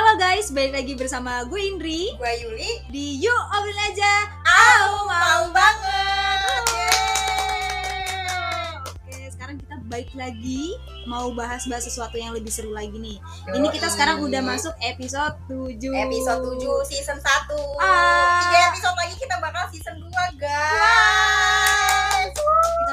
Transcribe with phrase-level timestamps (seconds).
[0.00, 2.08] Halo guys, balik lagi bersama gue Indri.
[2.16, 2.88] Gue Yuli.
[2.88, 4.32] Di Yuk Obrolin Aja.
[4.48, 6.40] Au mau banget.
[8.80, 10.72] Oke, sekarang kita balik lagi.
[11.04, 13.20] Mau bahas-bahas sesuatu yang lebih seru lagi nih.
[13.52, 18.40] Ini kita sekarang udah masuk episode 7 Episode 7 season 1 Ah.
[18.48, 20.08] Tiga episode lagi kita bakal season 2
[20.40, 21.89] guys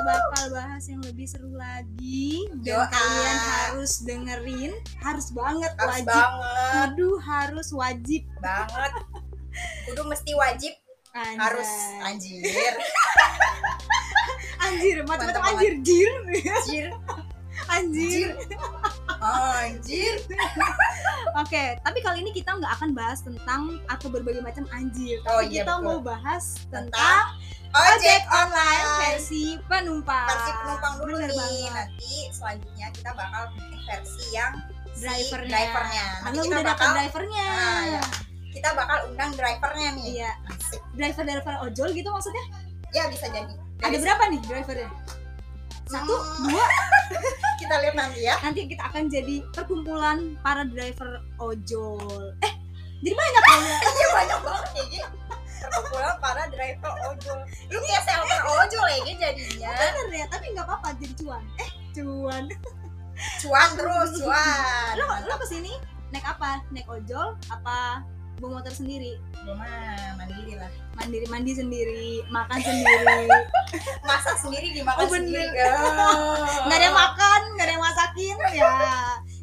[0.07, 2.47] bakal bahas yang lebih seru lagi.
[2.63, 2.87] Dan Doa.
[2.87, 4.71] kalian harus dengerin.
[5.03, 6.07] Harus banget, Harus wajib.
[6.07, 6.71] banget.
[6.87, 8.21] Aduh, harus wajib.
[8.39, 8.91] Banget.
[9.83, 10.73] Kudu mesti wajib.
[11.11, 11.35] Anjay.
[11.35, 11.71] Harus
[12.05, 12.41] anjir.
[14.57, 16.11] Anjir, macam-macam Mantap anjir, jir.
[16.45, 16.85] Anjir.
[17.67, 18.29] Anjir
[19.19, 20.15] Anjir
[21.41, 25.21] Oke, tapi kali ini kita nggak akan bahas tentang atau berbagai macam anjir.
[25.23, 25.85] Oh, Tapi iya, kita betul.
[25.85, 27.23] mau bahas tentang
[27.67, 30.25] Ojek online versi penumpang.
[30.25, 31.73] Versi penumpang dulu Bener nih banget.
[31.75, 34.53] Nanti selanjutnya kita bakal bikin versi yang
[34.89, 35.51] si Drivernya.
[35.51, 36.05] drivernya.
[36.23, 37.45] Nanti Kalau udah dapat bakal drivernya.
[37.45, 38.03] Nah, ya.
[38.49, 40.81] Kita bakal undang drivernya nih Iya, Asik.
[40.95, 42.45] driver-driver ojol gitu maksudnya?
[42.89, 44.89] Ya bisa jadi Ada Dari- berapa nih drivernya?
[45.87, 46.51] Satu, Hmm.
[46.51, 46.65] dua.
[47.61, 52.31] kita lihat nanti ya Nanti kita akan jadi perkumpulan para driver ojol.
[52.43, 52.53] Eh,
[53.01, 53.57] jadi banyak ya?
[53.97, 55.07] iya banyak banget ya
[55.57, 60.95] perkumpulan para driver ojol lu kayak seller ojol ya jadinya Bener ya, tapi nggak apa-apa
[60.95, 61.43] jadi cuan.
[61.59, 62.43] Eh, cuan.
[63.41, 65.73] cuan terus cuan Lo, lo ke sini
[66.07, 66.61] naik apa?
[66.71, 67.35] Naik ojol?
[67.49, 68.05] Apa
[68.37, 69.17] bawa motor sendiri?
[69.47, 73.29] Mah mandiri lah mandiri mandi sendiri makan sendiri
[74.09, 75.39] masak sendiri dimakan Oh, bener.
[75.39, 76.35] sendiri Oh.
[76.65, 78.73] nggak ada yang makan nggak ada yang masakin ya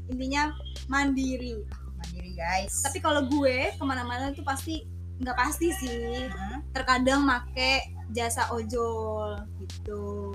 [0.06, 0.42] intinya
[0.86, 1.62] mandiri
[1.96, 4.84] mandiri guys tapi kalau gue ke mana-mana tuh pasti
[5.16, 6.58] nggak pasti sih Hmm.
[6.70, 10.34] terkadang make jasa ojol gitu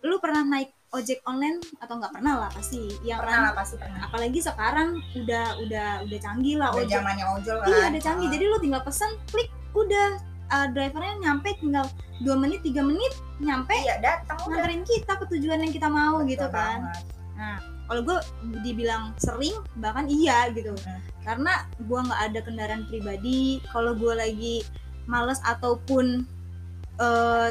[0.00, 4.06] lu pernah naik ojek online atau nggak pernah lah pasti yang pernah lah pasti pernah
[4.06, 8.28] apalagi sekarang udah udah udah canggih lah udah ojek zamannya ojol kan Iya ada canggih.
[8.28, 8.32] Oh.
[8.32, 10.08] Jadi lu tinggal pesan, klik, udah
[10.54, 11.86] uh, drivernya nyampe tinggal
[12.22, 16.24] dua menit, tiga menit nyampe iya datang udah nganterin kita ke tujuan yang kita mau
[16.24, 16.78] Betul gitu kan.
[16.88, 17.04] banget.
[17.36, 17.56] Nah
[17.86, 18.18] kalau gue
[18.64, 20.72] dibilang sering bahkan iya gitu.
[20.72, 21.00] Hmm.
[21.22, 23.60] Karena gue nggak ada kendaraan pribadi.
[23.68, 24.56] Kalau gue lagi
[25.06, 26.24] males ataupun
[26.98, 27.48] uh,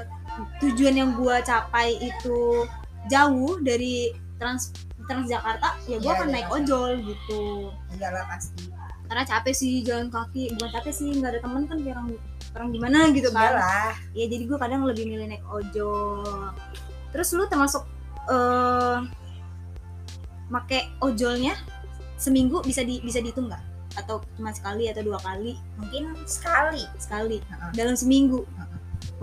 [0.60, 2.68] tujuan yang gue capai itu
[3.12, 4.74] jauh dari trans
[5.06, 6.56] Transjakarta ya gue Iya, akan iya, naik iya.
[6.58, 7.42] ojol gitu.
[7.94, 8.74] Iyalah pasti.
[9.06, 10.58] Karena capek sih jalan kaki.
[10.58, 12.10] Bukan capek sih nggak ada temen kan kayak orang
[12.58, 13.54] orang gimana gitu kan.
[13.54, 13.94] Iyalah.
[14.18, 16.50] Ya jadi gue kadang lebih milih naik ojol.
[17.14, 17.86] Terus lu termasuk
[18.26, 18.98] eh
[20.50, 21.54] make ojolnya
[22.18, 23.62] seminggu bisa di bisa dihitung nggak?
[24.02, 25.54] Atau cuma sekali atau dua kali?
[25.78, 26.82] Mungkin sekali.
[26.98, 27.38] Sekali.
[27.46, 27.72] Heeh.
[27.78, 28.42] dalam seminggu.
[28.42, 28.65] Heeh.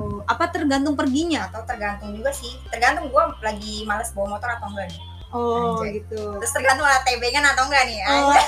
[0.00, 1.48] Oh apa tergantung perginya?
[1.50, 2.56] Atau tergantung juga sih.
[2.72, 5.02] Tergantung gua lagi males bawa motor atau enggak nih?
[5.32, 6.00] Oh Anjay.
[6.00, 6.36] gitu.
[6.44, 7.98] Terus tergantung ada tebengan atau enggak nih?
[8.04, 8.44] Oh Anjay.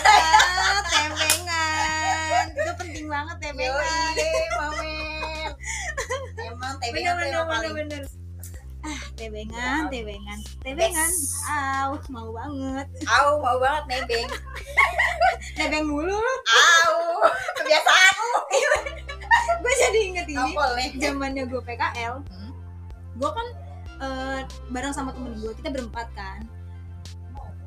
[0.84, 5.50] tempengan itu penting banget tempengan Yoi, momen
[6.44, 8.02] emang bener tebengan tuh bener bener paling bener
[8.84, 11.10] ah tebengan tebengan tebengan
[11.48, 12.86] au mau banget.
[13.08, 14.28] Au mau banget nebeng.
[15.56, 16.12] Nebeng mulu.
[16.12, 17.24] Lu au
[17.56, 18.28] kebiasaan lu
[19.64, 22.52] gue jadi inget ini nih zamannya gue PKL Hmm.
[23.14, 23.46] gue kan
[23.96, 26.44] eh, bareng sama temen gue kita berempat kan.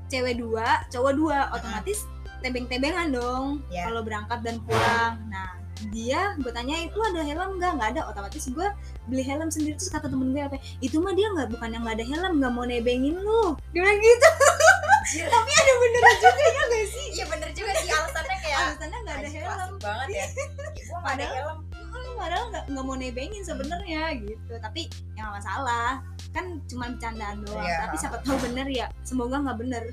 [0.08, 2.06] Cewek dua cowok dua otomatis
[2.40, 3.88] tebeng-tebengan dong Ya.
[3.88, 5.18] kalau berangkat dan pulang.
[5.26, 5.58] Nah
[5.90, 7.72] dia gue tanyain lu ada helm nggak?
[7.76, 8.02] Nggak ada.
[8.08, 8.68] Otomatis gue
[9.06, 11.98] beli helm sendiri terus kata temen gue apa itu mah dia nggak bukan yang nggak
[11.98, 13.56] ada helm nggak mau nebengin lu.
[13.72, 14.30] Dia bilang gitu.
[15.32, 17.06] Tapi ada beneran juga ya gak sih?
[17.14, 19.72] Iya bener juga sih alasannya kayak alasannya nggak ada helm.
[19.80, 20.26] banget ya.
[20.88, 21.58] Gua nggak ada helm.
[21.58, 21.67] Hmm,
[22.18, 24.54] padahal nggak nggak mau nebengin sebenarnya gitu.
[24.58, 26.02] Tapi ya nggak masalah.
[26.34, 27.62] Kan cuma bercandaan doang.
[27.62, 27.78] Iya.
[27.86, 28.86] tapi siapa tahu bener ya.
[29.02, 29.84] Semoga nggak bener.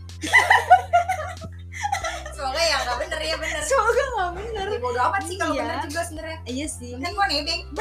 [2.35, 3.63] Semoga ya nggak bener ya bener.
[3.71, 4.67] Semoga nggak bener.
[4.67, 5.63] Ya, bodo amat sih kalau Iya.
[5.63, 6.39] bener juga sebenarnya.
[6.45, 6.93] Iya sih.
[6.99, 7.63] Kan gua nebeng.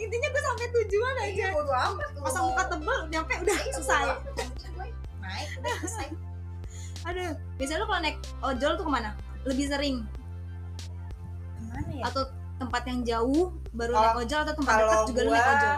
[0.00, 1.28] Intinya gue sampai tujuan aja.
[1.28, 4.02] Iya, bodo amat pasang muka tebel nyampe udah Iya, selesai.
[4.36, 4.50] Yang
[5.20, 6.06] naik udah selesai.
[7.00, 9.10] Aduh biasanya lu kalau naik ojol tuh ke mana?
[9.44, 9.96] Lebih sering?
[11.58, 12.04] Gimana ya?
[12.06, 12.22] Atau
[12.60, 13.42] tempat yang jauh
[13.72, 15.76] baru Kalau- naik ojol atau tempat dekat juga lu naik ojol?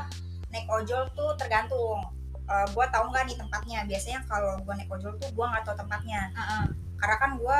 [0.50, 2.00] naik ojol tuh tergantung.
[2.42, 3.78] Eh, gua tahu nggak nih tempatnya.
[3.86, 6.20] Biasanya kalau gua naik ojol tuh gua nggak tahu tempatnya.
[6.30, 6.64] Heeh.
[6.98, 7.58] karena kan gua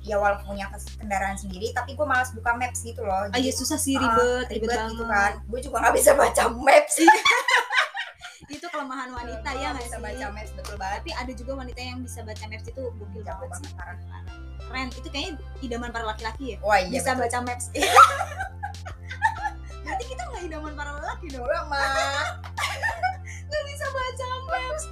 [0.00, 0.68] ya walaupun punya
[0.98, 3.24] kendaraan sendiri tapi gua malas buka maps gitu loh.
[3.28, 4.90] Ah iya susah sih ah, ribet ribet, ribet banget.
[4.90, 5.32] gitu kan.
[5.48, 6.92] Gue juga nggak bisa baca maps.
[6.94, 7.08] sih
[8.52, 11.00] itu kelemahan wanita ya nggak bisa baca mes, betul banget.
[11.00, 13.70] Tapi ada juga wanita yang bisa baca maps itu gokil banget sih.
[13.72, 13.98] keren
[14.60, 14.88] keren.
[14.92, 15.32] Itu kayaknya
[15.64, 16.58] idaman para laki-laki ya?
[16.60, 17.22] Wah, iya, bisa betul.
[17.24, 17.66] baca maps.
[17.72, 17.92] Iya.
[19.84, 21.44] Nanti kita nggak idaman para laki dong?
[21.44, 22.26] Mak
[23.48, 24.84] nggak bisa baca maps.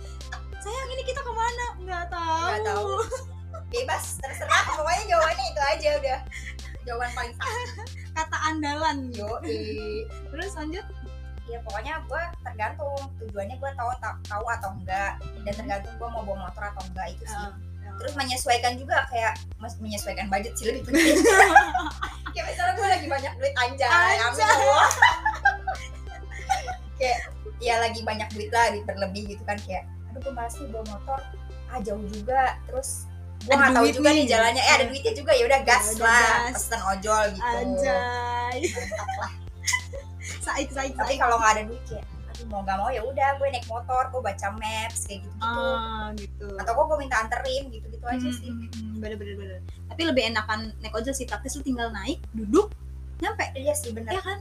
[0.62, 1.66] Sayang ini kita ke mana?
[1.82, 2.44] Nggak tahu.
[2.46, 2.90] Nggak tahu.
[3.72, 4.64] Bebas terserah.
[4.76, 6.18] Pokoknya jawabannya itu aja udah.
[6.82, 7.34] Jawaban paling
[8.16, 8.98] kata andalan.
[9.12, 9.28] Yo
[10.32, 10.84] terus lanjut
[11.50, 15.18] ya pokoknya gue tergantung tujuannya gue tahu ta- tahu atau enggak.
[15.42, 17.48] Dan tergantung gue mau bawa motor atau enggak itu sih.
[17.92, 21.18] Terus menyesuaikan juga kayak mas menyesuaikan budget sih lebih penting.
[22.32, 24.48] Kayak misalnya gue lagi banyak duit anjay Anjay.
[26.98, 27.18] Kayak
[27.60, 30.84] ya lagi banyak duit lah duit berlebih gitu kan kayak aduh gue malas nih bawa
[30.96, 31.20] motor.
[31.68, 32.56] Ah jauh juga.
[32.64, 33.04] Terus
[33.44, 34.24] gue nggak tahu juga nih.
[34.24, 34.62] jalannya.
[34.64, 37.52] Eh ada duitnya juga ya udah gas Ya udah lah pesen ojol gitu.
[37.60, 38.58] Anjay.
[38.72, 39.32] Mantap lah
[40.42, 43.48] saik saik tapi kalau nggak ada duit kayak aduh mau nggak mau ya udah gue
[43.48, 46.46] naik motor gue baca maps kayak gitu gitu ah gitu.
[46.56, 48.48] Atau gue gue minta anterin gitu gitu aja Hmm, sih.
[48.48, 49.58] hmm, hmm, bener bener bener.
[49.86, 52.72] Tapi lebih enakan naik ojol sih praktis lu tinggal naik duduk
[53.18, 53.44] nyampe.
[53.54, 54.10] Iya sih bener.
[54.10, 54.40] Ya kan?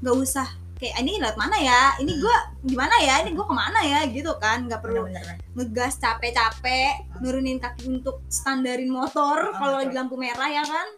[0.00, 1.80] Nggak usah kayak ini lewat mana ya?
[1.98, 2.22] Ini Hmm.
[2.22, 3.14] gua gimana ya?
[3.20, 3.98] Ini gua ke mana ya?
[4.06, 9.92] Gitu kan nggak perlu bener-bener ngegas capek-capek nurunin kaki untuk standarin motor Ah, kalau lagi
[9.92, 10.88] lampu merah ya kan?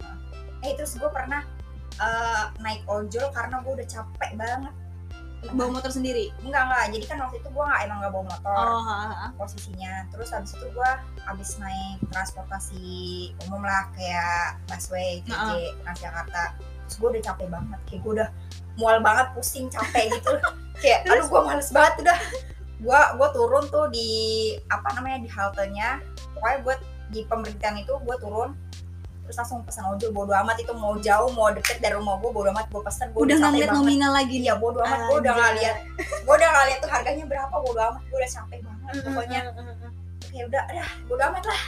[0.60, 1.44] Eh terus gue pernah
[2.00, 4.74] eh, naik ojol karena gue udah capek banget.
[5.46, 6.34] Bawa motor sendiri?
[6.42, 6.84] Enggak enggak.
[6.96, 8.56] Jadi kan waktu itu gue nggak emang nggak bawa motor.
[8.56, 9.26] Oh ha, ha.
[9.38, 9.92] posisinya.
[10.10, 10.90] Terus habis itu gue
[11.22, 12.86] habis naik transportasi
[13.46, 15.70] umum lah kayak busway TJ Heeh.
[15.86, 16.44] Transjakarta.
[16.58, 17.80] Terus gue udah capek banget.
[17.86, 18.28] Kayak gue udah
[18.76, 20.34] mual banget pusing capek gitu.
[20.82, 22.18] Kayak aduh gue males banget udah.
[22.82, 24.10] Gue gue turun tuh di
[24.68, 26.02] apa namanya di haltenya.
[26.34, 26.80] Pokoknya buat
[27.14, 28.50] di pemberhentian itu gue turun
[29.26, 32.48] terus langsung pesan ojol bodo amat itu mau jauh mau deket dari rumah gue bodo
[32.54, 36.34] amat gue pesen gue udah ngeliat nominal lagi iya bodo amat gue udah lihat gue
[36.38, 39.40] udah nggak lihat tuh harganya berapa bodo amat gue udah capek banget pokoknya.
[40.30, 41.62] kayak udah dah bodo amat lah.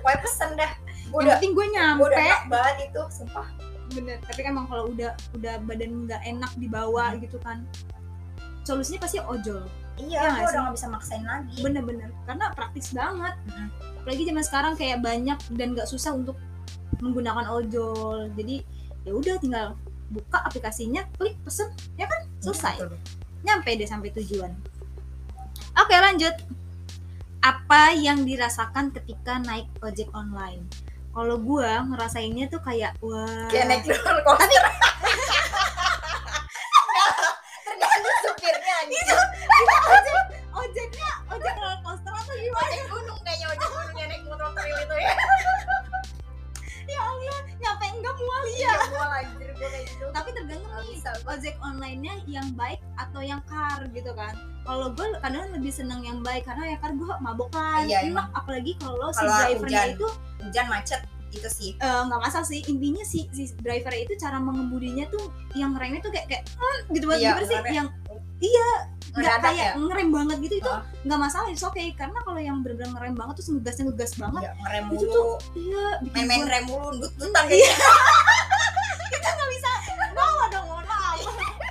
[0.00, 0.72] Pokoknya pesen dah.
[1.06, 2.02] Gue yang udah penting gue gue nyampe.
[2.08, 3.46] udah enak banget itu sumpah.
[3.92, 7.20] Bener tapi kan emang kalau udah udah badan nggak enak dibawa Hmm.
[7.20, 7.58] gitu kan
[8.66, 9.62] solusinya pasti ojol.
[9.96, 11.58] Iya Iya gue udah nggak bisa maksain lagi.
[11.62, 13.34] Bener-bener karena praktis banget.
[13.46, 13.68] Mm-mm.
[14.06, 16.38] Apalagi zaman sekarang kayak banyak dan nggak susah untuk
[17.02, 18.30] menggunakan ojol.
[18.38, 18.62] Jadi
[19.02, 19.74] ya udah tinggal
[20.14, 22.22] buka aplikasinya klik pesen ya kan?
[22.38, 22.86] Selesai.
[23.42, 24.54] Nyampe deh sampai tujuan.
[25.74, 26.38] Oke lanjut.
[27.42, 30.62] Apa yang dirasakan ketika naik ojek online?
[31.10, 33.50] Kalau gua ngerasainnya tuh kayak wah.
[33.50, 34.64] Kayak naik roller coaster.
[37.66, 39.18] Tergantung supirnya gitu
[40.56, 42.64] ojeknya ojek roller coaster atau gimana?
[42.64, 45.14] Ojek gunung kayaknya ojek gunung yang naik motor trail itu ya.
[46.86, 50.06] Ya Allah nyampe enggak mual ya iya gue anjir gue kayak gitu.
[50.14, 54.38] Tapi tergantung nih ojek online-nya yang baik atau yang car gitu kan.
[54.62, 57.82] Kalau gue kadang lebih seneng yang baik karena ya car gue mabok kan.
[57.90, 59.94] Iya, enak apalagi kalau si drivernya hujan.
[59.98, 60.06] itu
[60.46, 61.00] hujan macet
[61.34, 61.70] itu sih.
[61.74, 62.62] Eh, nggak masalah sih.
[62.70, 65.26] Intinya si si driver itu cara mengemudinya tuh
[65.58, 67.56] yang remnya tuh kayak kayak "Hmm," gitu banget Iya, sih?
[67.58, 67.74] ngerem.
[67.74, 67.88] yang
[68.38, 68.68] iya
[69.10, 69.70] nggak kayak ya?
[69.74, 70.82] ngerem banget gitu itu Heeh.
[71.02, 74.52] nggak masalah itu oke karena kalau yang bener-bener ngerem banget terus ngegasnya ngegas banget Iya,
[74.60, 75.08] ngerem Itu mulu.
[75.08, 77.48] tuh iya bikin gua rem mulu ndut-ndutan Iya.
[77.48, 77.72] kayak
[79.12, 79.70] kita nggak bisa
[80.12, 81.16] bawa dong mohon maaf.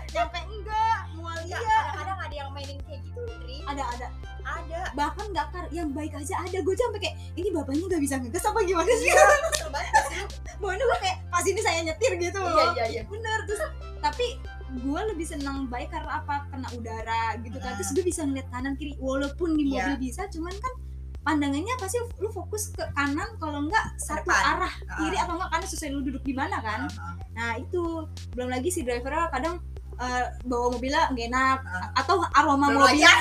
[0.08, 1.76] Nyampe enggak mual Enggak, iya.
[1.84, 4.08] kadang-kadang ada yang mainin kayak gitu Tri ada ada.
[4.46, 4.80] Ada.
[4.94, 6.58] Bahkan nggak kar yang baik aja ada.
[6.60, 9.06] Gue sampai kayak ini bapaknya nggak bisa ngegas apa gimana sih?
[9.06, 9.22] Iya
[9.70, 10.28] banget
[10.62, 12.70] mana gue kayak pas ini saya nyetir gitu iya loh.
[12.74, 13.02] iya iya.
[13.06, 13.62] Bener terus
[14.00, 14.38] tapi
[14.78, 17.78] gue lebih senang baik karena apa kena udara gitu kan Hmm.
[17.78, 19.98] terus gue bisa ngeliat kanan kiri walaupun di mobil Iya.
[19.98, 20.74] bisa cuman kan
[21.22, 24.44] pandangannya pasti lu fokus ke kanan kalau enggak satu depan.
[24.56, 27.14] arah kiri atau enggak kanan sesuai lu duduk di mana kan Heeh.
[27.32, 29.58] nah itu belum lagi si drivernya kadang
[29.96, 31.88] eh, bawa mobilnya nggak enak Heeh.
[31.96, 33.02] atau aroma mobil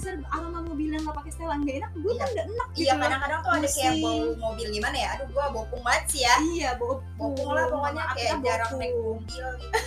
[0.00, 2.16] udah dasar aroma mobil yang nggak pakai Stella nggak enak gue Iya.
[2.16, 3.00] kan nggak enak Iya gitu loh.
[3.00, 6.34] kadang-kadang tuh ada kayak bau mobil gimana ya Aduh gua bopung banget sih ya.
[6.40, 8.80] Iya bawa Bopung lah pokoknya Maaf, kayak kita jarang bopung.
[8.80, 9.76] naik mobil gitu.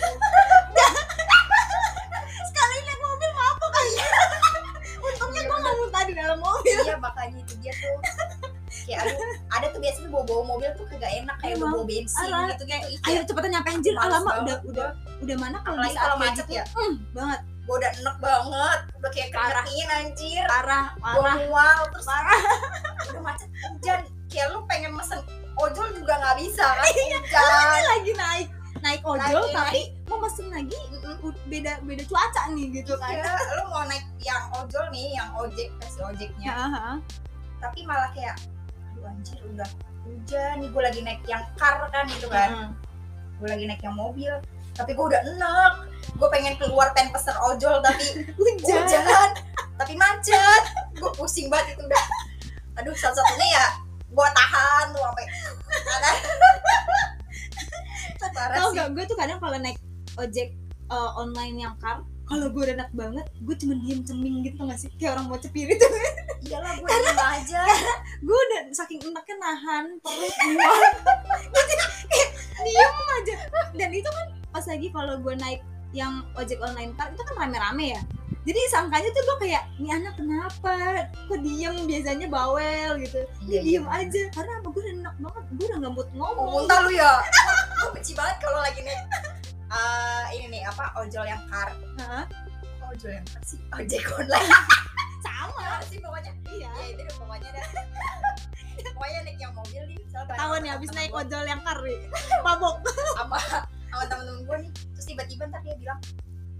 [2.46, 3.84] Sekali naik mobil mabuk kan
[5.04, 6.78] untungnya Iya, gue nggak muntah di dalam mobil.
[6.80, 7.98] Iya makanya itu dia tuh.
[8.84, 9.16] Kayak aduh
[9.50, 12.98] ada tuh biasanya bawa-bawa mobil tuh kagak enak Kayak Emang, bawa bensin arah, gitu-gitu Ih,
[13.02, 14.42] ayo cepetan nyampe anjir alamak banget.
[14.44, 14.88] udah udah
[15.22, 16.64] udah mana kalau bisa kalau kayak macet gitu, ya.
[16.70, 18.78] Hmm, banget Gua udah enek banget.
[19.00, 20.44] Udah kayak kerekin anjir.
[20.44, 21.36] Parah parah.
[21.44, 22.40] mual terus parah.
[23.12, 24.00] udah macet hujan.
[24.28, 25.20] Kayak lu pengen mesen
[25.54, 26.84] ojol juga gak bisa kan?
[26.90, 27.18] Iya.
[27.22, 27.82] Hujan.
[27.86, 28.48] lagi naik
[28.84, 29.80] naik ojol Naik, tapi
[30.12, 30.76] mau mesen lagi
[31.48, 33.16] beda beda cuaca nih gitu kan.
[33.16, 36.52] Iya, lu mau naik yang ojol nih, yang ojek, versi ojeknya.
[36.52, 36.88] Ya, ha.
[37.64, 38.36] Tapi malah kayak,
[38.92, 39.68] aduh anjir udah
[40.04, 42.50] hujan nih, gue lagi naik yang car kan gitu kan.
[42.52, 42.70] Heeh.
[43.40, 44.32] Gue lagi naik yang mobil,
[44.74, 45.72] tapi gue udah enek.
[46.14, 48.86] Gue pengen keluar pengen pesen ojol, tapi hujan.
[48.86, 49.30] hujan,
[49.78, 50.62] tapi macet.
[50.94, 52.04] Gue pusing banget itu udah.
[52.82, 53.66] Aduh, satu-satunya ya
[54.14, 55.26] gue tahan tuh sampai
[58.54, 59.78] tau gak gue tuh kadang kalau naik
[60.14, 60.54] ojek
[60.90, 64.80] eh, online yang car kalau gue udah enak banget gue cuma diem ceming gitu gak
[64.80, 64.88] sih?
[64.96, 65.86] Kayak orang mau cepir itu.
[66.48, 67.60] Iyalah gue diem aja.
[68.26, 70.32] gue udah saking enaknya nahan perut
[72.08, 72.28] kayak
[72.64, 73.34] diem aja.
[73.76, 77.98] Dan itu kan pas lagi kalau gue naik yang ojek online car itu kan rame-rame
[77.98, 78.02] ya.
[78.46, 81.10] Jadi sangkanya tuh gue kayak ini anak kenapa?
[81.26, 81.74] Kok diem?
[81.90, 83.26] Biasanya bawel gitu.
[83.50, 84.22] Iya, dia diem aja.
[84.30, 85.44] Karena apa gue udah enak banget.
[85.58, 86.46] Gue udah nggak mood ngomong.
[86.54, 87.12] Muntah lu ya?
[87.82, 89.02] Gue benci banget kalau lagi naik
[89.74, 91.68] eh, ini nih apa ojol yang car
[91.98, 92.24] Hah?
[92.78, 93.58] Kok ojol yang car sih?
[93.74, 94.50] Ojek online.
[95.26, 95.62] Sama.
[95.66, 96.32] Apa sih pokoknya.
[96.46, 96.70] Iya.
[96.70, 97.66] Ya itu deh pokoknya dah
[98.94, 101.98] pokoknya naik yang mobil nih tahun ya abis naik ojol yang kar nih.
[102.46, 102.76] Mabok.
[103.18, 104.70] Sama sama temen-temen gue nih.
[104.74, 105.98] Terus tiba-tiba ntar dia bilang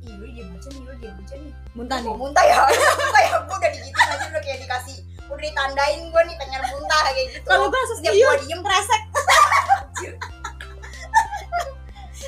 [0.04, 1.54] ih lu dia bucin nih lu dia bucin nih.
[1.74, 2.14] Muntah nih?
[2.14, 2.58] muntah ya
[3.02, 3.36] muntah ya.
[3.42, 7.46] Gue udah digituin aja udah kayak dikasih udah ditandain gue nih pengen muntah kayak gitu.
[7.48, 9.02] Kalau gue langsung setiap iya gue diem kresek.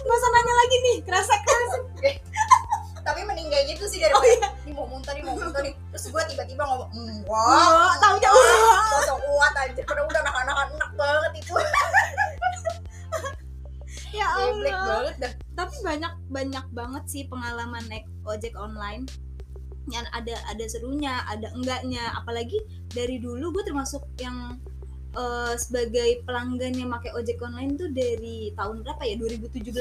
[0.07, 1.41] Gak usah nanya lagi nih kresek.
[3.07, 5.75] Tapi mending kayak gitu sih daripada ini mau muntah nih mau muntah nih.
[5.95, 7.86] Terus gue tiba-tiba ngomong mm, taunya wah.
[17.17, 19.09] Sih pengalaman naik ojek online.
[19.89, 22.13] Yang ada ada serunya ada enggaknya.
[22.21, 22.61] Apalagi
[22.93, 24.61] dari dulu gue termasuk yang
[25.17, 29.17] eh, sebagai pelanggan yang pakai ojek online tuh dari tahun berapa ya?
[29.17, 29.73] 2017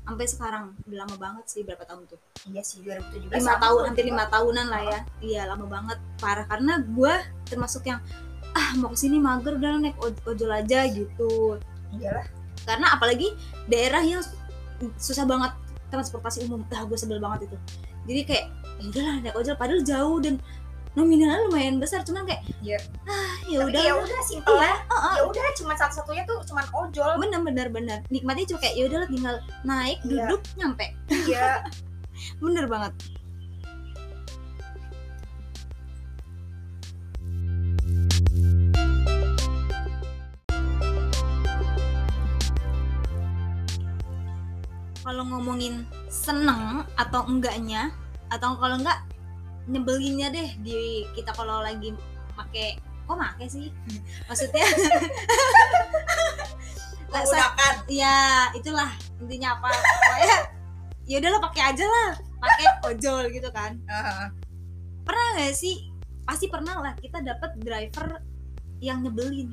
[0.00, 0.64] sampai sekarang.
[0.88, 2.16] Udah lama banget sih berapa tahun tuh?
[2.48, 5.00] Iya sih 2017 lima tahun hampir lima tahunan lah ya.
[5.20, 5.98] Iya lama banget.
[6.16, 8.00] Parah karena gue termasuk yang
[8.50, 11.60] ah mau ke sini mager udah naik oj- ojol aja gitu.
[11.94, 12.26] Iyalah.
[12.64, 13.30] Karena apalagi
[13.70, 14.22] daerah yang
[14.96, 15.52] susah banget
[15.90, 16.62] transportasi umum.
[16.70, 17.56] Ah gue sebel banget itu.
[18.06, 18.44] Jadi kayak
[18.80, 19.54] ya udahlah naik ojol.
[19.58, 20.34] Padahal jauh dan
[20.94, 22.00] nominalnya lumayan besar.
[22.02, 22.78] Cuman kayak Iya.
[23.06, 24.74] ah ya udah ya udah simpel iya ya.
[24.90, 25.14] ah.
[25.18, 27.12] ya udah cuma satu-satunya tuh cuman ojol.
[27.18, 27.98] Bener bener bener.
[28.08, 30.24] Nikmatnya cuma kayak ya udahlah tinggal naik Iya.
[30.30, 30.86] duduk nyampe.
[31.10, 31.62] Iya.
[32.44, 32.92] Bener banget
[45.00, 47.88] kalau ngomongin seneng atau enggaknya
[48.28, 49.00] atau kalau enggak
[49.70, 51.94] nyebelinnya deh di kita kalau lagi
[52.36, 53.74] make kok make sih?
[54.30, 54.66] Maksudnya
[57.10, 57.74] Lah, sa- menggunakan.
[57.90, 58.16] Ya
[58.54, 59.70] itulah intinya apa.
[59.74, 60.38] Pokoknya
[61.10, 62.10] ya udahlah pakai aja lah.
[62.38, 63.74] Pakai ojol gitu kan.
[63.90, 64.30] Ah,
[65.02, 65.90] pernah nggak sih?
[66.22, 68.22] Pasti pernah lah kita dapat driver
[68.78, 69.50] yang nyebelin.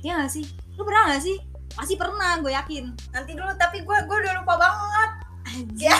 [0.00, 0.48] Ya nggak sih?
[0.80, 1.36] Lu pernah nggak sih
[1.74, 2.84] pasti pernah gue yakin.
[3.12, 5.10] Nanti dulu tapi gue gue udah lupa banget.
[5.44, 5.90] Anjir.
[5.90, 5.96] Ya.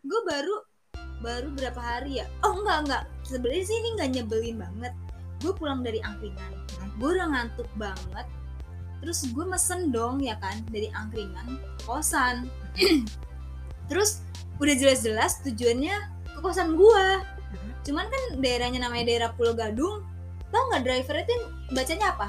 [0.00, 0.56] gue baru
[1.20, 2.26] baru berapa hari ya?
[2.46, 3.04] Oh enggak enggak.
[3.26, 4.94] Sebenarnya sih ini nggak nyebelin banget.
[5.40, 6.52] Gue pulang dari angkringan.
[7.00, 8.26] Gue udah ngantuk banget.
[9.00, 12.48] Terus gue mesen dong ya kan dari angkringan ke kosan.
[13.88, 14.20] Terus
[14.60, 15.96] udah jelas-jelas tujuannya
[16.36, 17.06] ke kosan gue
[17.80, 20.04] cuman kan daerahnya namanya daerah Pulau Gadung
[20.50, 21.40] tau nggak drivernya tuh
[21.70, 22.28] bacanya apa?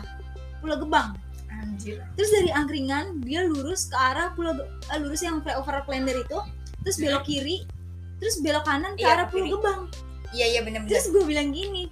[0.62, 1.18] Pulau Gebang.
[1.51, 2.01] Anjir.
[2.16, 6.38] Terus dari angkringan dia lurus ke arah pulau eh, lurus yang flyover Klender itu
[6.82, 7.62] terus belok kiri
[8.18, 9.54] terus belok kanan ke Iya, arah pulau kiri.
[9.54, 9.82] gebang.
[10.32, 11.86] Iya iya bener-bener terus gue bilang gini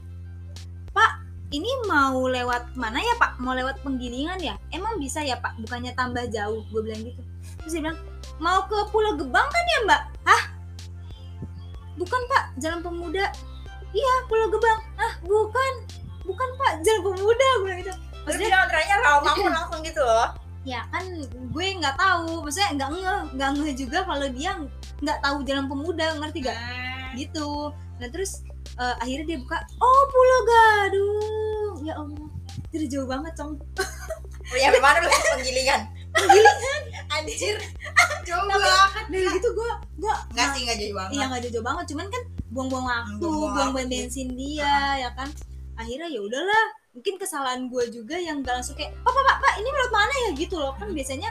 [0.90, 3.38] pak ini mau lewat mana ya pak?
[3.38, 4.58] Mau lewat penggilingan ya?
[4.70, 5.54] Emang bisa ya pak?
[5.60, 6.62] Bukannya tambah jauh?
[6.70, 7.22] Gue bilang gitu.
[7.62, 8.00] Terus dia bilang
[8.38, 10.02] mau ke pulau gebang kan ya mbak?
[10.24, 10.44] Hah?
[11.94, 12.44] Bukan pak.
[12.58, 13.28] Jalan pemuda.
[13.90, 14.80] Iya pulau gebang.
[14.96, 15.74] Ah bukan
[16.30, 17.94] bukan pak jalan pemuda gue bilang gitu.
[18.24, 20.30] Maksudnya- bilang ternyata Rawamangun langsung gitu loh.
[20.62, 22.46] Ya kan gue nggak tahu.
[22.46, 24.52] Maksudnya nggak ngeh nggak ngeh juga kalau dia
[25.00, 26.58] nggak tahu jalan pemuda ngerti gak
[27.16, 27.72] gitu.
[27.98, 28.44] Nah terus
[28.76, 31.76] eh, akhirnya dia buka oh Pulau Gadung.
[31.82, 32.30] Ya Allah.
[32.70, 33.58] Jadi jauh banget cong.
[34.46, 35.82] Oh ya mana lu penggilingan?
[36.12, 36.82] Penggilingan.
[37.18, 37.58] Anjir.
[38.28, 39.06] Jauh banget.
[39.10, 41.12] dari gitu gue gue Enggak sih enggak jauh banget.
[41.18, 41.86] iya nggak jauh-jauh banget.
[41.90, 42.22] Cuman kan
[42.52, 43.26] buang-buang waktu.
[43.26, 45.30] Buang-buang bensin dia ya kan
[45.80, 49.54] akhirnya ya udahlah mungkin kesalahan gue juga yang gak langsung kayak pak pak pak, pak
[49.58, 51.30] ini lewat mana ya gitu loh kan biasanya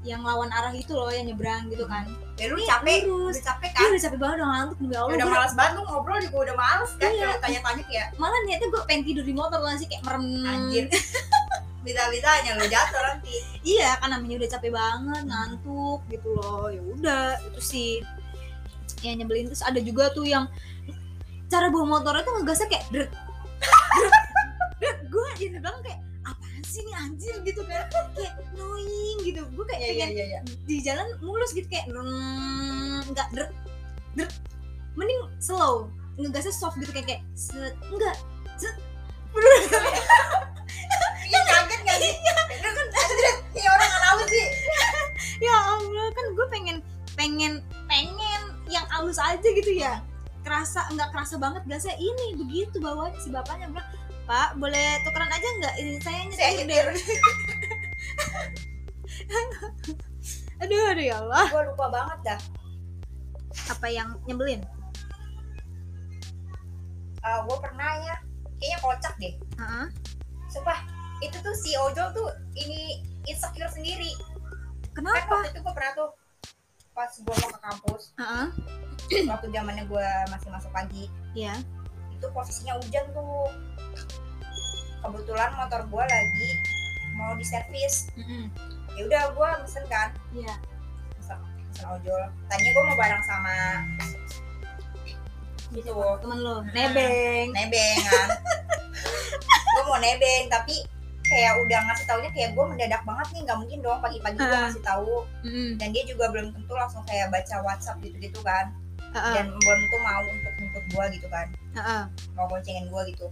[0.00, 2.06] yang lawan arah itu loh yang nyebrang gitu kan
[2.38, 3.34] Ya lu Iya, capek, lurus.
[3.34, 3.90] udah capek Iya kan?
[3.90, 6.90] udah capek banget udah ngantuk demi Allah Ya udah malas banget ngobrol juga udah males
[6.94, 7.28] kan Iya.
[7.36, 10.84] tanya-tanya kayak malah niatnya gue pengen tidur di motor lah sih kayak merem anjir.
[11.78, 13.34] Bisa-bisanya lu jatuh nanti.
[13.64, 17.90] iya kan namanya udah capek banget ngantuk gitu loh ya udah itu sih
[19.00, 20.46] yang nyebelin terus ada juga tuh yang
[21.46, 23.10] cara bawa motornya tuh ngegasnya kayak dret
[25.08, 27.34] gue di belakang kayak apaan sih nih anjir?
[27.44, 27.88] gitu kan.
[28.12, 29.42] Kayak annoying gitu.
[29.56, 30.40] Gue kayak Iya iya pengen iya iya.
[30.68, 31.88] di jalan mulus gitu kayak
[33.08, 33.52] nggak dret
[34.16, 34.32] dret
[34.98, 35.88] mending slow
[36.18, 38.16] ngegasnya soft gitu kayak kayak set enggak
[41.28, 42.12] Iya kaget enggak sih?
[42.64, 44.46] Lu kan anjir, ini orang kenapa sih?
[45.38, 46.76] ya Allah kan gue pengen
[47.14, 47.52] pengen
[47.86, 50.00] pengen yang halus aja gitu ya.
[50.42, 51.94] Kerasa nggak kerasa banget gasnya.
[52.00, 53.88] Ini begitu bawahnya si bapaknya bilang
[54.28, 55.74] pak boleh tukeran aja nggak?
[55.80, 56.68] Ini saya nyetir.
[56.68, 56.84] Deh
[60.62, 61.48] aduh aduh ya Allah.
[61.48, 62.40] Gue lupa banget dah.
[63.72, 64.60] Apa yang nyebelin?
[67.24, 68.20] Uh, gue pernah ya.
[68.60, 69.32] Kayaknya kocak deh.
[69.56, 69.88] Heeh.
[70.48, 70.80] sumpah
[71.20, 74.12] itu tuh si ojol tuh ini insecure sendiri.
[74.92, 76.12] Kan kenapa waktu itu gue pernah tuh
[76.92, 78.12] pas gue mau ke kampus.
[78.20, 78.52] Heeh.
[79.24, 81.08] waktu zamannya gue masih masuk pagi.
[81.32, 81.56] Ya
[82.18, 83.46] itu posisinya hujan tuh
[85.00, 86.50] kebetulan motor gue lagi
[87.12, 88.46] mau diservis Mm-mm.
[88.92, 90.54] ya udah gue mesen kan Iya.
[91.14, 93.56] mesen, mesen ojol tadinya gue mau bareng sama
[95.68, 98.28] gitu temen lo nebeng nebeng kan
[99.68, 100.80] gue mau nebeng tapi
[101.22, 104.64] kayak udah ngasih taunya kayak gue mendadak banget nih nggak mungkin dong pagi-pagi gue Ah.
[104.64, 105.14] ngasih tahu
[105.44, 105.76] Mm-mm.
[105.76, 108.72] dan dia juga belum tentu langsung kayak baca WhatsApp gitu-gitu kan
[109.08, 109.32] Heeh.
[109.34, 112.02] dan belum tentu mau untuk jemput gue gitu kan Heeh.
[112.32, 113.26] mau boncengin gue gitu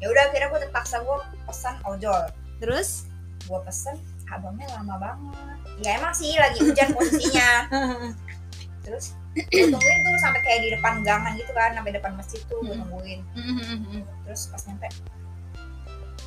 [0.00, 2.22] ya udah akhirnya gue terpaksa gue pesan ojol.
[2.58, 3.06] Terus?
[3.44, 5.58] Gue pesen abangnya lama banget.
[5.80, 7.66] Ya emang sih lagi hujan posisinya
[8.84, 12.58] terus gue tungguin tuh sampai kayak di depan gangan gitu kan sampai depan masjid tuh
[12.60, 12.80] gue Mm-mm.
[12.88, 13.20] tungguin.
[13.32, 14.02] Mm-mm.
[14.24, 14.88] terus pas nyampe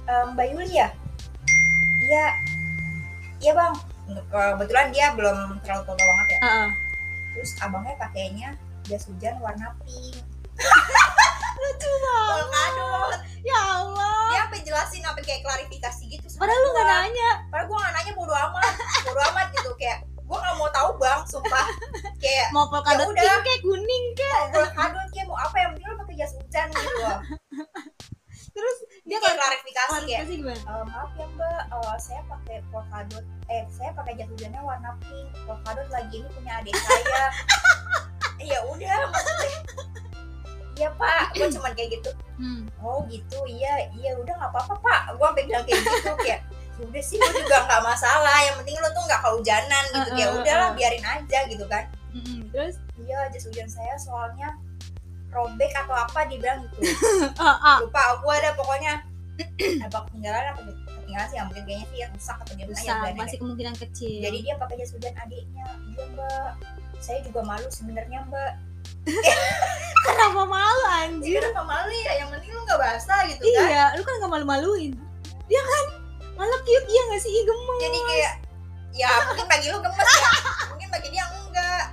[0.03, 0.89] "Em, Mbak Yuli ya?
[2.03, 2.25] Iya.
[3.39, 3.73] Iya bang.
[4.29, 6.39] Kebetulan dia belum terlalu tua banget ya.
[6.41, 6.69] Heeh.
[7.33, 8.49] terus abangnya pakainya
[8.83, 10.21] jas hujan warna pink.
[11.57, 14.17] Lucu polkadot ya Allah.
[14.31, 16.83] Dia sampai jelasin sampai kayak klarifikasi gitu padahal lu gua.
[16.85, 17.29] nanya.
[17.47, 18.73] Padahal gue gak nanya bodo amat.
[19.03, 21.67] Bodo amat gitu kayak gue gak mau tahu bang sumpah.
[22.17, 23.37] Kayak mau polkadot Ya udah.
[23.43, 24.43] kayak kuning kayak.
[24.49, 26.91] Mau polkadot kayak mau apa yang penting lo pakai jas hujan gitu.
[26.99, 27.19] Loh
[28.53, 30.61] terus dia dia kayak klarifikasi kayak klarifikasi gimana?
[30.61, 35.25] "Eh, maaf ya mbak eh, saya pakai polkadot eh saya pakai jas hujannya warna pink
[35.43, 37.25] polkadot lagi ini punya adik saya.
[38.43, 39.55] Ya udah maksudnya
[40.77, 41.25] iya pak.
[41.37, 42.09] Gue cuman kayak gitu.
[42.37, 42.65] Hmm.
[42.81, 43.39] oh gitu.
[43.45, 44.11] Iya iya.
[44.17, 45.01] Udah nggak apa-apa pak.
[45.17, 46.41] Gue sampai bilang kayak gitu kayak
[46.73, 48.37] "Ya udah sih gue juga nggak masalah.
[48.45, 50.09] Yang penting lo tuh nggak kehujanan gitu.
[50.13, 50.75] Uh, uh, udahlah uh.
[50.75, 51.83] biarin aja gitu kan.
[52.53, 52.75] Terus?
[53.01, 54.53] Iya jas hujan saya soalnya
[55.33, 56.93] robek atau apa dibilang gitu.
[57.81, 59.01] Lupa aku ada pokoknya.
[59.89, 61.37] Apa ketinggalan apa ketinggalan sih.
[61.41, 64.21] Ya mungkin kayaknya sih ya rusak atau gimana ya masih kemungkinan kecil.
[64.21, 65.65] Jadi dia pakai jas hujan adiknya.
[65.89, 66.51] Iya mbak.
[67.01, 68.53] Saya juga malu sebenarnya mbak
[70.07, 72.11] kenapa malu Iya anjir kenapa malu ya?
[72.23, 73.67] Yang penting lu nggak basah gitu kan.
[73.67, 74.91] Iya lu kan gak malu-maluin.
[75.51, 75.85] Dia kan?
[76.39, 77.31] Malah cute iya gak sih?
[77.31, 77.79] Ih, gemes.
[77.83, 78.33] Jadi kayak
[78.93, 80.31] ya mungkin bagi lu gemes ya.
[80.71, 81.85] Mungkin bagi dia enggak.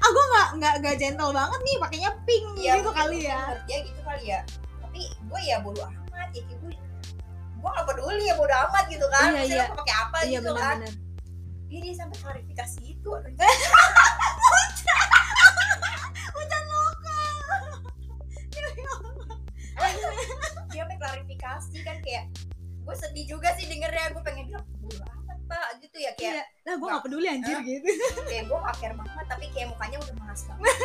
[0.00, 3.40] Ah gue gak, gak, gak gentle banget nih pakainya pink ya gitu kali ya.
[3.68, 4.40] dia gitu kali ya.
[4.80, 6.72] Tapi gue ya bodo amat ya gue
[7.60, 9.34] gue gak peduli ya bodo amat gitu kan.
[9.34, 9.76] Iya, Maksudnya iya.
[9.76, 10.76] pakai apa iya gitu kan.
[10.80, 11.08] benar-benar.
[11.70, 13.10] Iya dia sampai klarifikasi itu
[20.70, 22.24] dia sampai klarifikasi kan kayak
[22.80, 26.44] gue sedih juga sih dengernya gue pengen bilang bodo amat pak gitu ya kayak iya.
[26.66, 27.62] Lah gue gak peduli anjir Hah?
[27.66, 27.88] gitu.
[28.26, 30.76] Kayak gue gak care banget tapi kayak mukanya udah malas banget.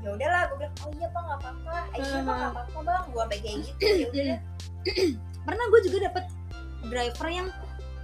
[0.00, 1.76] Ya udahlah gue bilang oh iya pak nggak apa-apa.
[1.92, 3.04] Eh, iya pak nggak apa-apa bang.
[3.12, 4.38] Gue kayak gitu ya udah.
[5.40, 6.24] Pernah gue juga dapet
[6.88, 7.48] driver yang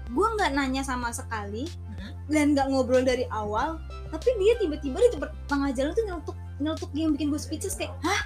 [0.06, 2.12] gue nggak nanya sama sekali Mhm.
[2.28, 3.80] dan nggak ngobrol dari awal
[4.12, 5.08] tapi dia tiba-tiba di
[5.48, 8.20] tengah jalan tuh nyeletuk nyeletuk yang bikin gue speechless kayak hah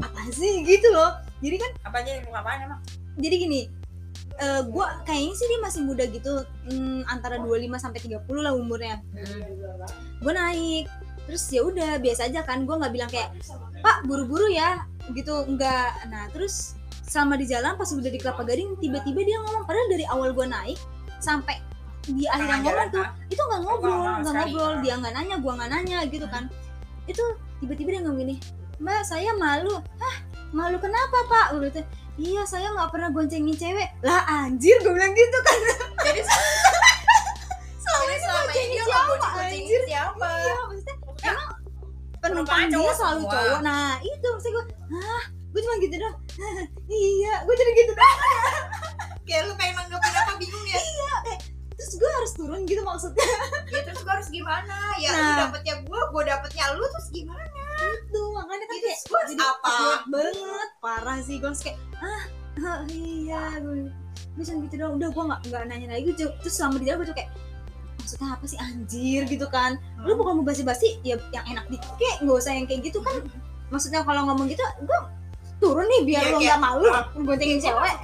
[0.00, 0.64] apa sih?
[0.64, 1.16] Gitu loh.
[1.40, 2.80] Jadi kan apa aja yang apaan emang?
[3.16, 3.62] Jadi gini
[4.36, 6.44] eh gue kayaknya sih dia masih muda gitu.
[6.68, 9.00] Hmm, antara 25 sampai 30 lah umurnya.
[10.20, 10.86] Gue naik.
[11.26, 12.68] Terus ya udah biasa aja kan.
[12.68, 13.32] Gue nggak bilang kayak
[13.80, 14.84] pak buru-buru ya.
[15.12, 19.64] Gitu enggak nah terus selama di jalan pas udah di kelapa gading tiba-tiba dia ngomong.
[19.64, 20.78] Padahal dari awal gue naik
[21.16, 21.56] sampai
[22.06, 23.10] di akhirnya ngomong tuh ah.
[23.26, 24.72] itu nggak ngobrol nggak ngobrol.
[24.78, 24.82] Ah.
[24.84, 26.44] dia nggak nanya gue nggak nanya gitu kan.
[27.08, 27.24] Itu
[27.64, 28.36] tiba-tiba dia ngomong gini
[28.78, 29.76] mbak saya malu.
[29.96, 30.16] Hah
[30.50, 31.46] malu kenapa pak?
[31.52, 31.80] Gua gitu
[32.16, 33.88] iya saya nggak pernah goncengin cewek.
[34.00, 35.58] Lah anjir gue bilang gitu kan.
[36.02, 36.20] Jadi
[37.82, 39.80] selama jadi selama ini dia nggak siapa bonceng-boncengin anjir?
[39.84, 40.28] siapa?
[40.28, 41.48] Iya maksudnya Maksudnya, emang
[42.18, 43.32] penumpang dia selalu semua.
[43.32, 43.58] cowok.
[43.62, 45.22] Nah itu maksud gue hah?
[45.46, 46.16] Gue cuma gitu dong
[46.94, 48.16] iya gue jadi gitu dong
[49.26, 50.80] kayak lu pengen nanggepin apa bingung ya?
[51.74, 53.28] Terus gue harus turun gitu maksudnya.
[53.68, 54.76] Ya terus gue harus gimana?
[54.96, 55.36] Ya lu Nah.
[55.44, 59.76] dapetnya gue gue dapetnya lu terus gimana itu makanya kan kayak gua harus jadi apa?
[60.06, 60.68] banget.
[60.78, 62.22] Parah sih gue kayak ah,
[62.88, 63.88] iya gue
[64.36, 66.02] gue cuma gitu dong udah gue nggak nggak nanya lagi.
[66.08, 67.30] Gue- terus selama di jalan gue tuh kayak
[67.96, 69.22] maksudnya apa sih anjir?
[69.26, 69.72] gitu kan.
[69.98, 70.18] Lu Hmm.
[70.18, 73.18] bukan mau basi-basi ya yang enak dikit kayak nggak usah yang kayak gitu kan.
[73.66, 74.98] Maksudnya kalau ngomong gitu gue
[75.56, 77.96] turun nih biar Iya, lo kayak, nggak malu ah, goncengin cewek.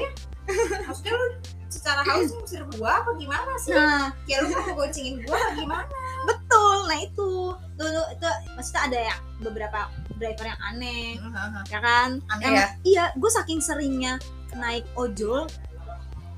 [0.88, 1.26] Maksudnya lu
[1.72, 3.72] secara halus ngusir gue apa gimana sih?
[3.72, 4.12] Nah.
[4.26, 7.30] Kayak lu mau goncengin gue apa gimana betul nah itu.
[7.72, 11.18] Tuh, itu maksudnya ada ya beberapa driver yang aneh
[11.66, 12.20] ya kan?
[12.30, 12.66] Aneh Emang- ya?
[12.86, 14.20] iya gue saking seringnya
[14.54, 15.48] naik ojol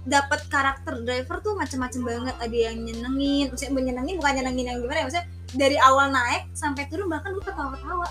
[0.05, 2.35] dapat karakter driver tuh macem-macem banget.
[2.41, 6.87] Ada yang nyenengin maksudnya menyenengin bukan nyenengin yang gimana ya maksudnya dari awal naik sampai
[6.89, 8.09] turun bahkan gue ketawa-ketawa.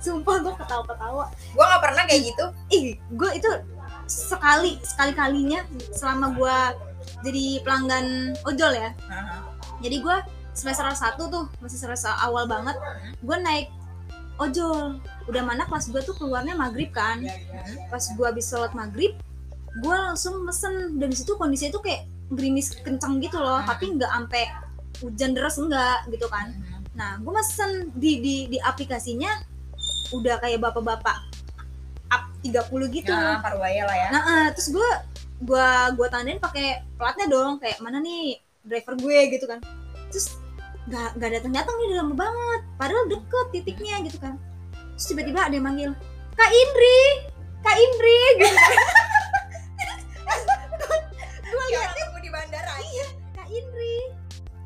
[0.00, 1.24] Sumpah gue ketawa-ketawa.
[1.52, 2.44] Gue gak pernah kayak gitu.
[2.72, 3.50] ih gue itu
[4.08, 5.60] sekali sekali kalinya
[5.92, 6.56] selama gue
[7.24, 8.90] jadi pelanggan ojol ya.
[9.80, 10.16] Jadi gue
[10.52, 12.76] semester 1 tuh masih semester awal banget
[13.22, 13.66] gue naik
[14.36, 17.20] ojol udah mana kelas gue tuh keluarnya maghrib kan
[17.88, 19.14] pas gue habis sholat maghrib
[19.78, 23.68] gue langsung mesen dan di situ kondisinya tuh kayak gerimis kencang gitu loh Hmm.
[23.68, 24.42] tapi nggak sampai
[25.00, 26.50] hujan deras enggak gitu kan
[26.90, 29.30] nah gue mesen di di di aplikasinya
[30.10, 31.30] udah kayak bapak-bapak
[32.10, 34.08] up 30 gitu parwaya lah ya.
[34.10, 34.90] Nah, eh, terus gue
[35.46, 39.62] gua gua tandain pakai platnya dong, kayak mana nih driver gue gitu kan.
[40.10, 40.39] Terus
[40.90, 44.34] nggak nggak datang datang nih udah lama banget, padahal deket titiknya gitu kan.
[44.98, 45.90] Terus tiba-tiba ada yang manggil
[46.34, 47.02] Kak Indri,
[47.62, 48.78] Kak Indri gitu kan.
[51.46, 52.74] gue lihat tunggu di bandara.
[52.90, 53.06] iya
[53.38, 53.96] Kak Indri,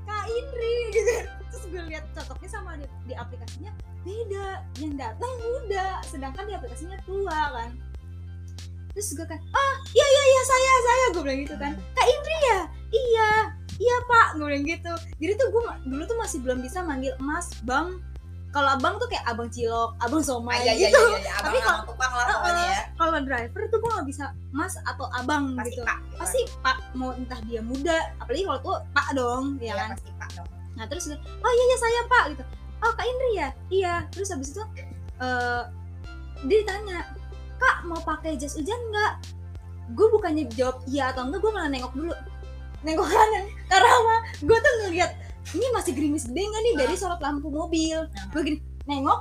[0.08, 1.12] Kak Indri gitu.
[1.52, 6.96] Terus gue lihat cocoknya sama di, di aplikasinya beda, yang datang muda, sedangkan di aplikasinya
[7.04, 7.70] tua kan.
[8.96, 11.72] Terus gue kan, ah iya iya iya saya saya gue bilang gitu kan.
[11.76, 12.60] Kak Indri ya,
[12.96, 13.30] iya
[13.76, 14.92] iya pak gue bilang gitu.
[15.18, 17.98] Jadi tuh gue dulu tuh masih belum bisa manggil Mas, Bang.
[18.54, 20.94] Kalau abang tuh kayak abang cilok, abang Ah, somai iya, iya, gitu.
[21.10, 21.32] iya, iya.
[21.42, 22.80] Tapi Abang abang tukang lah pokoknya ya.
[22.94, 25.82] Kalau driver tuh gue gak bisa Mas atau abang Pasti gitu.
[25.82, 25.98] pak.
[25.98, 29.88] gitu Pasti pak mau entah dia muda, apalagi kalau tuh pak dong, ya Iya, kan.
[29.98, 30.48] pasti pak dong.
[30.78, 32.44] Nah terus oh iya iya saya pak gitu.
[32.78, 33.94] Oh kak Indri ya, iya.
[34.14, 34.62] Terus habis itu
[35.18, 35.62] eh
[36.46, 37.10] dia ditanya,
[37.58, 39.12] kak mau pakai jas hujan nggak?
[39.98, 42.14] Gue bukannya jawab iya atau enggak, gue malah nengok dulu,
[42.84, 43.44] nengok kanan.
[43.66, 44.16] Karena apa?
[44.44, 45.10] Gue tuh ngeliat
[45.52, 48.04] ini masih gerimis gede nggak nih dari sorot lampu mobil.
[48.30, 49.20] Gue gini nengok,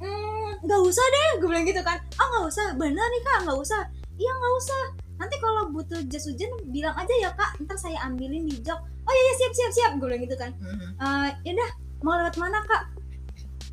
[0.00, 2.00] "Hmm, nggak usah deh, gue bilang gitu kan.
[2.16, 3.82] Ah nggak usah, bener nih kak, nggak usah.
[4.16, 4.82] Iya nggak usah.
[5.16, 8.80] Nanti kalau butuh jas hujan bilang aja ya kak, ntar saya ambilin di jok.
[8.80, 10.88] Oh iya iya siap siap siap, gue bilang gitu kan Mhm.
[10.98, 11.70] eh yaudah
[12.02, 12.82] mau lewat mana kak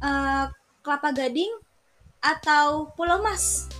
[0.03, 0.45] Eh,
[0.83, 1.47] kelapa gading
[2.19, 3.71] atau pulau mas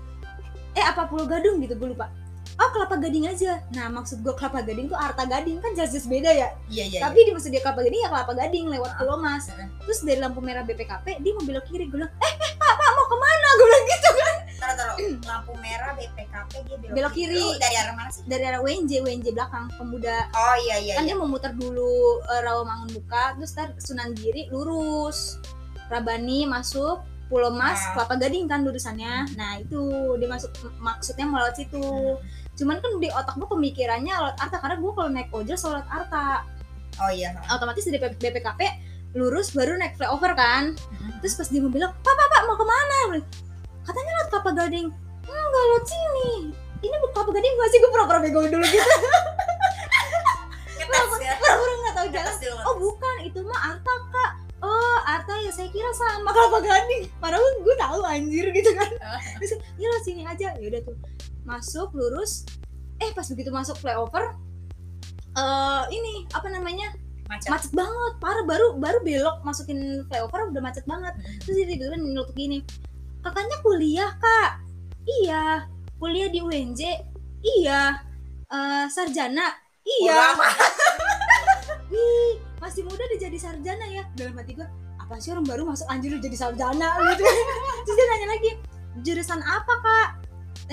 [0.72, 2.08] eh apa pulau gadung gitu gue lupa
[2.56, 6.30] oh kelapa gading aja nah maksud gue kelapa gading tuh arta gading kan jelas-jelas beda
[6.30, 7.00] ya Iya, iya.
[7.02, 8.98] tapi di maksud dia kelapa gading ya kelapa gading lewat Ah.
[8.98, 12.52] pulau mas terus dari lampu merah BPKP dia mau belok kiri gue bilang eh eh
[12.54, 14.12] pak pak mau ke mana gue bilang gitu
[14.54, 14.96] Taruh, taruh.
[15.28, 17.36] Lampu merah BPKP dia belok, Belok kiri.
[17.36, 18.24] Lu dari arah mana sih?
[18.24, 20.94] dari arah WNJ WNJ belakang pemuda Oh iya iya.
[20.96, 21.12] kan iya.
[21.12, 25.36] dia mau muter dulu eh, Rawamangun buka terus ntar Sunan Giri lurus
[25.90, 27.92] Rabani masuk Pulau Mas Nah.
[27.98, 29.84] Kelapa Gading kan lurusannya nah itu
[30.16, 31.84] dia masuk maksudnya mau lewat situ
[32.54, 36.46] cuman kan di otak gue pemikirannya lewat Arta karena gue kalau naik ojol selalu Arta.
[37.02, 37.34] Oh iya.
[37.50, 38.62] otomatis dari BPKP
[39.18, 40.74] lurus baru naik flyover kan.
[40.74, 41.22] Mhm.
[41.22, 42.98] terus pas dia mau bilang pak pak pak mau ke mana?
[43.84, 44.88] Katanya lewat Kelapa Gading.
[45.26, 46.32] Enggak lewat sini.
[46.84, 47.78] Ini bukan Kelapa Gading gak sih?
[47.82, 48.90] Gue pura-pura bego dulu gitu.
[51.24, 51.40] Ya.
[51.40, 52.36] pura-pura nggak tahu jalan.
[52.68, 54.32] oh bukan itu mah Arta kak.
[54.60, 56.36] Oh Arta ya saya kira sama.
[56.36, 57.08] Kelapa gading.
[57.24, 58.92] Padahal gue tahu anjir gitu kan.
[59.00, 59.20] Ah.
[59.40, 60.52] terus ya lo sini aja.
[60.60, 60.96] Ya udah tuh
[61.44, 62.48] masuk lurus.
[63.00, 64.36] Eh pas begitu masuk flyover
[65.34, 66.94] eh ini apa namanya?
[67.26, 67.50] Macet.
[67.50, 68.46] macet banget parah.
[68.46, 71.14] Baru baru belok masukin flyover udah macet banget.
[71.44, 72.62] Terus dia tiduran nyeletuk gini.
[73.26, 74.62] Kakaknya kuliah kak.
[75.04, 75.66] Iya.
[75.98, 76.82] Kuliah di UNJ
[77.42, 77.98] iya.
[78.52, 79.50] Eh, sarjana.
[79.84, 80.38] Iya.
[81.90, 84.04] Wih masih muda udah jadi sarjana ya.
[84.14, 84.68] Dalam hati gue
[85.02, 85.88] apa sih orang baru masuk?
[85.90, 87.24] Anjir udah jadi sarjana gitu
[87.86, 88.52] terus dia nanya lagi
[89.04, 90.10] jurusan apa kak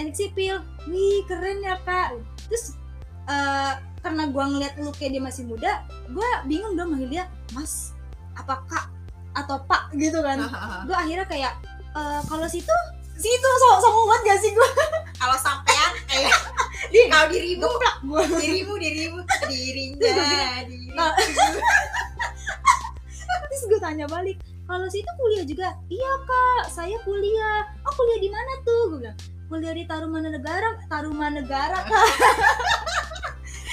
[0.01, 0.57] teknik sipil.
[0.89, 2.17] Wih keren ya kak.
[2.49, 2.73] Terus
[3.29, 7.93] eh, karena gue ngeliat lu kayak dia masih muda gue bingung dong manggil dia mas
[8.33, 8.89] apa kak
[9.37, 9.93] atau pak?
[9.95, 10.41] gitu kan.
[10.89, 11.53] Gue akhirnya kayak
[11.93, 12.73] eh, kalau situ
[13.21, 14.69] situ so so banget gak sih gue
[15.21, 16.25] Kalau sampean eh
[16.93, 20.97] Di- kau dirimu, geplak gue dirimu, dirimu, dirinya, dirimu.
[20.97, 21.13] Nah.
[23.47, 25.69] terus gue tanya balik kalau situ kuliah juga?
[25.91, 27.67] Iya kak saya kuliah.
[27.83, 28.83] Oh kuliah di mana tuh?
[28.95, 29.19] Gue bilang
[29.51, 31.93] kuliah di Tarumanegara Tarumanegara kak.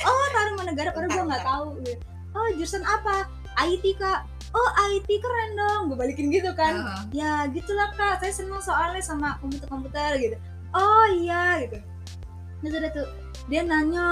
[0.04, 1.96] Oh Tarumanegara padahal gue nggak tahu Gue,
[2.32, 3.28] oh jurusan apa?
[3.60, 4.24] IT kak.
[4.54, 5.82] Oh IT keren dong.
[5.90, 6.80] Gue balikin gitu kan.
[6.80, 7.02] Heeh.
[7.14, 8.22] ya gitulah kak.
[8.22, 10.38] Saya seneng soalnya sama komputer-komputer gitu.
[10.72, 11.78] Oh iya gitu.
[12.62, 13.08] Terus udah tuh
[13.48, 14.08] dia nanya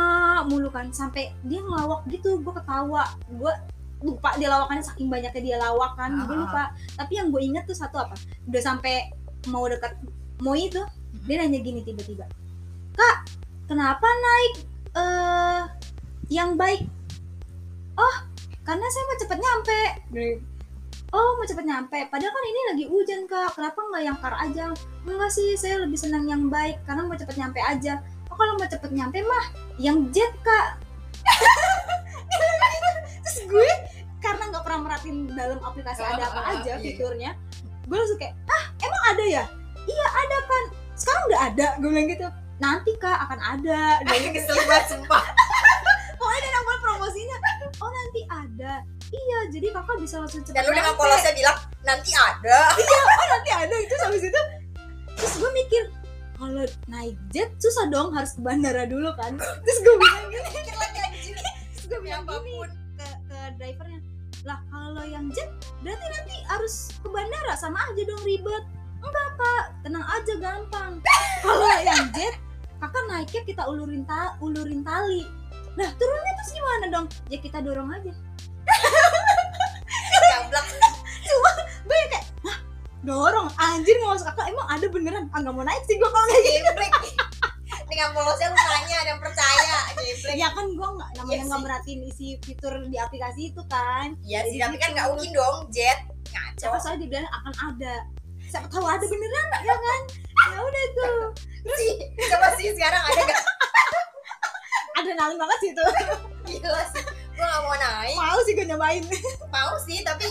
[0.45, 2.41] mulu kan sampai dia ngelawak gitu.
[2.41, 3.09] Gue ketawa.
[3.31, 3.53] Gue
[4.03, 6.39] lupa dia lawakannya saking banyaknya dia lawakan gue Ah.
[6.43, 6.63] lupa.
[6.97, 8.17] Tapi yang gue inget tuh satu apa?
[8.43, 9.13] Udah sampai
[9.47, 9.95] mau dekat
[10.41, 10.81] mau itu
[11.23, 12.25] dia nanya gini tiba-tiba
[12.93, 13.17] kak
[13.65, 14.53] kenapa naik
[14.95, 15.61] eh
[16.25, 16.87] yang baik?
[17.95, 18.15] Oh
[18.65, 19.79] karena saya mau cepet nyampe.
[21.13, 21.99] Oh mau cepet nyampe?
[22.09, 23.53] Padahal kan ini lagi hujan kak.
[23.53, 24.73] Kenapa nggak yang car aja?
[25.05, 28.01] Enggak sih saya lebih senang yang baik karena mau cepet nyampe aja.
[28.27, 29.45] Oh kalau mau cepet nyampe mah
[29.77, 30.81] yang jet kak.
[33.21, 33.69] Terus gue
[34.19, 36.81] karena nggak pernah merhatiin dalam aplikasi ada apa aja Iya.
[36.81, 37.31] fiturnya
[37.85, 39.43] gue langsung kayak ah emang ada ya?
[39.85, 40.63] Iya ada kan
[41.05, 42.27] sekarang udah ada gue bilang gitu.
[42.57, 43.81] Nanti kak akan ada.
[44.25, 44.41] Gitu.
[44.41, 45.21] kesel banget sumpah.
[46.19, 47.37] Pokoknya dia buat promosinya
[47.77, 48.73] oh nanti ada.
[49.13, 52.57] Iya jadi kakak bisa langsung cepet dan lu dengan polosnya bilang nanti ada.
[53.21, 53.75] Oh nanti ada.
[53.77, 54.41] Itu habis itu
[55.15, 55.83] terus gue mikir
[56.35, 59.37] kalau naik jet susah dong harus ke bandara dulu kan.
[59.37, 60.49] Terus gue bilang gini.
[61.77, 62.65] Terus gue bilang gini
[62.97, 63.99] ke, ke drivernya
[64.45, 65.49] lah kalau yang jet
[65.81, 68.63] berarti nanti harus ke bandara sama aja dong ribet
[69.01, 69.63] enggak pak.
[69.83, 70.91] Tenang aja gampang.
[71.41, 72.35] Kalau yang jet
[72.75, 75.23] kakak naiknya kita ulurin ta ulurin tali.
[75.75, 77.05] Nah turunnya terus gimana dong?
[77.27, 78.11] Ya kita dorong aja.
[80.31, 80.65] Gablak.
[81.85, 82.57] Gue kayak hah?
[83.05, 83.47] Dorong?
[83.55, 84.45] Anjir nggak masuk akal.
[84.47, 85.25] Emang ada beneran?
[85.31, 86.71] Ah nggak mau naik sih gue kalau kayak gitu.
[87.85, 89.77] Dengan polosnya lu nanya ada yang percaya.
[89.95, 90.35] Geblek.
[90.35, 91.63] Ya kan gue nggak namanya Iya nggak sih.
[91.65, 94.17] merhatiin isi fitur di aplikasi itu kan.
[94.25, 95.99] Iya sih Jadi tapi kan nggak mungkin dong jet.
[96.33, 96.57] Ngaco.
[96.59, 97.93] Siapa soalnya dibilang akan ada
[98.55, 100.01] siapa tahu ada beneran ya kan?
[100.47, 101.19] Ya udah tuh.
[101.75, 101.91] Sih
[102.31, 103.41] coba sih sekarang ada gak
[105.03, 105.85] ada naling banget sih itu.
[106.47, 107.03] Gila sih
[107.35, 108.15] gua gak mau naik.
[108.15, 109.03] Mau sih gue nyobain.
[109.51, 110.23] Mau sih tapi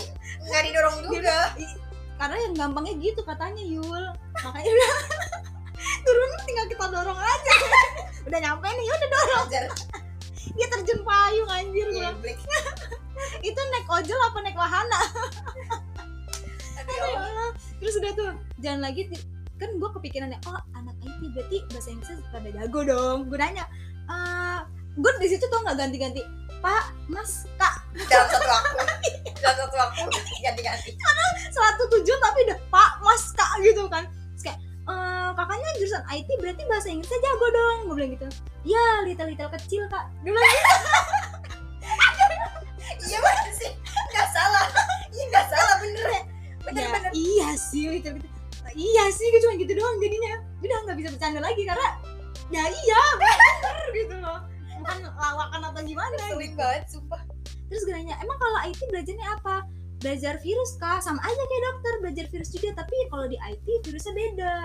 [0.49, 1.53] nggak didorong juga.
[2.15, 4.05] karena yang gampangnya gitu katanya Yul.
[4.41, 4.91] Makanya udah
[6.07, 7.55] turun tinggal kita dorong aja.
[8.25, 9.45] Udah nyampe nih udah dorong.
[9.53, 9.69] Ajar
[10.55, 12.39] dia terjun payung anjir gua geblek
[13.43, 15.01] itu naik ojol apa naik wahana
[16.85, 17.49] Ya Allah.
[17.81, 18.29] terus udah tuh
[18.61, 19.09] jalan lagi
[19.55, 23.17] kan gue kepikirannya oh anak IT berarti bahasa Inggrisnya pada jago dong.
[23.31, 23.65] Gue nanya
[24.11, 24.59] eh
[24.95, 26.21] gue di situ tuh nggak ganti-ganti?
[26.59, 27.83] Pak mas kak.
[28.09, 28.69] Dalam satu waktu.
[29.43, 30.01] Dalam satu waktu
[30.43, 30.89] ganti-ganti.
[31.51, 34.03] Satu tujuan tapi udah pak mas kak gitu kan.
[34.35, 37.77] Terus kayak "Eh, kakaknya jurusan IT berarti bahasa Inggrisnya jago dong.
[37.87, 38.27] Gue bilang gitu.
[38.67, 40.05] Ya little little kecil kak.
[40.25, 40.71] Dia bilang gitu.
[43.07, 43.71] iya bener sih.
[44.11, 44.65] Nggak salah.
[45.15, 46.34] Iya nggak salah ya bener
[47.15, 48.35] iya sih little little
[48.75, 50.33] iya sih gue cuma gitu doang jadinya.
[50.59, 51.87] Udah nggak bisa bercanda lagi karena
[52.51, 54.39] ya iya bener gitu loh.
[54.83, 56.59] Bukan lawakan atau gimana Ngeselin gitu.
[56.59, 57.21] banget sumpah.
[57.71, 59.55] Terus gue nanya emang kalau IT belajarnya apa?
[60.03, 60.99] Belajar virus kah?
[61.01, 64.55] Sama aja kayak dokter belajar virus juga tapi kalau di IT virusnya beda.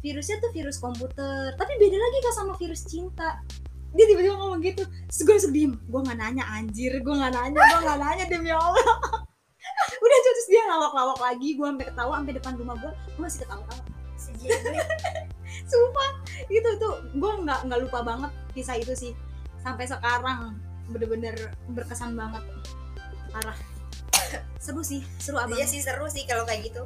[0.00, 3.40] Virusnya tuh virus komputer tapi beda lagi kak sama virus cinta?
[3.94, 4.82] Dia tiba-tiba ngomong gitu.
[4.86, 5.72] Terus gue langsung diem.
[5.86, 6.98] Gue nggak nanya anjir.
[6.98, 9.19] Gue nggak nanya gue nggak nanya demi allah
[10.50, 13.46] dia ngelawak-lawak lagi gue sampai ketawa sampai depan rumah gue gue masih
[14.18, 14.82] sejeblek
[15.70, 16.10] sumpah
[16.50, 19.12] itu tuh gue nggak nggak lupa banget kisah itu sih.
[19.60, 20.56] Sampai sekarang
[20.90, 22.42] bener-bener berkesan banget.
[23.30, 23.58] Parah.
[24.64, 25.56] Seru sih seru abang.
[25.56, 26.82] Iya sih seru sih kalau kayak gitu.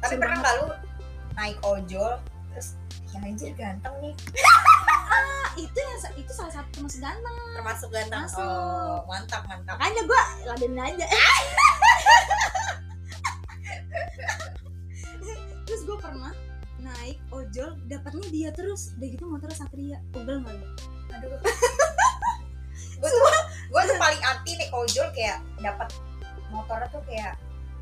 [0.00, 0.66] Tapi Seru pernah nggak lu
[1.36, 2.18] naik ojol
[2.50, 2.74] terus
[3.10, 4.14] ya anjir ganteng nih.
[5.10, 8.22] Ah, itu yang itu salah satu termasuk ganteng termasuk ganteng.
[8.24, 8.40] Masuk.
[8.40, 9.76] oh mantap mantap.
[9.76, 11.06] Makanya gue ladenin aja
[15.64, 16.32] terus gue pernah
[16.80, 18.94] naik ojol dapatnya dia terus.
[18.96, 19.98] Udah gitu motornya satria.
[20.10, 20.56] Pegel nggak
[21.10, 21.38] aduh.
[23.00, 23.22] Gue tuh
[23.72, 25.88] gue tuh paling anti naik ojol kayak dapat
[26.48, 27.32] motornya tuh kayak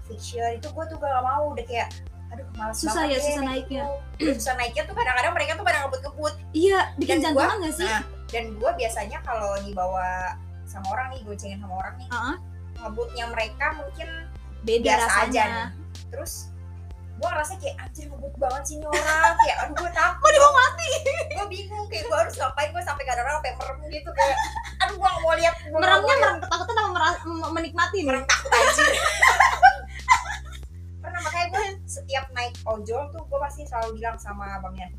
[0.06, 1.50] fiction itu gue tuh gak mau.
[1.50, 1.90] Udah kayak
[2.28, 3.82] aduh males Susah ya, susah naik naiknya.
[4.36, 6.34] susah naiknya tuh kadang-kadang mereka tuh pada ngebut-ngebut.
[6.52, 7.88] Iya bikin jantungan nggak sih?
[7.88, 10.36] nah dan gue biasanya kalau dibawa
[10.68, 12.36] sama orang nih goncengin sama orang nih Ah, ah.
[12.78, 14.08] ngebutnya mereka mungkin
[14.60, 15.44] beda biasa aja rasanya.
[15.48, 15.66] nih
[16.08, 16.50] terus
[17.14, 19.34] gue ngerasa kayak anjir ngebut banget sih ini orang.
[19.36, 20.90] Kayak aduh gue takut dia mau mati?
[21.28, 24.36] gue bingung kayak gue harus ngapain gue sampai kadang-kadang sampai merem gitu kayak
[24.78, 28.50] aduh gue gak mau lihat gue meremnya merem ketakutan sama mera- m- menikmati merem takut
[28.52, 28.86] anjir.
[30.98, 34.92] Pernah makanya gue setiap naik ojol tuh gue pasti selalu bilang sama bang Yan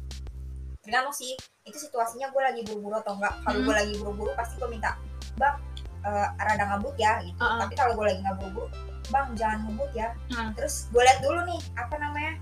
[0.80, 3.36] tergantung sih itu situasinya gue lagi buru-buru atau enggak?
[3.38, 3.64] Kalau Hmm.
[3.64, 4.96] gue lagi buru-buru pasti gue minta
[5.36, 5.56] bang
[6.02, 7.38] eh, rada ngebut ya gitu.
[7.38, 7.60] Uh-uh.
[7.60, 8.68] tapi kalau gue lagi nggak buru-buru
[9.10, 10.10] bang jangan ngebut ya.
[10.34, 10.54] Hmm.
[10.54, 12.34] terus gue lihat dulu nih apa namanya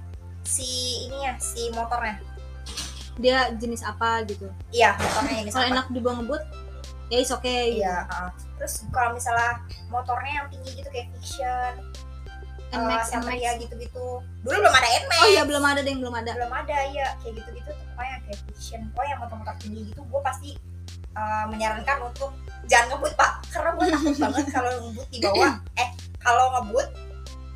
[0.48, 0.68] si
[1.08, 2.20] ininya si motornya.
[3.18, 4.48] Dia jenis apa gitu?
[4.70, 6.44] Iya motornya ini kalau enak dibawa ngebut
[7.08, 7.80] ya is oke gitu.
[7.84, 8.32] iya uh.
[8.60, 11.74] terus kalau misalnya motornya yang tinggi gitu kayak fiction
[12.68, 13.04] Nmax, uh, Nmax.
[13.16, 14.20] Satria gitu-gitu.
[14.44, 16.32] Dulu belum ada Nmax oh iya belum ada deh belum ada.
[16.36, 20.22] Belum ada ya kayak gitu-gitu tuh pokoknya kayak fiction pokoknya yang motor-motor tinggi gitu gue
[20.22, 20.50] pasti
[21.16, 22.36] uh, menyarankan untuk
[22.68, 23.32] jangan ngebut pak.
[23.56, 25.90] Karena gue takut banget kalau ngebut di bawah eh
[26.28, 26.88] kalau ngebut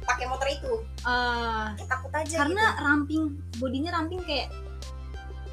[0.07, 0.73] pakai motor itu.
[1.03, 4.47] Eh, kayak takut aja karena ramping bodinya ramping kayak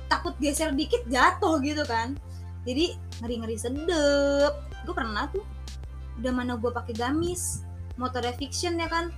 [0.07, 2.15] takut geser dikit jatuh gitu kan.
[2.63, 4.55] Jadi ngeri ngeri sedep.
[4.87, 5.43] Gue pernah tuh
[6.23, 7.67] udah mana gue pakai gamis
[7.99, 9.11] motornya fiction ya kan.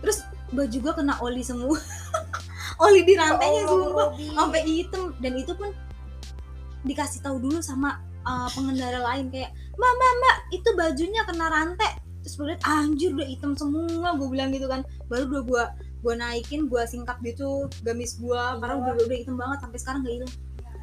[0.00, 1.76] Terus baju gua kena oli semua.
[2.82, 5.14] Oli di rantainya Ya Allah, sumpah sampai hitam.
[5.20, 5.70] Dan itu pun
[6.82, 9.30] dikasih tahu dulu sama uh, pengendara lain.
[9.30, 14.14] Kayak mbak mbak mbak itu bajunya kena rantai terus gue liat anjir udah hitam semua
[14.14, 14.86] gue bilang gitu kan.
[15.10, 15.64] Baru udah gue
[16.02, 20.14] gue naikin gue singkap gitu gamis gue karena udah udah hitam banget sampai sekarang gak
[20.18, 20.32] hilang.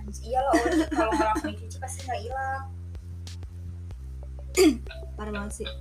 [0.10, 2.64] Iya loh oli kalau langsung dicuci pasti nggak hilang.
[5.18, 5.70] Parah banget sih.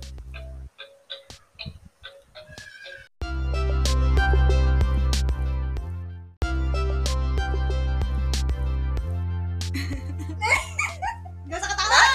[11.49, 11.97] Gak usah ketawa.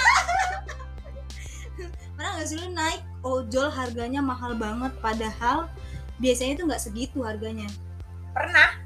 [2.15, 5.65] Pernah gak sih lu naik ojol harganya mahal banget Padahal
[6.15, 7.65] biasanya tuh gak segitu harganya
[8.31, 8.77] pernah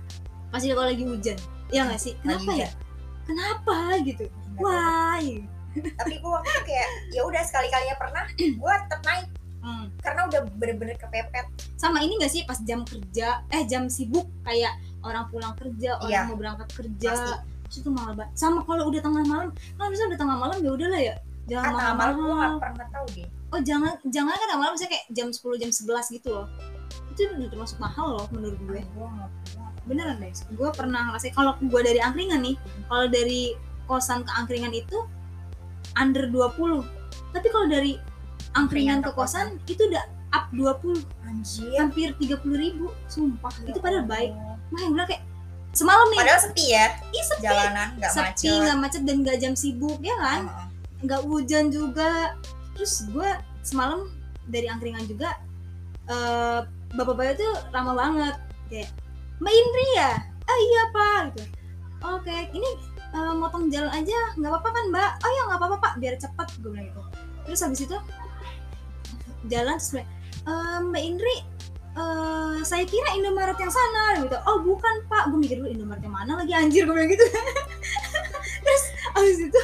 [0.50, 1.38] Pasti kalau lagi hujan
[1.70, 2.16] Iya gak sih?
[2.24, 2.70] Lagi Kenapa ya?
[3.28, 4.26] Kenapa gitu?
[4.26, 4.66] Nggak tahu.
[4.66, 5.26] Why?
[5.70, 8.26] tapi gue waktu itu kayak ya udah sekali kalinya pernah
[8.60, 9.28] gue tetap naik
[9.60, 9.92] Hmm.
[10.00, 11.44] karena udah bener-bener kepepet
[11.76, 14.72] sama ini gak sih pas jam kerja eh jam sibuk kayak
[15.04, 16.22] orang pulang kerja orang Iya.
[16.26, 17.78] mau berangkat kerja Pasti.
[17.78, 21.02] itu mahal banget sama kalau udah tengah malam kalau misalnya udah tengah malam ya udahlah
[21.04, 24.50] ya jangan kan mahal tengah malam gue nggak pernah tahu deh oh jangan jangan kan
[24.58, 26.48] malam misalnya kayak jam 10 jam 11 gitu loh.
[27.14, 28.82] Itu udah termasuk mahal loh menurut gue.
[29.90, 30.34] Beneran deh.
[30.54, 33.58] Gue pernah ngerasain kalau gue dari angkringan nih kalau dari
[33.90, 34.98] kosan ke angkringan itu
[35.98, 36.86] under 20
[37.34, 37.98] tapi kalau dari
[38.58, 41.74] angkringan ke kosan itu udah up 20 anjir.
[41.78, 43.54] Hampir 30 ribu sumpah.
[43.66, 44.32] Ya itu padahal baik.
[44.70, 45.24] Nah, yang bilang kayak
[45.74, 46.86] semalam nih padahal sepi ya?
[47.14, 48.62] Ih, sepi, jalanan nggak sepi macet.
[48.62, 50.42] nggak macet dan nggak jam sibuk ya kan?
[50.46, 50.68] Heeh.
[51.00, 52.36] nggak hujan juga
[52.80, 54.08] terus gue semalam
[54.48, 55.36] dari angkringan juga
[56.08, 56.64] eh
[56.96, 58.36] bapak-bapak tuh ramah banget.
[58.72, 58.90] Kayak
[59.44, 60.12] mbak Indri ya?
[60.48, 61.44] Ah iya pak gitu.
[62.08, 62.70] Oke ini
[63.12, 65.12] eh, motong jalan aja nggak apa-apa kan mbak?
[65.20, 67.04] Oh ya nggak apa-apa pak biar cepat gue bilang gitu.
[67.52, 67.98] Terus habis itu
[69.52, 70.08] jalan terus
[70.48, 71.36] "Eh, mbak Indri
[72.00, 74.40] eh, saya kira Indomaret yang sana gitu.
[74.48, 75.36] Oh bukan pak.
[75.36, 77.28] Gue mikir dulu Indomaret yang mana lagi anjir gue bilang gitu.
[78.64, 79.62] Terus habis itu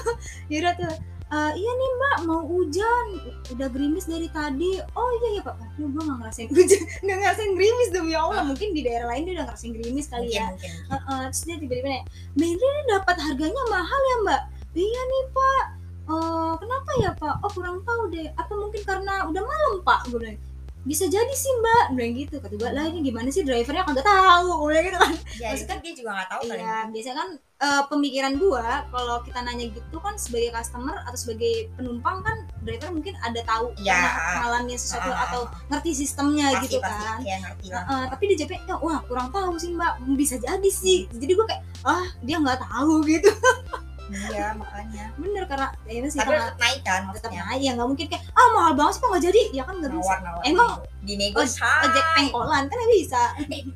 [0.51, 3.05] yaudah tuh "Eh, iya nih mbak mau hujan.
[3.51, 4.79] Udah gerimis dari tadi.
[4.95, 5.59] Oh iya iya pak.
[5.59, 6.81] Aduh gue nggak ngerasain hujan.
[7.03, 8.43] Nggak ngerasain gerimis demi allah.
[8.47, 10.47] Mungkin di daerah lain dia udah ngerasain gerimis kali mungkin ya.
[10.47, 12.03] mungkin Heeh, terus dia tiba-tiba nanya
[12.39, 14.41] mbak Indri ini dapat harganya mahal ya mbak?
[14.79, 15.65] Iya nih pak.
[16.05, 17.35] Oh kenapa ya pak?
[17.43, 18.27] Oh kurang tahu deh.
[18.39, 20.39] Apa mungkin karena udah malam pak gue bilang
[20.85, 21.85] bisa jadi sih mbak.
[21.91, 22.35] Bilang gitu.
[22.37, 23.41] Kata gue lah ini gimana sih?
[23.41, 24.47] Drivernya kagak tahu.
[24.55, 25.13] Gue bilang gitu kan.
[25.35, 29.65] Ya Maksudnya- dia juga nggak tahu Iya, biasanya kan eh, pemikiran gua kalau kita nanya
[29.65, 33.95] gitu kan sebagai customer atau sebagai penumpang kan driver mungkin ada tahu Iya.
[33.95, 36.99] pernah mengalami sesuatu Ah, atau ngerti sistemnya pasti gitu pasti.
[37.01, 37.19] kan.
[37.21, 39.93] kayak ngerti lah Eh, tapi dia jawabnya wah kurang tahu sih mbak.
[40.13, 41.07] Bisa jadi sih.
[41.09, 43.31] Jadi gua kayak ah dia nggak tahu gitu
[44.11, 45.05] iya makanya.
[45.17, 47.61] Bener karena ya itu sih tapi tetap naik kan tetap naik.
[47.61, 49.41] Ya nggak mungkin kayak ah mahal banget sih kok nggak jadi.
[49.53, 50.13] Ya kan nggak bisa.
[50.13, 53.21] Nawar nawar Emang di negosiasi ojek pengkolan kan nggak bisa.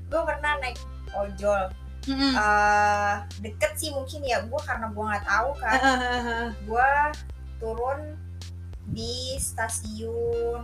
[0.09, 0.77] Gue pernah naik
[1.13, 1.63] ojol.
[2.09, 2.31] Mm-mm.
[2.31, 3.13] eh
[3.43, 5.73] deket sih mungkin ya gue karena gue nggak tahu Eh, kan.
[5.77, 6.47] Eh, eh, eh.
[6.63, 6.89] gue
[7.59, 7.99] turun
[8.89, 10.63] di stasiun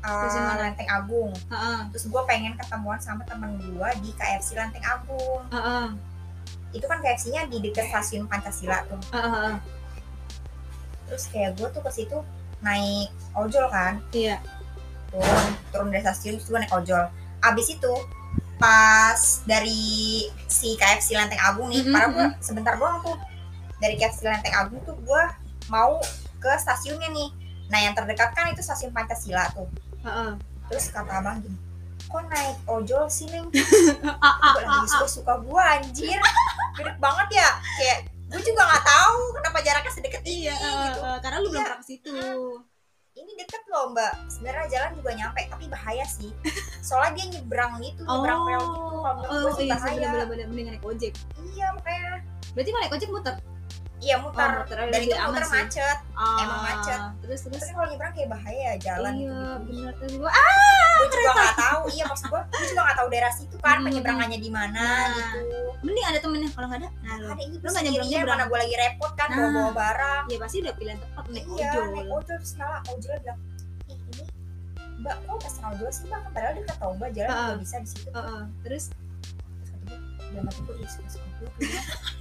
[0.00, 0.62] eh, Stasiun mana?
[0.70, 1.32] Lenteng Agung.
[1.34, 5.42] Eh, eh, terus gue pengen ketemuan sama temen gue di KFC Lenteng Agung.
[5.50, 5.86] Eh, eh,
[6.72, 9.00] itu kan KFC-nya di dekat stasiun Pancasila tuh.
[9.12, 9.54] Eh, eh.
[11.08, 12.18] terus kayak gue tuh ke situ
[12.64, 14.00] naik ojol kan.
[14.12, 14.40] Iya.
[15.12, 17.04] Turun turun dari stasiun terus gue naik ojol.
[17.44, 17.92] Abis itu
[18.56, 23.16] pas dari si KFC Lenteng Agung nih Mhm, karena gue sebentar doang tuh.
[23.82, 25.22] Dari KFC Lenteng Agung tuh gue
[25.68, 26.00] mau
[26.40, 27.28] ke stasiunnya nih.
[27.68, 29.68] Nah yang terdekat kan itu stasiun Pancasila tuh.
[30.02, 30.32] Eh, eh.
[30.72, 31.71] terus kata abang gini
[32.12, 33.48] kok naik ojol sih neng?
[34.22, 36.20] Ah, ah, gue ah, lagi suka gue anjir.
[36.76, 37.48] Gede banget ya.
[37.80, 37.98] Kayak
[38.28, 41.00] gue juga nggak tahu kenapa jaraknya sedekat ini Iya, eh, gitu.
[41.02, 41.66] eh, karena lu belum Iya.
[41.68, 42.14] pernah ke situ.
[43.12, 44.12] ini deket loh mbak.
[44.24, 46.32] Sebenarnya jalan juga nyampe tapi bahaya sih.
[46.88, 48.96] Soalnya dia nyebrang gitu nyebrang rel gitu.
[49.04, 50.08] Kalau menurut oh, gue sih iya bahaya.
[50.16, 51.12] bener-bener mendingan naik ojek.
[51.52, 52.12] iya makanya.
[52.56, 53.34] Berarti kalau naik ojek muter.
[54.02, 55.54] Iya Oh, mutar muter dan lebih itu muter sih.
[55.54, 57.00] macet Ah, Emang macet.
[57.22, 57.54] Terus terus.
[57.56, 60.28] tapi kalau nyebrang kayak bahaya jalan iya, gitu bener tadi gua.
[60.28, 63.70] Ah, gue juga nggak tahu iya maksud gue gue juga nggak tahu daerah situ kan
[63.72, 63.84] Hmm.
[63.84, 65.40] penyeberangannya di mana Nah, gitu
[65.82, 66.90] mending ada temennya kalau nggak ada.
[66.96, 67.26] Nah, lu.
[67.28, 68.36] ada ini Lu nggak nyebrang nyebrang.
[68.36, 69.36] mana gue lagi repot kan Nah.
[69.36, 71.84] bawa bawa barang Ya pasti udah pilihan tepat naik iya ojol.
[71.88, 73.38] naik ojol terus malah ojol bilang
[73.84, 74.24] ih ini
[74.98, 78.08] mbak kok pesen ojol sih mbak padahal dekat tau mbak jalan juga bisa di situ
[78.08, 79.98] Heeh, terus terus kata gue
[80.30, 81.31] dalam hati gue "Ih, suka-suka gue tuh ya."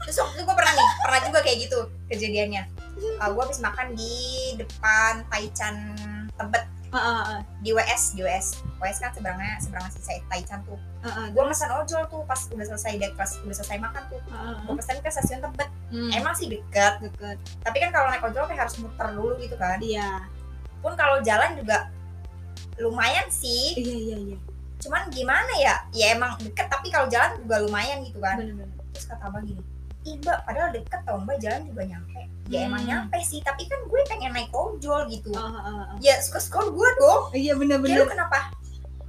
[0.05, 2.63] Terus waktu itu gue pernah nih pernah juga kayak gitu kejadiannya.
[3.21, 4.13] Uh, gue habis makan di
[4.59, 5.75] depan Taichan
[6.37, 6.65] Tebet.
[6.91, 10.75] Heeh, heeh, di WS di WS WS kan seberangnya seberangnya si Taichan tuh.
[11.01, 14.21] Heeh, gue pesan ojol tuh pas udah selesai dek pas udah selesai makan tuh.
[14.27, 15.69] Heeh, gue pesan ke stasiun Tebet.
[15.91, 16.99] Hmm, emang sih deket.
[16.99, 17.37] Deket.
[17.63, 19.79] tapi kan kalau naik ojol kayak harus muter dulu gitu kan.
[19.79, 20.27] Iya.
[20.81, 21.93] pun kalau jalan juga
[22.81, 23.77] lumayan sih.
[23.77, 24.37] Iya, iya, iya.
[24.81, 25.75] cuman gimana ya?
[25.93, 28.41] Ya emang deket tapi kalau jalan juga lumayan gitu kan.
[28.41, 28.70] Bener-bener
[29.01, 29.63] terus kata abang gini
[30.01, 32.21] ih mbak padahal deket tau mbak jalan juga nyampe.
[32.49, 32.89] Ya emang Hmm.
[32.89, 35.29] nyampe sih tapi kan gue pengen naik ojol gitu.
[35.31, 35.85] Ah, ah, ah.
[35.97, 37.21] ya suka sekolah gue dong.
[37.31, 38.49] Iya ya lu bener-bener kenapa?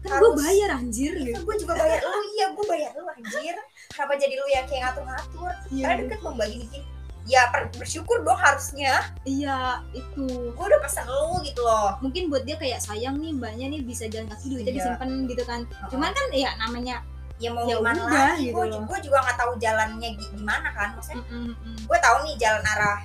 [0.05, 1.41] Kan gue harus- bayar anjir Iya, gitu.
[1.43, 1.97] gue juga bayar.
[1.99, 3.57] Lu iya gue bayar lu anjir.
[3.89, 5.53] Kenapa jadi lu yang kayak ngatur-ngatur?
[5.71, 6.87] Iya karena deket mbak gini gini.
[7.25, 7.41] Ya
[7.73, 8.93] bersyukur dong harusnya.
[9.25, 9.57] Iya
[9.93, 10.29] itu.
[10.53, 11.97] Gue udah pesan lu gitu loh.
[12.05, 14.93] Mungkin buat dia kayak sayang nih mbaknya nih bisa jalan kaki duitnya Iya.
[14.93, 15.61] disimpan gitu kan.
[15.89, 17.01] Cuman kan ya namanya
[17.39, 18.49] ya mau Ya gimana udah, lagi?
[18.49, 21.77] gitu gue gue juga nggak tahu jalannya gi- gimana kan maksudnya mm, mm, mm.
[21.87, 22.99] gue tahu nih jalan arah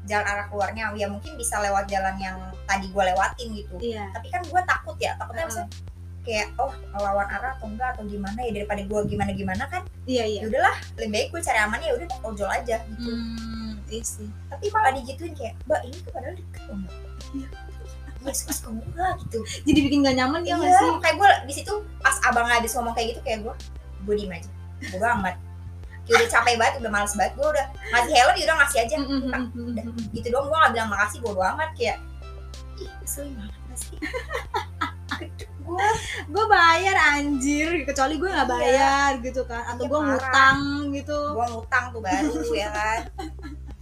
[0.00, 0.90] jalan arah keluarnya.
[0.96, 2.34] Ya mungkin bisa lewat jalan yang
[2.66, 3.74] tadi gue lewatin gitu.
[3.78, 4.10] Iya.
[4.10, 5.62] Tapi kan gue takut ya takutnya Heeh.
[5.62, 5.88] maksudnya
[6.20, 8.50] kayak oh lawan arah atau enggak atau gimana ya?
[8.52, 10.42] Daripada gue gimana gimana kan iya iya.
[10.42, 13.10] ya udahlah lebih baik gue cari aman ya udah ojol aja gitu.
[13.12, 14.26] Hmm, iya sih.
[14.50, 16.94] Tapi malah digituin kayak mbak ini tuh padahal deket mbak.
[17.30, 17.48] Iya.
[18.20, 19.38] Ya suka suka gue gitu.
[19.64, 20.90] Jadi bikin gak nyaman ya nggak iya sih?
[21.00, 23.54] kayak gue di situ pas abang habis ngomong kayak gitu kayak gue
[24.04, 24.50] gue diem aja.
[24.90, 25.36] Gue amat.
[26.02, 28.94] Kayak udah capek banget udah males banget gue udah ngasih helm ya udah ngasih aja.
[28.96, 29.84] Mm, Udah.
[30.12, 31.96] gitu dong gue gak bilang makasih bodo amat kayak
[32.76, 33.96] ih keselin banget gak sih?
[35.60, 35.86] Gue
[36.26, 38.56] gue bayar anjir kecuali gue nggak Iya.
[38.58, 40.58] bayar gitu kan atau Iya, gue ngutang
[40.90, 41.18] gitu.
[41.30, 43.00] Gue ngutang tuh baru ya kan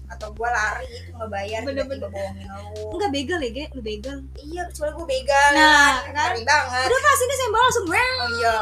[0.08, 2.08] atau gue lari itu nggak bayar Bener-bener.
[2.08, 2.64] bohongin lu.
[2.96, 3.64] Enggak begal ya ge?
[3.76, 4.16] Lu begal.
[4.40, 5.50] Iya kecuali gue begal.
[5.52, 6.32] Nah, kan?
[6.32, 6.86] kan banget.
[6.88, 8.16] Udah pas ini saya bawa langsung weng.
[8.18, 8.54] oh iya.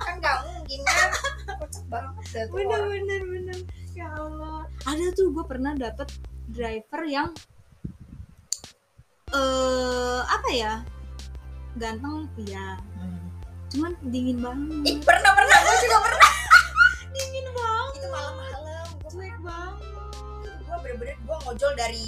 [0.00, 1.08] Kan gak mungkin kan
[1.60, 2.90] kocak banget dah tuh bener orang.
[2.90, 3.58] bener bener.
[3.92, 4.60] Ya Allah.
[4.88, 6.08] Ada tuh gue pernah dapet
[6.48, 7.28] driver yang
[9.32, 10.74] eh apa ya?
[11.76, 12.78] Ganteng iya.
[12.96, 13.20] Hmm.
[13.74, 15.58] cuman dingin ih banget pernah pernah.
[15.60, 16.32] Gue juga pernah.
[17.14, 17.92] Dingin banget.
[17.98, 19.93] Itu malam-malam cuek banget
[20.84, 22.06] bener-bener gue ngojol dari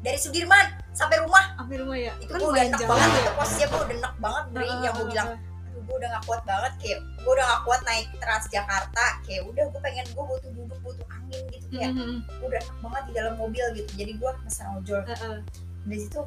[0.00, 3.32] dari Sudirman sampai rumah sampai rumah ya itu kan gue udah enak banget ya itu
[3.34, 5.28] posisinya gue udah enak banget dari yang gue bilang
[5.60, 9.64] aduh gue udah gak kuat banget kayak gue udah gak kuat naik Transjakarta kayak udah
[9.66, 13.12] gue pengen gue butuh duduk butuh angin gitu kayak Mhm, gue udah enak banget di
[13.14, 15.36] dalam mobil gitu jadi gue pesan ojol heeh.
[15.84, 16.20] dari situ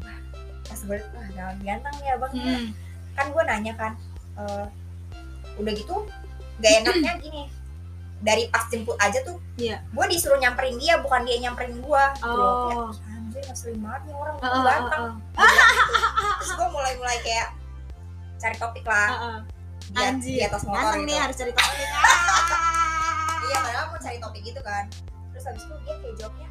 [0.00, 0.18] wah
[0.64, 2.44] pas gue wah jangan ganteng nih abang ya.
[2.56, 2.66] Mhm.
[3.12, 3.92] kan gue nanya kan
[4.36, 4.66] eh,
[5.56, 5.96] udah gitu
[6.56, 7.42] gak enaknya gini
[8.24, 9.84] dari pas jemput aja tuh Iya.
[9.84, 12.54] gue disuruh nyamperin dia bukan dia nyamperin gue gitu loh.
[12.64, 15.04] Kayak, oh anjir ngeselin banget nih orang heeh, ganteng.
[15.30, 15.94] Gua bilang gitu.
[16.34, 17.48] terus gue mulai mulai kayak
[18.36, 19.38] cari topik lah Heeh.
[19.86, 20.32] di, Anjir.
[20.32, 21.78] di atas motor gitu nih harus cari topik
[23.44, 24.84] iya padahal mau cari topik gitu kan
[25.30, 26.48] terus habis itu dia kayak jawabnya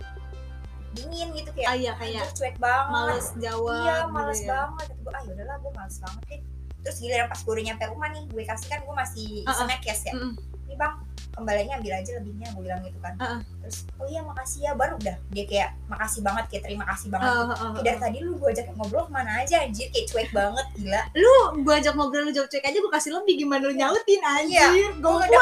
[0.93, 4.47] dingin gitu kayak ah iya kayak cuek banget males jawab iya gitu males ya.
[4.47, 6.41] banget Kata gue ah yaudahlah gue males banget deh
[6.83, 9.57] terus giliran pas gue udah nyampe rumah nih gue kasih kan gue masih Uh-uh.
[9.59, 10.33] snack cash ya Mm-mm.
[10.63, 10.93] nih bang
[11.33, 13.39] kembaliannya ambil aja lebihnya gue bilang gitu kan Uh-uh.
[13.59, 17.27] terus oh iya makasih ya baru udah dia kayak makasih banget kayak terima kasih banget
[17.27, 20.29] oh, oh, Kayak dari tadi lu gue ajak ngobrol ke mana aja anjir kayak cuek
[20.31, 23.73] banget gila lu gua ajak ngobrol lu jawab cuek aja gua kasih lebih gimana lu
[23.73, 25.37] nyautin anjir Iya, gue gede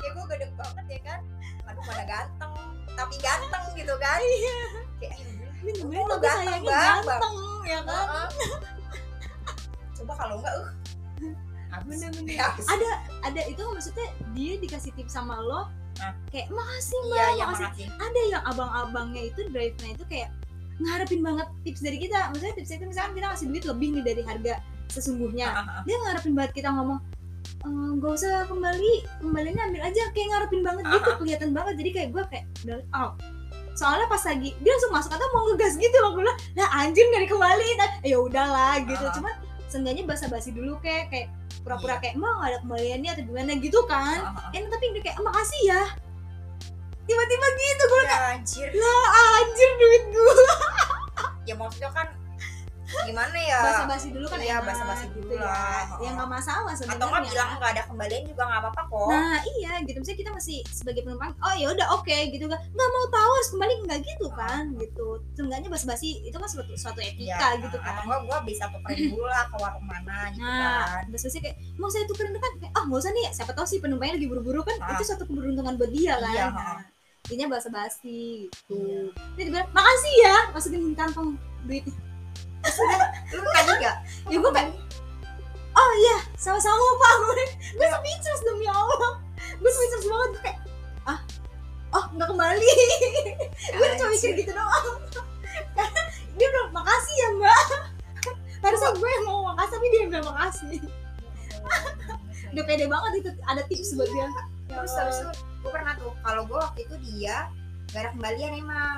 [0.00, 1.20] ya gue gede banget ya kan
[1.64, 2.52] aduh mana ganteng
[2.92, 4.58] tapi ganteng gitu kan Iya.
[4.98, 5.24] kayak "Eh,
[5.64, 7.04] udah, ini gue tapi ganteng banget.
[7.08, 8.58] ganteng ya kan Heeh.
[9.94, 10.68] coba kalau enggak uh.
[11.80, 12.66] Bener-bener Habis.
[12.66, 12.90] ada
[13.22, 16.14] ada itu maksudnya dia dikasih tips sama lo Hah?
[16.28, 20.28] kayak makasih mbak iya iya makasih makasih ada yang abang-abangnya itu drive-nya itu kayak
[20.78, 24.22] ngarepin banget tips dari kita maksudnya tipsnya itu misalkan kita kasih duit lebih nih dari
[24.22, 24.54] harga
[24.88, 25.80] sesungguhnya Heeh.
[25.84, 27.00] dia ngarepin banget kita ngomong
[27.60, 31.18] "Eh, nggak usah kembali kembalinya ambil aja kayak ngarepin banget gitu Ah, ah.
[31.20, 32.44] kelihatan banget jadi kayak gue kayak
[32.90, 33.10] oh
[33.70, 37.04] soalnya pas lagi dia langsung masuk atau mau ngegas gitu loh gue bilang nah anjir
[37.06, 39.12] nggak dikembaliin nah, ya udahlah gitu Ah.
[39.12, 39.34] cuman
[39.68, 41.28] seenggaknya basa-basi dulu kayak kayak
[41.60, 43.50] pura-pura kayak emang ada kembaliannya atau gimana?
[43.56, 44.18] Gitu kan.
[44.52, 44.60] Heeh.
[44.60, 45.82] eh tapi dia kayak makasih ya.
[47.04, 48.68] Tiba-tiba gitu gue ya anjir.
[48.74, 49.06] Lah
[49.42, 50.34] anjir duit gue
[51.50, 52.06] ya maksudnya kan
[53.06, 53.60] gimana ya?
[53.62, 55.46] Basa-basi dulu kan Iya, enak basa-basi gitu dulu ya.
[55.46, 55.82] lah.
[56.00, 59.08] ya nggak masalah atau nggak sebenarnya bilang nggak ada kembalian juga nggak apa-apa kok.
[59.10, 59.98] Nah iya gitu.
[60.00, 62.58] Misalnya kita masih sebagai penumpang oh ya udah oke gitu kan.
[62.60, 63.72] Nggak mau tahu harus kembali.
[63.86, 65.06] Nggak gitu kan gitu.
[65.34, 68.02] Seenggaknya basa-basi itu kan suatu suatu etika gitu atau kan.
[68.04, 71.04] enggak gue bisa tukerin dulu lah ke warung mana gitu nah kan.
[71.10, 73.26] basa-basi kayak mau saya tukerin kan kayak ah nggak usah nih.
[73.30, 74.76] Siapa tahu sih penumpangnya lagi buru-buru kan.
[74.80, 74.94] Ah.
[74.94, 76.32] itu suatu keberuntungan buat dia kan.
[76.32, 76.80] Iya, nah,
[77.28, 78.74] intinya basa-basi gitu.
[78.74, 79.02] Iya.
[79.36, 80.36] dia bilang makasih ya.
[80.50, 81.28] Masukin kantong
[82.64, 83.96] duit lu tadi nggak?
[84.30, 84.70] Ya gue kayak
[85.70, 87.12] oh iya sama-sama pak.
[87.20, 87.44] Gue
[87.78, 89.12] gue speechless demi allah.
[89.58, 90.58] Gue speechless banget gue kayak
[91.08, 91.20] ah
[91.96, 92.70] oh nggak kembali.
[93.76, 94.86] Gue cuma mikir gitu doang.
[95.74, 96.02] Karena
[96.38, 97.66] dia bilang makasih ya mbak.
[98.60, 100.78] Harusnya gue yang mau makasih tapi dia yang bilang makasih.
[102.52, 104.28] Udah pede banget itu ada tips buat dia.
[104.70, 105.28] Terus itu
[105.60, 107.50] gue pernah tuh kalau gue waktu itu dia
[107.90, 108.96] gak ada kembalian emang.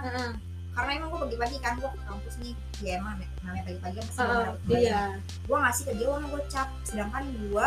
[0.72, 4.22] Karena emang gue pagi-pagi kan gue ke kampus nih ya emang namanya pagi-pagi kan pasti
[4.24, 5.02] Uh, iya.
[5.20, 7.66] gue ngasih ke dia uang gocap sedangkan gue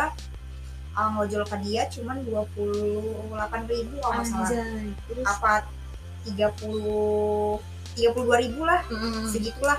[0.98, 4.58] uh, ngojol ke dia cuman dua puluh delapan ribu kalau nggak salah.
[5.22, 5.52] Apa
[6.26, 7.62] tiga puluh
[7.94, 9.30] tiga puluh dua ribu lah Mm-mm.
[9.30, 9.78] segitulah.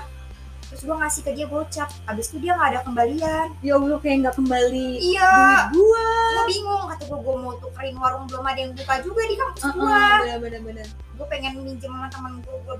[0.68, 3.48] Terus gue ngasih ke dia gocap abis itu dia nggak ada kembalian.
[3.64, 5.68] Ya allah kayak nggak kembali iya.
[5.68, 6.06] gue
[6.48, 9.72] bingung kata gue gue mau tukerin warung belum ada yang buka juga di kampus Uh,
[9.76, 12.76] gue uh, bener bener bener gue pengen minjem sama teman gue gue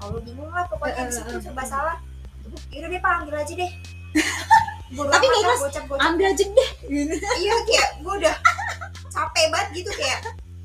[0.00, 1.96] Allah bingung lah pokoknya di situ serba salah.
[2.72, 3.70] Yaudah deh pak ambil aja deh.
[4.96, 5.60] Bodo Tapi nggak ikhlas.
[6.02, 6.70] ambil aja deh.
[7.38, 8.36] Iya kayak gue udah
[9.10, 10.18] capek banget gitu kayak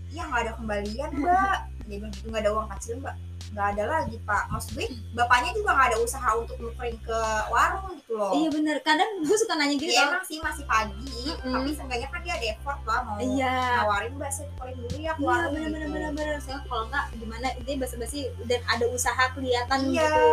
[0.09, 1.57] ya nggak ada kembalian mbak.
[1.85, 3.15] Dia bilang gitu nggak ada uang kecil mbak
[3.55, 4.51] nggak ada lagi pak.
[4.51, 8.35] Maksud gue bapaknya juga nggak ada usaha untuk nukerin ke warung gitu loh.
[8.35, 8.77] Iya bener.
[8.83, 9.95] Kadang gue suka nanya gitu.
[9.95, 11.55] Ya emang sih masih pagi Mm-mm.
[11.55, 13.79] tapi seenggaknya kan dia ada effort lah mau iya.
[13.79, 15.95] nawarin mbak saya tukerin dulu ya ke Iya warung bener bener gitu.
[15.95, 16.35] bener bener.
[16.43, 17.47] Soalnya kalau enggak gimana?
[17.63, 20.03] Dia basa-basi dan ada usaha kelihatan iya.
[20.03, 20.23] gitu.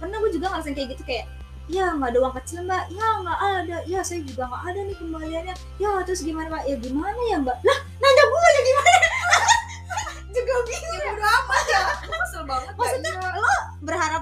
[0.00, 1.26] Pernah gue juga ngerasain kayak gitu kayak
[1.70, 2.84] Ya nggak ada uang kecil mbak.
[2.90, 3.76] Ya nggak ada.
[3.84, 6.62] Ya saya juga nggak ada nih kembaliannya Ya terus gimana pak?
[6.66, 7.58] Ya gimana ya mbak?
[7.62, 7.78] Lah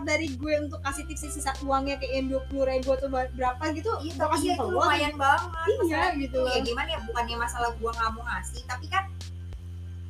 [0.03, 4.11] dari gue untuk kasih tips sisa uangnya yang dua puluh ribu atau berapa gitu Iya,
[4.11, 5.77] Gue tapi kasih iya, ke itu lumayan banget.
[5.85, 9.05] Iya gitu ya gimana ya bukannya masalah gua nggak mau ngasih, tapi kan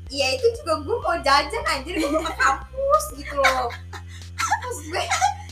[0.09, 3.69] ya itu juga gua mau jajan anjir mau ke kampus gitu loh.
[4.61, 5.03] Terus gue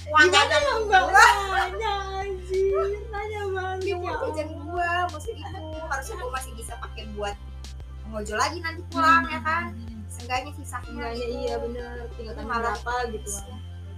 [0.08, 3.40] uang Gimana jajan ya mbak gua, Nanya anjir Nanya
[3.78, 4.62] dia ya uang jajan Allah.
[4.64, 7.36] gua, maksud itu harusnya gua masih bisa pakai buat
[8.08, 9.64] ngojol lagi nanti pulang ya kan.
[10.08, 11.30] Seenggaknya sisanya gitu.
[11.36, 13.30] iya bener tinggal tanya Malah- berapa gitu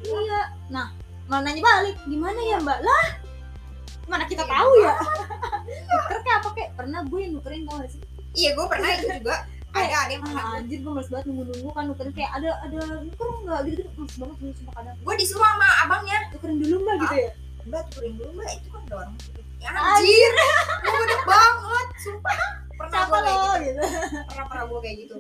[0.05, 0.40] iya.
[0.72, 0.86] Nah
[1.30, 1.96] malah nanya balik.
[2.07, 2.80] Gimana ya mbak?
[2.82, 3.07] Lah
[4.11, 4.94] mana kita Iya, tahu ya?
[5.90, 8.03] Nuker kayak apa kayak pernah gue yang nukerin tau gak sih?
[8.34, 9.36] Iya, gua pernah itu juga.
[9.70, 12.11] Ada ada yang pernah ah, anjir gue males banget nunggu-nunggu kan nukerin.
[12.11, 13.61] Kayak ada ada nuker nggak?
[13.70, 14.96] Gitu gitu males banget gue sumpah kadang.
[14.98, 16.18] Gue disuruh sama abangnya.
[16.34, 17.30] Nukerin dulu mbak gitu ya?
[17.70, 18.51] Mbak tukerin dulu mbak.
[18.51, 19.14] Itu kan dorong
[19.62, 20.32] ya anjir.
[20.82, 22.38] Gue banget sumpah.
[22.82, 23.59] Pernah gue kayak gitu.
[23.62, 23.82] gitu.
[24.26, 25.14] Pernah pernah gue kayak gitu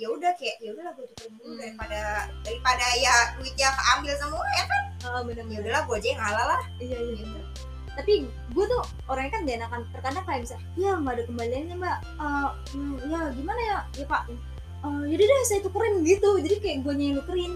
[0.00, 1.60] ya udah kayak ya udahlah gue tukerin dulu Hmm.
[1.60, 2.00] daripada
[2.44, 4.82] daripada ya duitnya keambil semua ya kan?
[5.02, 6.62] Ah bener ya bener udahlah gue aja yang ngalah lah.
[6.80, 7.44] Iya iya bener
[7.92, 9.80] tapi gue tuh orangnya kan gak enakan.
[9.92, 11.98] Terkadang kayak bisa ya nggak ada kembaliannya mbak.
[12.72, 13.78] Hmm, ya gimana ya?
[14.00, 14.22] Ya pak.
[14.82, 16.30] Eh, yaudah deh saya tukerin gitu.
[16.40, 17.52] Jadi kayak gue yang nukerin.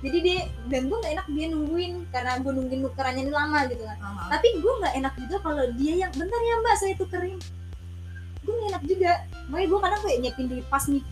[0.00, 0.38] Jadi dia
[0.72, 3.98] dan gue nggak enak dia nungguin karena gue nungguin nukerannya ini lama gitu kan.
[4.30, 7.38] Tapi gue nggak enak juga kalau dia yang bentar ya mbak saya tukerin.
[8.46, 9.12] Gue nggak enak juga.
[9.50, 11.02] Makanya gue kadang kayak nyiapin duit pas nih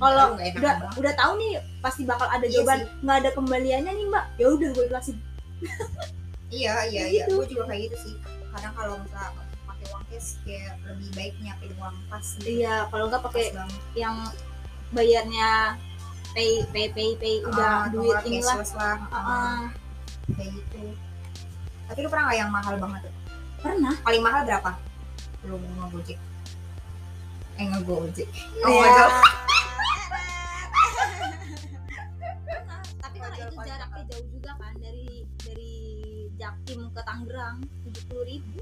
[0.00, 0.96] kalau Nggak udah banget.
[0.96, 2.78] udah tahu nih pasti bakal ada Iya jawaban.
[2.98, 4.24] nggak ada kembaliannya nih mbak.
[4.34, 5.16] Ya udah gue ikhlasin
[6.50, 7.22] iya iya iya.
[7.22, 7.36] gitu.
[7.36, 8.14] gue juga kayak gitu sih.
[8.50, 9.30] Kadang kalau misalnya
[9.62, 12.48] pakai uang cash kayak lebih baik nyiapin uang pas gitu.
[12.50, 13.44] iya kalau nggak pakai
[13.92, 14.16] yang
[14.90, 15.76] bayarnya
[16.30, 18.56] pay pay pay pay udah Ah, atau duit nggak inilah.
[18.72, 18.96] lah.
[19.04, 19.60] Ah, Ah, ah.
[20.32, 20.82] kayak gitu.
[21.86, 23.14] Tapi lu pernah nggak yang mahal banget tuh?
[23.60, 23.92] pernah.
[24.00, 24.70] Paling mahal berapa?
[25.44, 26.18] Lu ngegojek
[27.54, 28.28] eh ngegojek
[28.64, 29.04] oh, Iya.
[33.62, 35.08] jaraknya jauh juga kan dari
[35.40, 35.72] dari
[36.36, 38.58] Jatim ke Tangerang tujuh puluh ribu.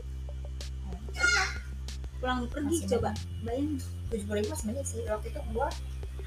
[2.18, 3.10] Pulang pergi Masih coba.
[3.46, 3.78] bayangin.
[4.10, 5.00] tujuh puluh lima sebenarnya sih.
[5.06, 5.68] Waktu itu gua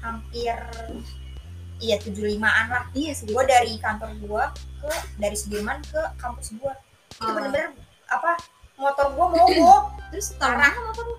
[0.00, 0.56] hampir
[1.82, 2.84] iya tujuh limaan lah.
[2.94, 3.26] Iya sih.
[3.28, 4.44] Gua dari kantor gua
[4.80, 6.72] ke dari Sudirman ke kampus gua.
[7.12, 7.34] Itu Ah.
[7.36, 7.76] bener-bener
[8.08, 8.38] apa
[8.78, 9.82] motor gua mogok.
[10.14, 11.16] Terus taruh mana motor lu?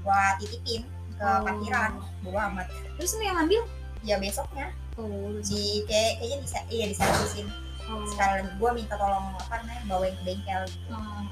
[0.00, 0.86] gua titipin
[1.16, 1.40] ke Oh.
[1.44, 1.90] parkiran.
[2.24, 2.66] Bodo amat.
[2.96, 3.62] Terus lu yang ngambil?
[4.00, 7.46] Ya besoknya oh di kayak kayaknya di iya di servisin
[7.92, 8.04] oh.
[8.08, 10.92] sekalian gua minta tolong apa namanya bawain ke bengkel gitu.
[10.92, 11.24] Oh.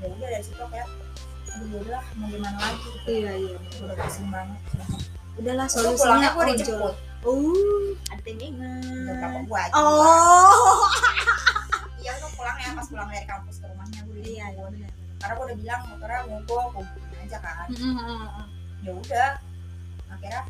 [0.00, 0.88] ya udah dari situ kayak
[1.50, 2.78] aduh ya udah mau gimana lagi?
[2.78, 3.08] Gitu.
[3.10, 3.58] iya iya.
[3.82, 4.60] Udah pusing banget.
[5.38, 6.94] Udahlah solusinya ojol dijemput
[7.26, 7.94] oh.
[8.10, 9.38] Ada jam temengan berapa?
[9.46, 9.72] Gua aja.
[9.78, 10.82] Oh.
[12.00, 14.90] Iya tuh pulangnya pas pulang dari kampus ke rumahnya gua iya iya benar.
[15.20, 17.68] Karena gua udah bilang motornya mogok gua bilang aja kan.
[17.70, 18.24] Mm-mm.
[18.80, 19.30] ya udah.
[20.10, 20.42] Akhirnya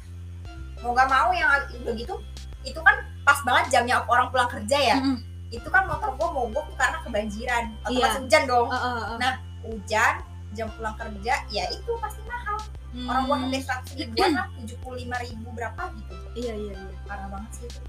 [0.81, 1.49] mau gak mau yang
[1.85, 2.15] udah gitu
[2.63, 4.97] itu kan pas banget jamnya orang pulang kerja ya.
[5.49, 7.65] Itu kan motor gua mogok karena kebanjiran.
[7.83, 8.21] Otomatis Iya.
[8.23, 8.69] hujan dong.
[8.69, 9.17] Oh, oh, oh.
[9.19, 9.33] Nah,
[9.63, 10.15] hujan
[10.51, 12.59] jam pulang kerja ya itu pasti mahal.
[13.07, 13.45] Orang gua Hmm.
[13.47, 16.15] harga seratus ribuan lah tujuh puluh lima ribu berapa gitu.
[16.37, 16.95] Iya iya iya.
[17.05, 17.81] Parah banget sih itu.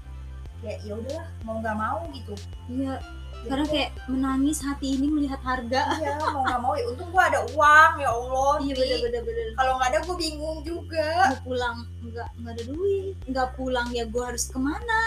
[0.62, 2.34] Ya ya udahlah mau nggak mau gitu.
[2.66, 2.94] Iya.
[2.98, 5.80] Ya karena kayak menangis hati ini melihat harga.
[5.98, 6.72] Iya mau nggak mau.
[6.78, 9.46] Ya untung gua ada uang ya allah iya bener bener bener.
[9.58, 11.08] Kalau nggak ada gua bingung juga.
[11.34, 11.76] Mau pulang
[12.06, 13.14] nggak nggak ada duit.
[13.26, 15.00] Nggak pulang ya gue harus ke mana?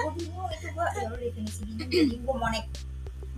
[0.00, 0.86] Gua bingung itu gua.
[0.96, 1.90] Ya udah definisi bingung.
[1.90, 2.66] Jadi gua mau naik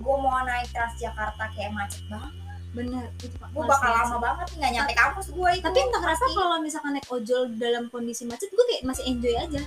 [0.03, 2.33] gua mau naik Transjakarta kayak macet banget.
[2.73, 3.53] Bener itu Pak.
[3.53, 5.61] gua Males bakal lama banget nih nggak nyampe kampus gua itu.
[5.61, 9.61] tapi entah kenapa kalau misalkan naik ojol dalam kondisi macet gue kayak masih enjoy aja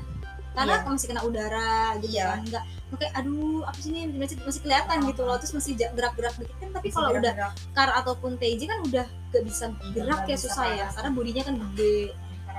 [0.55, 0.87] karena Iya.
[0.87, 2.25] masih kena udara gitu Iya.
[2.31, 2.63] kan nggak
[2.95, 4.01] kayak aduh apa sih ini?
[4.09, 5.35] Masih masih kelihatan gitu loh.
[5.35, 7.33] Terus masih gerak-gerak dikit kan tapi kalau udah
[7.69, 10.87] car ataupun TJ kan udah gak bisa Iya, gerak ya bisa susah ya.
[10.89, 11.99] karena bodinya kan gede.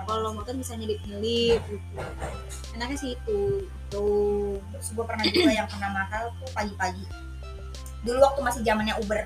[0.06, 1.98] Kalau motor bisa nyelip-nyelip gitu.
[2.72, 3.38] Enaknya sih itu
[3.88, 7.02] tuh terus gue pernah juga yang kena mahal tuh pagi-pagi.
[8.02, 9.24] Dulu waktu masih zamannya Uber.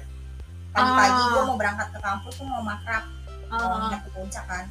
[0.70, 1.30] Pagi-pagi Ah.
[1.34, 3.04] gue mau berangkat ke kampus tuh mau makrab.
[3.50, 4.64] Mau Ah, nginep ke puncak kan.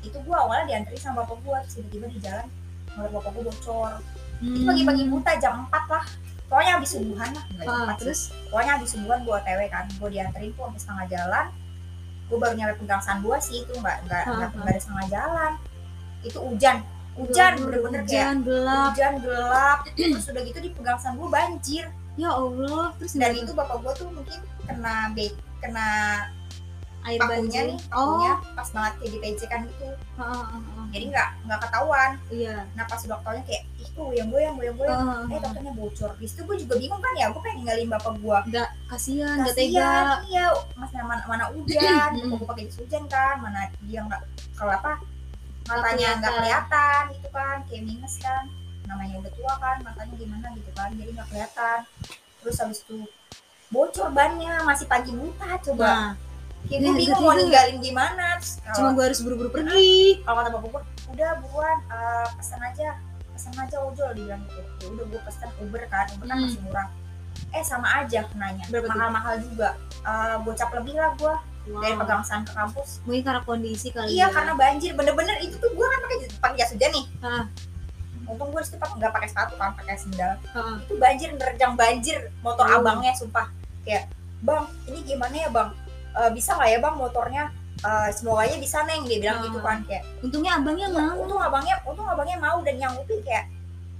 [0.00, 2.46] Itu gue awalnya diantri sama bapak gue terus tiba-tiba di jalan
[2.96, 3.92] motor bapak gue bocor.
[4.42, 4.68] Itu hmm.
[4.68, 6.04] pagi-pagi buta jam 4 lah.
[6.50, 7.96] Pokoknya habis subuhan lah jam Ah, 4 sih.
[8.04, 8.20] terus?
[8.50, 11.46] Pokoknya habis subuhan gue otw kan gue dianterin tuh sampai setengah jalan.
[12.28, 14.56] Gue baru nyampe pegangsaan gue sih itu nggak nggak Ah, nggak ah.
[14.60, 15.52] nggak ada setengah jalan.
[16.22, 16.76] Itu hujan.
[17.12, 18.88] Hujan bener-bener kayak hujan gelap.
[18.96, 19.78] hujan gelap.
[19.92, 21.84] Terus udah gitu di pegangsaan gue banjir.
[22.16, 25.32] Ya Allah terus dan itu bapak gue tuh mungkin kena be
[25.64, 25.88] kena
[27.02, 27.64] air pakunya banjir.
[27.74, 27.98] nih oh.
[27.98, 29.88] pakunya pas banget kayak di PC kan gitu.
[30.14, 30.86] Ah, ah, ah.
[30.94, 32.10] jadi nggak nggak ketahuan.
[32.30, 32.56] Iya.
[32.78, 35.00] Nah pas dokternya kayak ih tuh yang goyang goyang goyang.
[35.02, 36.10] Ah, ah, eh dokternya bocor.
[36.22, 39.56] Di situ gue juga bingung kan ya gue pengen ninggalin bapak gue nggak kasihan nggak
[39.58, 39.82] tega.
[39.82, 40.46] kasihan iya.
[40.78, 42.10] Mas mana, mana hujan.
[42.30, 43.34] Gue pakai jas hujan kan.
[43.42, 44.22] Mana dia nggak
[44.54, 44.92] kalau apa
[45.66, 47.02] matanya nggak kelihatan.
[47.02, 47.56] kelihatan gitu kan.
[47.66, 48.44] Kayak minus kan.
[48.86, 50.88] Namanya udah tua kan matanya gimana gitu kan.
[50.94, 51.78] Jadi nggak kelihatan.
[52.42, 52.98] Terus habis itu
[53.74, 54.62] bocor bannya.
[54.62, 55.90] Masih pagi buta coba.
[55.90, 56.31] Nah
[56.62, 60.22] Nah, gue bingung mau ninggalin gimana terus cuma gue harus buru-buru pergi.
[60.22, 60.82] Kalau kata bapak gue
[61.12, 62.88] udah buruan eh, pesan aja
[63.28, 64.60] pesan aja ojol dibilang gitu.
[64.80, 66.46] Ya udah gue pesan uber kan uber kan Hmm.
[66.46, 66.88] masih murah.
[67.52, 69.76] Eh sama aja kenanya mahal-mahal juga.
[70.02, 72.00] Eh, gocap lebih lah gue dari wow.
[72.02, 72.88] pegangsaan ke kampus.
[73.04, 74.34] Mungkin karena kondisi kali iya ya.
[74.34, 74.90] karena banjir.
[74.94, 77.06] Bener-bener itu tuh gue kan pakai pakai jas hujan nih.
[77.20, 77.44] Ah.
[78.22, 80.38] untung gue di situ nggak pakai sepatu kan pakai sendal.
[80.54, 82.30] Ah, itu banjir nerjang banjir.
[82.40, 82.78] Motor Oh.
[82.80, 83.50] abangnya sumpah.
[83.82, 84.08] Kayak
[84.40, 85.68] bang ini gimana ya bang
[86.14, 87.44] Eh, bisa nggak ya bang motornya?
[87.82, 89.02] Eh, semoga aja bisa neng.
[89.04, 89.44] Dia bilang Ah.
[89.44, 91.16] gitu kan kayak untungnya abangnya Iya, mau.
[91.18, 92.58] untung abangnya untung abangnya mau.
[92.60, 93.44] Dan nyanggupin kayak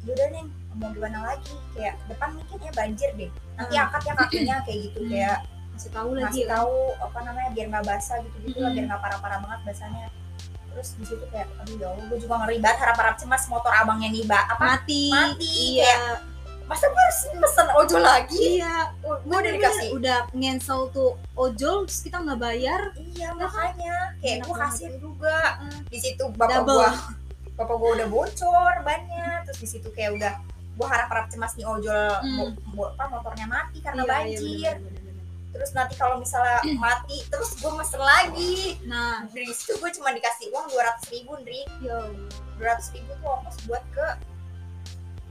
[0.02, 1.54] yaudah neng mau gimana lagi?
[1.72, 3.30] Kayak depan mungkin ya banjir deh.
[3.54, 3.84] Nanti Hmm.
[3.84, 5.10] angkat ya kakinya kayak gitu Hmm.
[5.10, 5.36] kayak
[5.72, 6.50] masih tahu lagi ngasih ya.
[6.52, 8.76] tahu apa namanya biar nggak basah gitu gitu lah Hmm.
[8.76, 10.06] biar nggak parah-parah banget basahnya.
[10.68, 14.08] Terus di situ kayak aduh ya Allah gue juga ngeri banget harap-harap cemas motor abangnya
[14.08, 14.44] nih mbak.
[14.48, 14.64] Apa?
[14.78, 15.04] Mati.
[15.10, 15.96] Mati, iya
[16.64, 18.44] masa gue harus mesen ojol lagi?
[18.56, 18.76] Iya.
[18.96, 19.88] Gue udah Bener-bener dikasih.
[19.92, 22.80] udah ngensel tuh ojol terus kita nggak bayar.
[22.94, 23.96] Iya makanya.
[24.18, 25.38] Kayak gue kasihin juga.
[25.86, 26.88] Di situ bapak gua
[27.58, 30.32] bapak gua udah bocor bannya terus di situ kayak udah
[30.72, 32.56] gua harap-harap cemas nih ojol Hmm.
[32.66, 34.40] mo- apa motornya mati karena Iya, iya, banjir.
[34.74, 35.52] bener-bener, bener-bener.
[35.52, 38.80] terus nanti kalau misalnya mati terus gua mesen lagi.
[38.82, 39.28] Nah.
[39.28, 41.60] Dari situ gua cuma dikasih uang dua ratus ribu Ndri.
[41.80, 41.96] Yo
[42.56, 44.06] dua ratus ribu tuh ongkos buat ke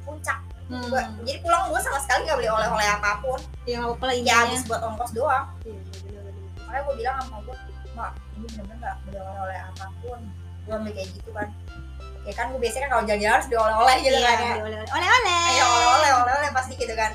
[0.02, 0.40] puncak
[0.72, 0.88] hmm.
[0.88, 3.39] Gua- jadi pulang gua sama sekali nggak beli oleh-oleh apa pun.
[3.67, 5.45] Ya nggak apa-apa lah ya habis buat ongkos doang.
[5.67, 6.22] Iya,
[6.63, 7.55] makanya gua bilang sama gua
[7.91, 10.19] mak ini bener-bener nggak beli oleh-oleh apa pun.
[10.63, 11.47] Gua ambil kayak gitu kan.
[12.22, 14.53] Ya kan gue biasanya kan kalau jalan-jalan harus beli oleh-oleh gitu Iya, kan ya.
[14.61, 14.88] oleh-oleh.
[14.93, 15.41] Oleh-oleh.
[15.49, 17.11] Ayo oleh-oleh oleh-oleh pasti gitu kan.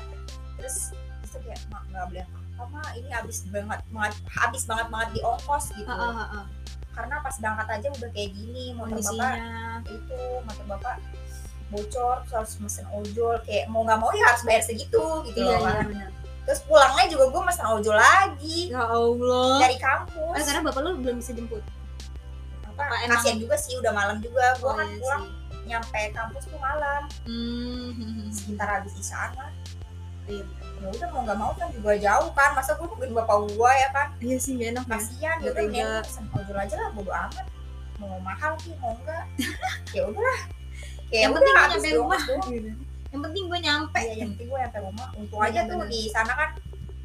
[0.59, 4.87] Terus terus tuh kayak mak nggak beli apa mak ini habis banget banget habis banget
[4.91, 5.87] banget di ongkos gitu.
[5.87, 6.45] Ah, ah, ah.
[6.91, 9.31] karena pas berangkat aja udah kayak gini motor bapak kondisinya
[9.85, 10.95] itu motor bapak
[11.67, 15.55] bocor terus harus mesen ojol kayak mau nggak mau ya harus bayar segitu gitu iya
[15.55, 16.11] loh iya kan benar
[16.47, 18.71] terus pulangnya juga gue mesen ojol lagi.
[18.71, 19.59] Ya Allah.
[19.67, 20.35] Dari kampus.
[20.39, 21.59] Eh, karena bapak lu belum bisa jemput?
[22.63, 23.03] Apa?
[23.03, 24.55] Emang- kasihan juga sih udah malam juga.
[24.63, 25.67] Gue oh, kan iya pulang sih.
[25.67, 27.03] nyampe kampus tuh malam.
[27.27, 29.51] Hmm, sekitar habis isaan lah.
[30.27, 30.43] Iya.
[30.77, 32.55] ya udah mau nggak mau kan juga jauh kan.
[32.55, 34.07] Masa gue nungguin bapak gua ya kan?
[34.23, 34.95] Iya sih gak enak ya.
[35.43, 35.67] Ya udah tega.
[35.67, 37.45] mending pesen ojol aja lah bodo amat.
[37.99, 39.25] Mau mahal sih mau enggak
[39.97, 40.56] ya udahlah
[41.07, 42.21] kayak yang penting gue nyampe rumah.
[42.47, 42.71] gitu.
[43.07, 43.99] yang penting gue nyampe.
[43.99, 45.07] Iya, yang penting gue nyampe rumah.
[45.15, 46.49] Untung Bener, aja tuh di sana kan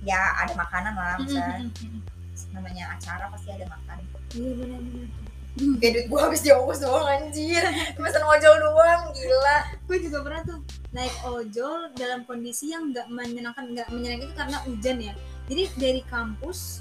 [0.03, 1.57] ya ada makanan lah Hmm, misalnya.
[1.62, 2.50] hmm, hmm, hmm.
[2.50, 3.96] namanya acara pasti ada makan.
[4.32, 5.09] Iya benar-benar
[5.53, 7.61] kayak duit gue habis ongkos doang anjir.
[7.92, 9.59] Pesen ojol doang gila.
[9.84, 10.59] Gue juga pernah tuh
[10.90, 15.14] naik ojol dalam kondisi yang nggak menyenangkan nggak menyenangkan itu karena hujan ya.
[15.53, 16.80] Jadi dari kampus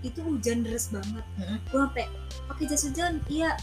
[0.00, 1.24] itu hujan deras banget.
[1.36, 1.58] Mm-mm.
[1.64, 2.06] gue sampai
[2.44, 3.56] pakai jas hujan iya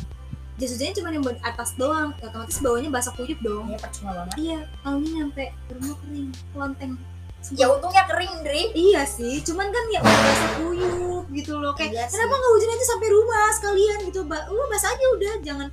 [0.57, 2.09] jas hujannya cuma yang buat atas doang.
[2.17, 3.69] Otomatis bawahnya basah kuyup dong.
[3.69, 4.33] Ini percuma banget.
[4.37, 6.93] Iya tahunya nyampe rumah kering lonteng.
[7.37, 7.57] Sumpah.
[7.61, 8.63] ya untungnya kering Dri.
[8.73, 11.73] Iya sih cuman kan ya udah basah kuyup gitu loh.
[11.77, 13.97] Kayak Iya kenapa nggak hujan aja sampai rumah sekalian?
[14.09, 15.67] Gitu ba lu basah aja udah jangan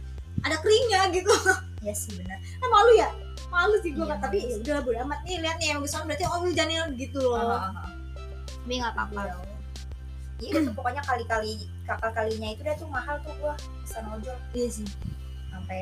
[0.44, 1.34] ada keringnya gitu.
[1.80, 2.38] Iya sih benar.
[2.60, 3.08] Kan malu ya?
[3.48, 5.18] Malu sih gue Iya, tapi malu ya udah bodo amat.
[5.24, 7.40] Nih lihat nih yang besar berarti oh hujannya gitu loh.
[7.40, 7.88] Ah, ah.
[8.64, 9.53] tapi nggak apa-apa
[10.44, 10.60] Ya Allah.
[10.60, 11.52] Iya udah tuh pokoknya kali-kali
[11.88, 14.88] kakak kalinya itu dia tuh mahal tuh gua pesan ojol iya sih.
[15.48, 15.80] Sampai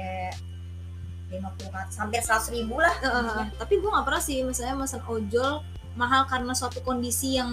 [1.33, 2.95] 50 ratus hampir 100 ribu lah.
[3.01, 3.45] Eh.
[3.57, 5.65] tapi gue nggak pernah sih misalnya pesan ojol
[5.97, 7.53] mahal karena suatu kondisi yang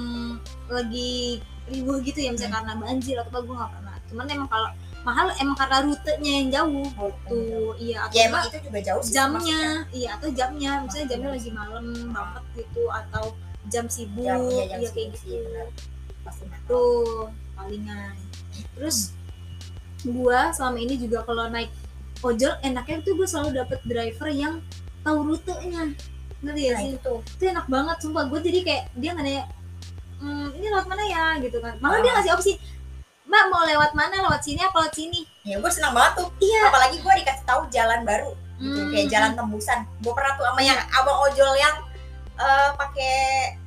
[0.72, 1.40] lagi
[1.72, 3.96] ribuh gitu ya misalnya karena banjir atau apa gue nggak pernah.
[4.10, 4.70] Cuman emang kalau
[5.08, 9.02] mahal emang karena rutenya yang jauh tuh tuh iya atau ya emang itu juga jauh
[9.04, 9.62] sih jamnya.
[9.96, 10.72] iya atau jamnya.
[10.84, 13.26] Misalnya jamnya lagi malam banget gitu atau
[13.70, 14.26] jam sibuk.
[14.26, 15.46] Jam, iya, jam iya kayak sibuk sih, gitu.
[15.46, 15.68] benar.
[16.70, 18.14] Tuh palingan.
[18.78, 19.12] Terus
[20.06, 21.68] gua selama ini juga kalau naik
[22.20, 24.62] ojol enaknya tuh gue selalu dapet driver yang
[25.02, 25.92] tahu rutenya.
[26.40, 26.90] Ngerti ya nah sih?
[26.96, 27.14] itu.
[27.20, 28.24] Tuh itu enak banget sumpah.
[28.28, 29.44] Gue jadi kayak dia nggak nanya
[30.20, 31.26] "Hmm, ini lewat mana ya?
[31.40, 31.76] Gitu kan.
[31.80, 32.16] Malah dia Ah.
[32.20, 32.52] ngasih opsi
[33.24, 34.16] mbak mau lewat mana?
[34.20, 35.22] Lewat sini apa lewat sini?
[35.44, 36.28] Ya gue senang banget tuh.
[36.40, 36.62] Iya.
[36.68, 38.76] Apalagi gue dikasih tahu jalan baru gitu.
[38.76, 38.92] Hmm.
[38.92, 39.80] kayak jalan tembusan.
[40.00, 41.76] Gue pernah tuh sama yang abang ojol yang
[42.36, 43.16] eh, pakai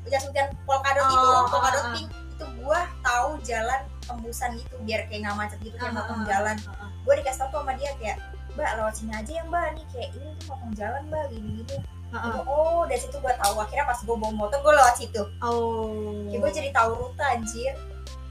[0.09, 1.93] jas hujan polkadot itu Oh, polkadot ah, ah.
[1.93, 2.09] pink.
[2.09, 2.22] itu
[2.63, 6.57] gue tahu jalan tembusan gitu biar kayak nggak macet gitu kayak Ah, motong ah, jalan.
[6.71, 6.91] ah, ah.
[7.03, 8.17] gue dikasih tuh sama dia kayak
[8.53, 9.67] mbak lewat sini aja ya mbak.
[9.75, 11.77] Nih kayak ini tuh motong jalan mbak gini gini
[12.13, 12.41] ah.
[12.45, 13.55] oh dari situ gue tahu.
[13.59, 15.23] Akhirnya pas gue bawa motor gue lewat situ.
[15.43, 16.29] Oh.
[16.31, 17.75] Gue jadi tahu rute anjir.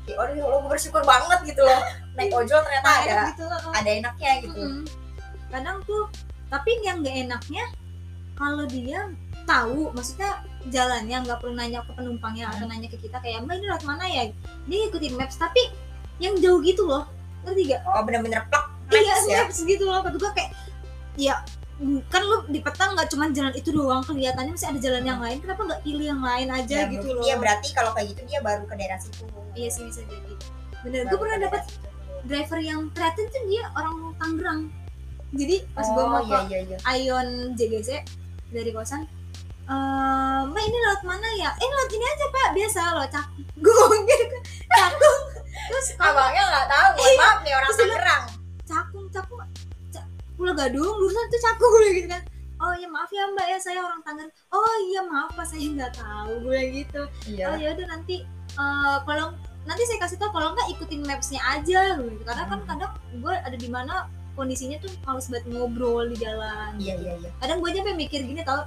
[0.02, 1.82] Kayak oh ya Allah gue bersyukur banget gitu loh.
[2.18, 3.72] Naik ojol ternyata Nah, ada gitu ah.
[3.72, 4.62] ada enaknya gitu.
[4.62, 4.84] Mm-mm.
[5.48, 6.08] kadang tuh
[6.48, 7.64] tapi yang nggak enaknya
[8.36, 9.12] kalau dia
[9.44, 10.40] tahu maksudnya
[10.70, 14.06] jalannya nggak perlu nanya ke penumpangnya atau nanya ke kita kayak mbak ini lewat mana
[14.06, 14.24] ya?
[14.70, 15.74] Dia ikutin maps tapi
[16.22, 17.10] yang jauh gitu loh.
[17.42, 17.82] Ngerti gak?
[17.90, 19.38] oh bener-bener plak iya maps ya?
[19.42, 20.06] maps gitu loh.
[20.06, 20.52] Kata gue kayak
[21.18, 21.36] ya
[21.82, 25.20] mm, kan lu di peta nggak cuma jalan itu doang kelihatannya masih ada jalan yang
[25.20, 27.24] lain kenapa nggak pilih yang lain aja Ya, gitu loh?
[27.26, 29.26] dia berarti kalau kayak gitu dia baru ke daerah situ.
[29.58, 30.34] Iya sih bisa jadi.
[30.86, 31.64] Bener gue pernah ke dapat
[32.22, 34.62] driver yang ternyata tuh dia orang Tangerang.
[35.32, 36.78] Jadi pas gue oh mau ke iya iya.
[36.78, 37.90] Iya Ion JGC
[38.52, 39.08] dari kosan
[39.68, 41.50] eh mbak ini lewat mana ya?
[41.54, 42.48] Eh lewat ini aja pak.
[42.54, 43.46] Biasa lo cakung.
[44.10, 44.44] Gitu kan.
[44.72, 45.20] Cakung.
[45.70, 46.90] Terus abangnya nggak tahu.
[46.94, 47.20] Mohon Iya.
[47.20, 48.24] maaf nih orang Tangerang.
[48.64, 49.40] Cakung cakung.
[49.90, 51.72] Ca- Pulau Gadung lulusan tuh cakung.
[51.92, 52.24] Gitu kan.
[52.58, 53.46] Oh ya maaf ya mbak.
[53.48, 54.34] Ya saya orang Tangerang.
[54.50, 55.46] Oh iya maaf pak.
[55.46, 56.32] Saya nggak tahu.
[56.44, 57.02] Gue gitu.
[57.28, 57.46] Iya.
[57.48, 58.16] Oh ya udah nanti
[58.52, 59.32] eh, kalau
[59.62, 61.96] nanti saya kasih tau kalau nggak ikutin mapsnya aja.
[61.96, 62.22] Gitu.
[62.22, 62.68] Karena kan Hmm.
[62.68, 63.94] kadang gue ada di mana
[64.32, 66.72] kondisinya tuh males banget ngobrol di jalan.
[66.76, 67.30] Iya iya iya.
[67.38, 68.64] Kadang gue sampai mikir gini tau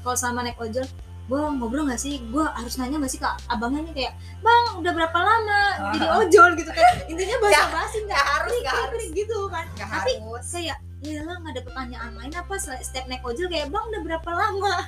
[0.00, 0.84] kalau sama naik ojol
[1.26, 2.22] gue ngobrol gak sih?
[2.24, 3.94] Gue harus nanya gak sih ke abangnya nih?
[3.96, 5.90] Kayak bang udah berapa lama Ah.
[5.92, 6.50] jadi ojol?
[6.54, 6.92] Gitu kan.
[7.06, 9.02] Intinya bahasa basi nggak harus nggak harus.
[9.10, 9.64] gitu kan.
[9.72, 10.46] Nggak tapi harus.
[10.48, 14.30] kayak ya lah nggak ada pertanyaan lain apa setiap naik ojol kayak bang udah berapa
[14.32, 14.74] lama?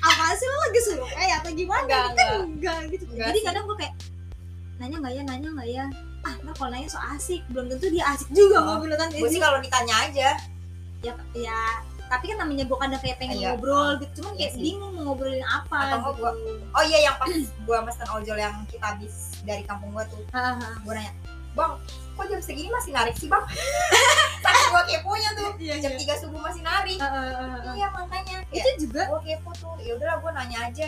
[0.00, 1.82] Apa sih lo lagi suruh kayak atau gimana?
[1.82, 3.04] Enggak, kan enggak gitu.
[3.08, 3.44] Enggak jadi sih.
[3.44, 3.94] kadang gue kayak
[4.78, 5.84] nanya nggak ya nanya nggak ya?
[6.20, 7.42] Ah nah kalau nanya so asik.
[7.48, 9.10] Belum tentu dia asik juga Oh, ngobrol kan.
[9.10, 10.28] gue sih kalau ditanya aja.
[11.00, 11.60] Ya ya
[12.08, 13.48] tapi kan namanya gue kadang kayak pengen Iya.
[13.52, 14.12] ngobrol gitu.
[14.18, 14.62] Cuman Iya kayak sih.
[14.62, 16.10] bingung mau ngobrolin apa Atau gitu.
[16.18, 16.36] gua-
[16.70, 20.22] oh iya yang pas gue mesen ojol yang kita habis dari kampung gue tuh.
[20.80, 21.12] Gue nanya
[21.50, 21.74] bang
[22.14, 23.42] kok jam segini masih narik sih bang?
[24.42, 26.98] Saking gue keponya tuh iya jam 3 subuh masih narik.
[27.70, 28.36] Iya makanya.
[28.48, 29.74] Itu kayak juga gue kepo tuh.
[29.78, 30.86] Ya udahlah gue nanya aja.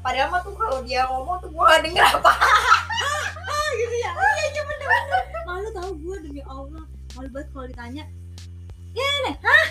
[0.00, 2.32] Padahal mah tuh kalau dia ngomong tuh gue gak denger apa.
[3.76, 4.10] Gitu ya?
[4.12, 5.22] Iya iya bener bener.
[5.42, 6.84] Malu tau gue demi allah.
[7.12, 8.04] Malu banget kalau ditanya.
[8.90, 9.34] Ya nih.
[9.40, 9.66] Hah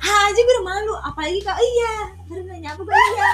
[0.00, 1.94] hah aja gue udah malu apalagi kak iya
[2.24, 3.28] baru nanya apa gue iya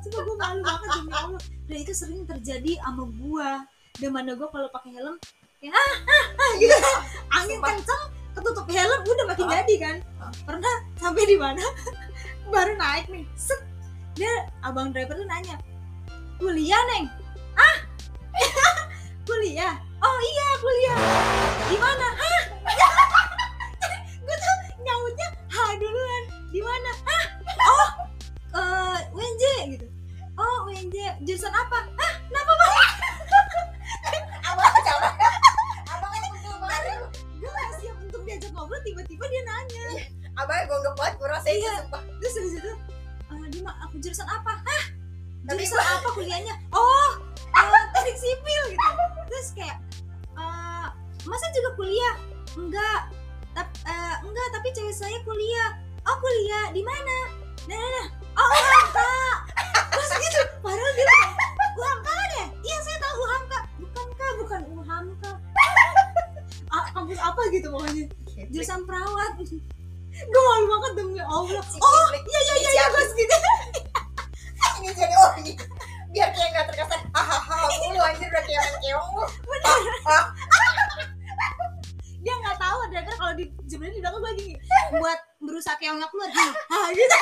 [0.00, 1.40] cuma gue malu banget demi allah.
[1.66, 3.50] Dan itu sering terjadi sama gue
[3.96, 5.16] dan mana gue kalau pakai helm
[5.56, 6.76] kayak ah ah ah gitu.
[7.32, 7.68] Angin Sumpah.
[7.72, 8.02] kenceng
[8.32, 9.52] ketutup helm udah makin Ah.
[9.58, 9.96] jadi kan.
[10.16, 10.30] Ah.
[10.44, 11.64] pernah sampai di mana?
[12.52, 13.58] Baru naik nih set.
[14.14, 15.58] Dia abang driver tuh nanya
[16.36, 17.04] kuliah neng?
[17.52, 17.76] Ah
[19.26, 19.74] kuliah.
[19.98, 20.98] Oh iya kuliah.
[21.66, 22.08] Di mana?
[22.20, 22.42] Hah
[24.22, 24.56] gue tuh
[24.86, 26.22] nyautnya ha duluan.
[26.48, 26.90] Di mana?
[27.02, 27.24] Hah
[27.60, 27.88] oh
[28.54, 29.86] eh UNJ gitu.
[30.34, 31.78] Oh UNJ jurusan apa?
[31.92, 32.72] Hah kenapa bang
[34.48, 35.08] abang coba
[35.88, 36.98] abangnya betul banget
[37.36, 39.84] gue gak siap untuk diajak ngobrol tiba-tiba dia nanya.
[40.34, 41.72] Abangnya gonggok banget gue rasain Iya.
[41.82, 42.02] sumpah.
[42.16, 42.72] terus dari situ
[43.26, 44.52] "Eh, di ma- aku jurusan apa?
[45.44, 46.54] Tapi jurusan apa kuliahnya?
[46.70, 47.10] Oh
[47.48, 48.88] eh, teknik sipil gitu.
[49.26, 49.78] Terus kayak
[50.34, 50.86] eh,
[51.24, 52.14] masa juga kuliah?
[52.54, 53.00] Enggak
[53.56, 55.80] Tap, eh, enggak tapi cewek saya kuliah.
[56.04, 57.16] Oh kuliah di mana?
[57.64, 58.06] Nah nah nah.
[58.36, 59.08] Oh UHAMKA
[59.96, 60.40] terus gitu.
[60.60, 61.30] Padahal dia bilang,
[61.72, 62.46] UHAMKA deh.
[62.60, 64.32] Iya saya tahu UHAMKA bukan kak.
[64.36, 65.32] Bukan UHAMKA
[66.68, 68.04] ah, kampus apa gitu pokoknya.
[68.52, 69.32] Jurusan perawat.
[69.40, 71.64] Gue malu banget demi allah.
[71.80, 73.36] Oh iya iya iya iya gue gitu.
[74.84, 75.32] Ini jadi oh
[76.12, 79.24] biar kayak gak terkesan hahaha mulu anjir udah kayak keong lu
[82.26, 84.58] dia nggak tahu ada kalau di sebenarnya di belakang gue lagi nih,
[84.98, 87.18] buat berusaha keongnya keluar ha, ha, gitu.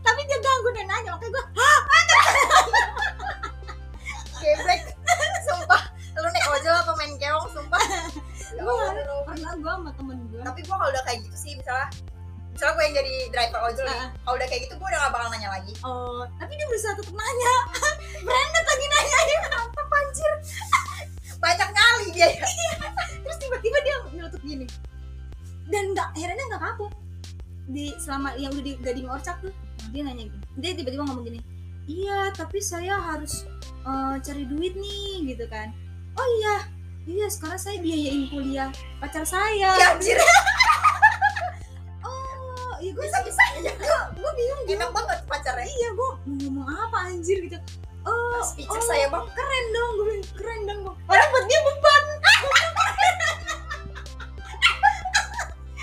[0.00, 1.44] Tapi dia ganggu dan nanya makanya gue
[4.40, 4.80] geblek.
[5.44, 5.82] Sumpah.
[6.16, 7.82] Lu naik ojol apa main keong sumpah.
[8.56, 8.72] Gue
[9.28, 11.88] pernah gue sama temen gue tapi gua kalau udah kayak gitu sih misalnya
[12.52, 14.08] misalnya gue yang jadi driver ojol nih Ah.
[14.24, 15.72] kalau udah kayak gitu gue udah gak bakal nanya lagi.
[15.84, 17.54] Oh tapi dia berusaha tetap nanya.
[18.26, 19.38] Brandon lagi nanya dia
[21.42, 22.28] apa anjir iya.
[22.38, 24.66] Ya terus tiba-tiba dia nyelotok gini.
[25.66, 26.92] Dan nggak akhirnya nggak kapok
[27.70, 29.54] di selama yang udah di gading orcak tuh
[29.90, 30.46] dia nanya gini.
[30.58, 31.40] Dia tiba-tiba ngomong gini
[31.90, 33.46] iya tapi saya harus
[33.82, 35.74] eh, cari duit nih gitu kan.
[36.14, 36.56] Oh iya
[37.08, 38.70] iya sekarang saya biayain kuliah
[39.02, 39.74] pacar saya.
[39.74, 40.18] Ya anjir.
[42.06, 43.72] Oh iya gue bisa bisanya
[44.14, 45.66] gue bingung enak banget pacarnya.
[45.66, 47.58] Iya gue mau ngomong apa anjir gitu
[48.04, 50.94] oh speaker oh, saya bang keren dong gue bilang keren dong Gua.
[51.06, 52.02] padahal buat dia beban.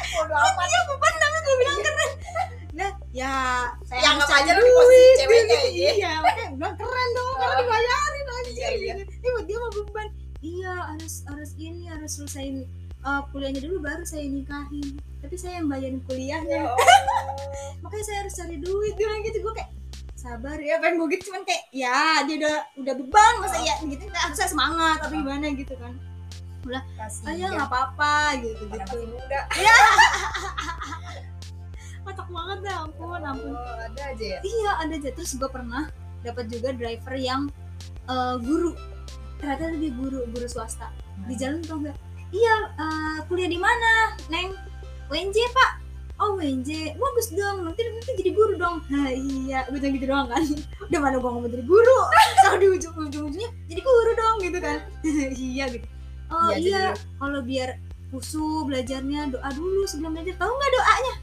[0.10, 0.66] Bodo amat.
[0.68, 2.12] dia beban tapi gue bilang keren.
[2.72, 3.34] Nah ya
[3.86, 5.92] saya Ya, anggap cari aja lu di posisi ceweknya, iya.
[5.96, 7.60] iya makanya gue bilang keren dong karena Oh.
[7.62, 8.94] dibayarin anjir Iya, iya.
[9.00, 10.08] ini buat dia mau beban.
[10.40, 12.58] Iya harus harus ini harus selesaiin
[13.02, 14.88] uh, kuliahnya dulu baru saya nikahin.
[15.20, 16.60] Tapi saya yang bayarin kuliahnya.
[16.64, 16.72] Ya
[17.84, 18.94] makanya saya harus cari duit.
[18.96, 19.70] Bilang gitu gue kayak
[20.20, 23.64] sabar ya pengen gue gitu cuman kayak ya dia udah udah beban masa Oh.
[23.64, 25.20] ya gitu harus saya semangat tapi Oh.
[25.24, 25.96] gimana gitu kan.
[26.68, 26.84] Allah
[27.24, 27.48] ah ya.
[27.56, 29.40] nggak apa-apa gitu Mana gitu muda.
[32.04, 33.56] Kotak banget dah ampun ampun.
[33.56, 34.40] oh, ada aja ya?
[34.44, 35.10] Iya ada aja.
[35.16, 35.88] Terus gue pernah
[36.20, 37.48] dapat juga driver yang
[38.12, 38.76] eh, guru.
[39.40, 40.92] Ternyata dia guru guru swasta.
[41.32, 41.96] Di jalan tau nggak?
[42.36, 44.52] Iya eh, kuliah di mana neng?
[45.10, 45.72] UNJ pak
[46.20, 48.84] oh UNJ bagus dong nanti nanti jadi guru dong.
[48.92, 50.44] Nah, iya gue gitu doang kan.
[50.88, 51.98] Udah mana gue ngomong jadi guru?
[52.44, 54.78] Sama di ujung ujung ujungnya jadi guru dong gitu kan.
[55.40, 55.88] Iya gitu.
[56.30, 56.84] Oh Iya, jadi iya
[57.18, 57.70] kalau biar
[58.10, 61.16] kusu belajarnya doa dulu sebelum belajar tahu nggak doanya?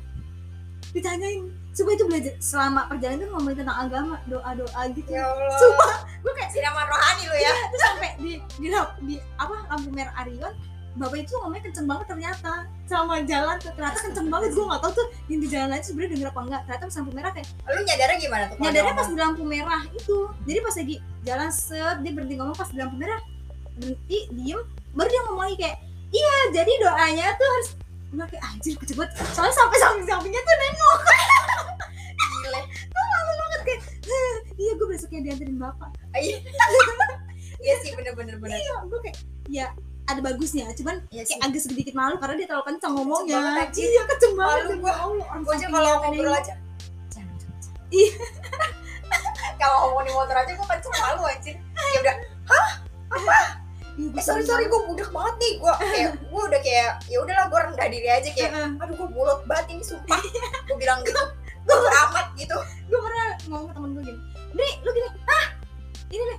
[0.90, 1.44] Ditanyain.
[1.76, 5.12] Supaya itu belajar selama perjalanan tuh ngomongin tentang agama doa doa gitu.
[5.12, 5.52] Ya Allah.
[5.60, 5.92] Sumpah,
[6.24, 7.40] gue kayak siraman rohani lu ya.
[7.44, 10.54] Iya, terus sampai di di, lamp- di apa lampu merah Arion
[10.96, 12.52] bapak itu ngomongnya kenceng banget ternyata.
[12.88, 14.48] Sama jalan tuh ternyata kenceng banget.
[14.56, 17.12] Gue nggak tahu tuh yang di jalan lain sebenarnya denger apa enggak ternyata pas lampu
[17.12, 18.56] merah kayak lu nyadarnya gimana tuh?
[18.62, 20.18] nyadarnya pas di lampu merah itu.
[20.48, 23.20] Jadi pas lagi jalan set dia berhenti ngomong pas di lampu merah.
[23.76, 24.60] Berhenti diem.
[24.96, 25.76] Baru dia ngomong lagi kayak
[26.14, 27.68] iya jadi doanya tuh harus
[28.06, 30.98] Gue kayak anjir kecil banget soalnya sampai samping sampingnya tuh nengok
[32.46, 32.62] Gile.
[33.66, 33.82] kayak
[34.56, 35.90] iya gue berasa kayak dianterin bapak.
[36.16, 36.38] Iya.
[37.56, 38.62] Iya sih bener-bener bener.
[38.62, 39.18] iya gue kayak
[39.50, 39.66] ya
[40.06, 41.34] ada bagusnya cuman Iya sih.
[41.34, 43.90] kayak agak sedikit malu karena dia terlalu kencang ngomongnya anjir.
[43.90, 46.54] iya kenceng banget orang Gue aja kalau ngobrol aja.
[47.86, 48.10] Iya.
[49.60, 51.54] kalau ngomong di motor aja gue kenceng malu anjir.
[51.94, 52.16] Ya udah,
[53.96, 55.52] Iya, gue eh sorry sorry gue budak banget nih.
[55.56, 59.40] Gue kayak gue udah kayak ya udahlah gue rendah diri aja kayak aduh gue bolot
[59.48, 60.20] banget ini sumpah.
[60.68, 61.22] gue bilang gitu.
[61.64, 61.76] Gue
[62.06, 62.56] amat gitu.
[62.86, 64.20] gue pernah ngomong ke temen gue gini
[64.54, 65.46] Dri lu gini ah
[66.06, 66.38] ini nih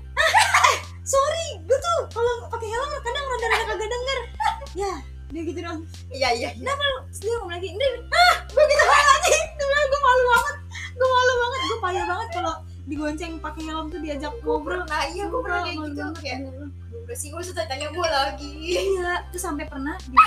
[1.08, 4.20] sorry gue tuh kalau pakai helm kadang rada-rada kagak denger.
[4.78, 4.94] Ya
[5.28, 5.80] dia gitu dong.
[6.08, 6.64] Iya iya iya.
[6.64, 7.68] terus dia ngomong lagi.
[7.72, 9.40] Dri ah gue gitu banget aja
[9.88, 10.56] gue malu banget.
[10.96, 11.60] Gue malu banget.
[11.64, 12.54] Gue payah banget kalau
[12.88, 14.84] digonceng pakai helm tuh diajak ngobrol.
[14.88, 16.04] Nah iya gue pernah kayak gitu.
[16.20, 18.52] kayak ya udah sih gue sudah tanya gue lagi.
[18.60, 20.18] iya terus sampai pernah di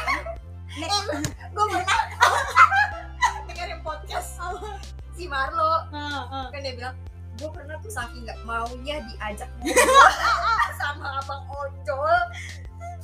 [0.70, 0.90] Nek,
[1.50, 1.98] gue pernah.
[3.50, 4.38] Dengerin podcast
[5.12, 5.84] si Marlo.
[5.92, 6.46] Ah, ah.
[6.48, 6.94] kan dia bilang
[7.40, 10.49] gue pernah tuh saking nggak maunya diajak ngobrol
[10.80, 12.20] sama abang ojol.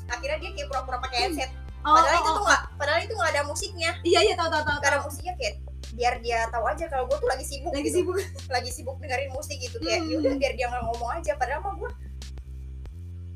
[0.09, 1.51] Akhirnya dia kayak pura-pura pakai headset.
[1.87, 2.35] Oh, padahal oh, itu oh.
[2.35, 3.91] tuh nggak padahal itu nggak ada musiknya.
[4.03, 5.55] Iya iya tahu tahu tahu ada musiknya kayak
[5.95, 7.97] biar dia tahu aja kalau gue tuh lagi sibuk lagi gitu.
[8.03, 8.17] sibuk.
[8.55, 10.11] Lagi sibuk dengerin musik gitu kayak Hmm.
[10.11, 11.33] ya udah biar dia nggak ngomong aja.
[11.39, 11.91] Padahal mah gue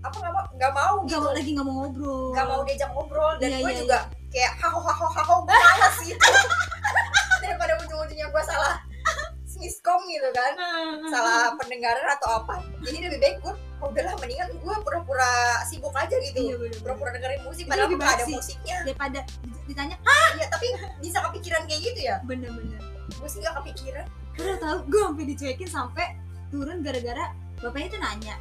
[0.00, 1.20] apa nggak mau nggak mau gitu.
[1.20, 2.26] mau lagi nggak mau ngobrol.
[2.34, 3.98] Nggak mau diajak ngobrol dan Iya, gue iya, juga
[4.30, 5.58] kayak haho haho haho gue
[6.10, 6.26] gitu.
[7.44, 8.74] Daripada ujung-ujungnya gue salah
[9.62, 10.52] miskom gitu kan.
[10.58, 12.64] Ah, ah, salah pendengaran atau apa.
[12.82, 15.32] Jadi lebih baik gue oh, udahlah mendingan gue pura-pura
[15.64, 16.78] sibuk aja iya gitu bener-bener.
[16.84, 18.76] pura-pura dengerin musik padahal lebih nggak ada musiknya.
[18.84, 19.20] daripada
[19.64, 19.96] ditanya
[20.36, 20.66] iya tapi
[21.00, 22.16] bisa kepikiran kayak gitu ya?
[22.24, 22.80] Bener-bener.
[23.16, 24.06] Gue sih gak kepikiran.
[24.40, 26.06] Udah tahu gue sampai dicuekin sampai
[26.50, 28.34] turun gara-gara bapaknya tuh nanya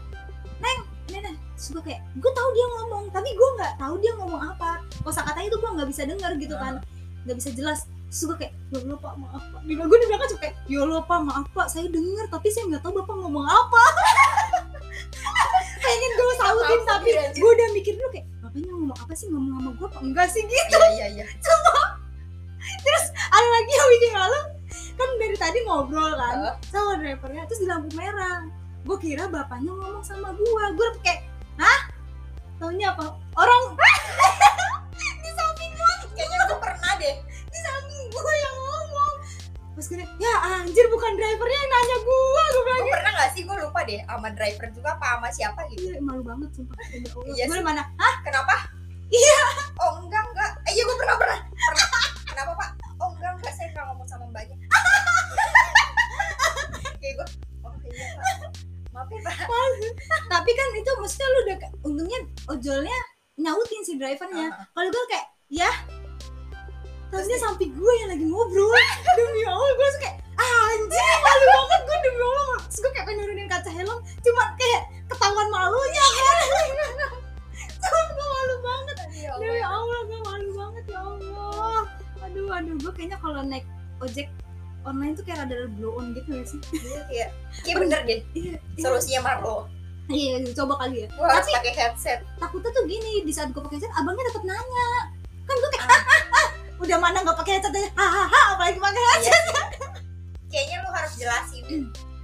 [0.59, 0.79] neng
[1.11, 4.79] neng gue kayak gue tahu dia ngomong tapi gue nggak tahu dia ngomong apa.
[5.03, 6.79] Kosa katanya tuh gue nggak bisa dengar gitu kan.
[7.27, 7.79] Nggak bisa jelas.
[8.09, 9.61] Gue kayak ya Allah pak maaf pak.
[9.67, 12.81] Gue di belakang cuma kayak ya Allah pak maaf pak saya dengar tapi saya nggak
[12.83, 13.83] tahu bapak ngomong apa
[15.79, 19.27] pengen gue sautin tapi gue udah mikir dulu kayak bapaknya ngomong apa sih?
[19.29, 20.43] Ngomong sama gue apa enggak sih?
[20.45, 20.77] Gitu.
[20.97, 21.25] iya iya.
[22.79, 22.99] Iya
[23.33, 24.41] ada lagi yang bikin malu.
[24.99, 26.55] Kan dari tadi ngobrol kan Heeh.
[26.69, 28.45] sama drivernya terus di lampu merah.
[28.83, 31.25] Gue kira bapaknya ngomong sama gue gue kayak
[31.59, 31.79] hah?
[32.59, 33.15] Taunya apa?
[33.39, 33.61] Orang
[35.23, 37.15] di samping gue kayaknya gue pernah deh.
[37.25, 38.48] Di samping gue yang ngomong
[39.79, 43.47] pas nanya, ya anjir bukan drivernya yang nanya gue gue bilang gue pernah gak sih?
[43.47, 45.95] Gue lupa deh sama driver juga apa sama siapa gitu.
[45.95, 46.75] Iya malu banget sumpah.
[46.91, 46.99] Ya.
[47.31, 47.87] Iya gue mana?
[48.27, 48.67] Kenapa?
[49.07, 49.41] Iya.
[49.79, 50.51] Oh enggak enggak.
[50.67, 51.39] Eh, iya gue pernah pernah.
[51.47, 51.87] Pernah.
[52.27, 52.69] Kenapa pak?
[52.99, 53.53] Oh enggak enggak.
[53.55, 54.57] Saya nggak ngomong sama mbaknya.
[56.99, 57.27] Kayak gue
[57.63, 58.51] oh iya pak.
[58.91, 59.39] Maaf ya pak.
[60.27, 61.57] Tapi kan itu maksudnya lu udah
[61.87, 62.19] untungnya
[62.51, 62.99] ojolnya
[63.39, 64.51] nyautin si drivernya.
[64.51, 64.67] Ah, ah.
[64.75, 65.71] kalau gue kayak ya
[67.09, 68.73] terusnya samping gue yang lagi ngobrol.
[69.17, 69.89] Demi allah gue
[70.39, 72.59] ah, anjing malu banget gue demi allah.
[72.69, 76.37] Terus gue kayak pengen nurunin kaca helm cuma kayak ketahuan malunya kan?
[77.79, 78.97] Cuma gue malu banget.
[79.15, 79.41] Ya Allah.
[79.41, 81.81] demi allah gue malu banget ya allah.
[82.23, 83.65] Aduh aduh gue kayaknya kalau naik
[83.99, 84.27] ojek
[84.87, 86.59] online tuh kayak rada blow on gitu gak sih?
[86.71, 87.29] Iya, kayak
[87.67, 88.19] kayak bener deh.
[88.37, 89.67] iya solusinya Marlo
[90.09, 91.07] iya coba kali ya.
[91.13, 92.19] Harus Tapi- pakai headset.
[92.41, 94.89] takutnya tuh gini di saat gue pakai headset abangnya tetap nanya.
[95.45, 96.18] Kan gue kayak ah, ah, ah.
[96.89, 97.89] Udah mana nggak pakai headset aja.
[97.93, 99.43] Hahaha apalagi pakai headset.
[99.45, 99.63] Iya.
[100.49, 101.65] kayaknya lu harus jelasin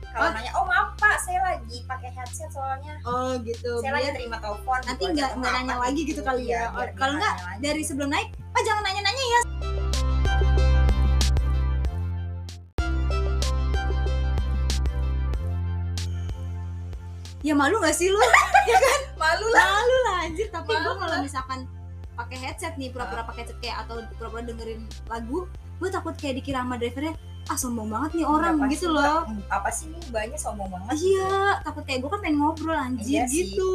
[0.09, 0.33] kalau Oh.
[0.33, 2.97] nanya oh maaf pak saya lagi pakai headset soalnya.
[3.05, 3.77] Oh gitu.
[3.77, 5.61] Saya lagi terima telepon nanti gitu, nggak atau nggak apa.
[5.61, 6.65] nanya lagi gitu kali Iya, ya.
[6.71, 9.41] dia kalau nggak nanya dari sebelum naik pak jangan nanya-nanya ya.
[17.45, 18.17] Ya malu gak sih lu?
[19.21, 19.63] Malu lah.
[19.69, 20.47] Malu lah anjir.
[20.49, 21.59] Tapi gue kalau misalkan
[22.15, 25.45] pakai headset nih pura-pura pakai headset kayak atau pura-pura dengerin lagu
[25.75, 27.13] gue takut kayak dikira sama drivernya
[27.45, 29.21] ah sombong banget nih orang gitu loh.
[29.21, 29.53] Mbak?
[29.53, 33.23] apa sih nih banyak sombong banget iya takut kayak gue kan pengen ngobrol anjir Iya
[33.27, 33.71] gitu.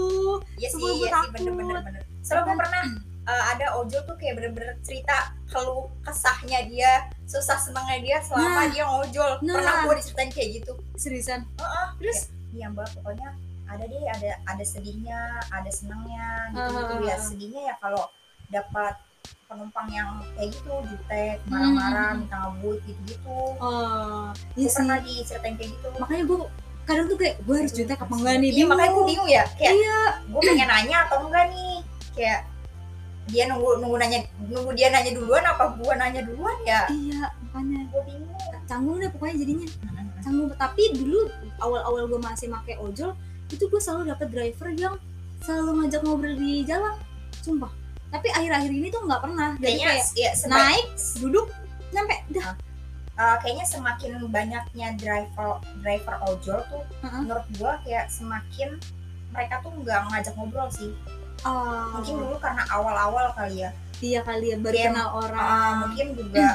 [0.57, 2.03] Iya sih gue iya sih bener bener bener.
[2.21, 2.83] Soalnya gue pernah
[3.25, 5.17] uh, ada ojol tuh kayak bener-bener cerita
[5.47, 6.93] keluh kesahnya dia
[7.25, 8.67] susah senangnya dia selama Nah.
[8.69, 9.31] dia ngojol.
[9.41, 9.55] Nah.
[9.55, 10.73] pernah gue diceritain kayak gitu.
[10.97, 11.41] Seriusan?
[11.55, 11.87] Heeh.
[12.01, 12.21] terus?
[12.51, 13.29] Iya mbak pokoknya
[13.71, 17.07] ada deh ada ada sedihnya ada senangnya gitu gitu Ah.
[17.07, 18.03] ya sedihnya ya kalau
[18.51, 18.95] dapat
[19.51, 22.19] penumpang yang kayak gitu jutek marah-marah Hmm.
[22.23, 24.77] minta ngebut gitu gitu oh gue iya sih.
[24.79, 25.89] pernah diceritain kayak gitu.
[25.99, 26.39] Makanya gue
[26.87, 29.29] kadang tuh kayak gue harus jutek apa enggak nih iya makanya gue bingung.
[29.31, 29.99] ya kayak iya.
[30.27, 31.75] gue pengen nanya atau enggak nih?
[32.15, 32.41] Kayak
[33.31, 36.87] dia nunggu nunggu nanya nunggu dia nanya duluan apa gua nanya duluan ya?
[36.91, 37.79] Iya makanya.
[37.91, 38.39] Gue bingung.
[38.71, 39.69] Canggung deh pokoknya jadinya.
[40.23, 40.51] Canggung.
[40.55, 41.27] Tapi dulu
[41.59, 43.15] awal-awal gue masih pakai ojol
[43.51, 44.95] itu gue selalu dapet driver yang
[45.43, 46.95] selalu ngajak ngobrol di jalan.
[47.43, 47.80] Sumpah
[48.11, 49.51] tapi akhir-akhir ini tuh nggak pernah.
[49.57, 50.87] Jadi kayaknya kayak ya naik
[51.19, 51.47] duduk
[51.91, 52.51] nyampe dah.
[53.21, 57.21] Uh, kayaknya semakin banyaknya driver driver ojol tuh Heeh.
[57.23, 58.81] menurut gua kayak semakin
[59.31, 60.91] mereka tuh nggak ngajak ngobrol sih.
[61.41, 63.71] Oh, mungkin dulu karena awal-awal kali ya.
[64.01, 65.75] Iya kali ya baru Kayak, kenal Uh, orang.
[65.85, 66.47] mungkin juga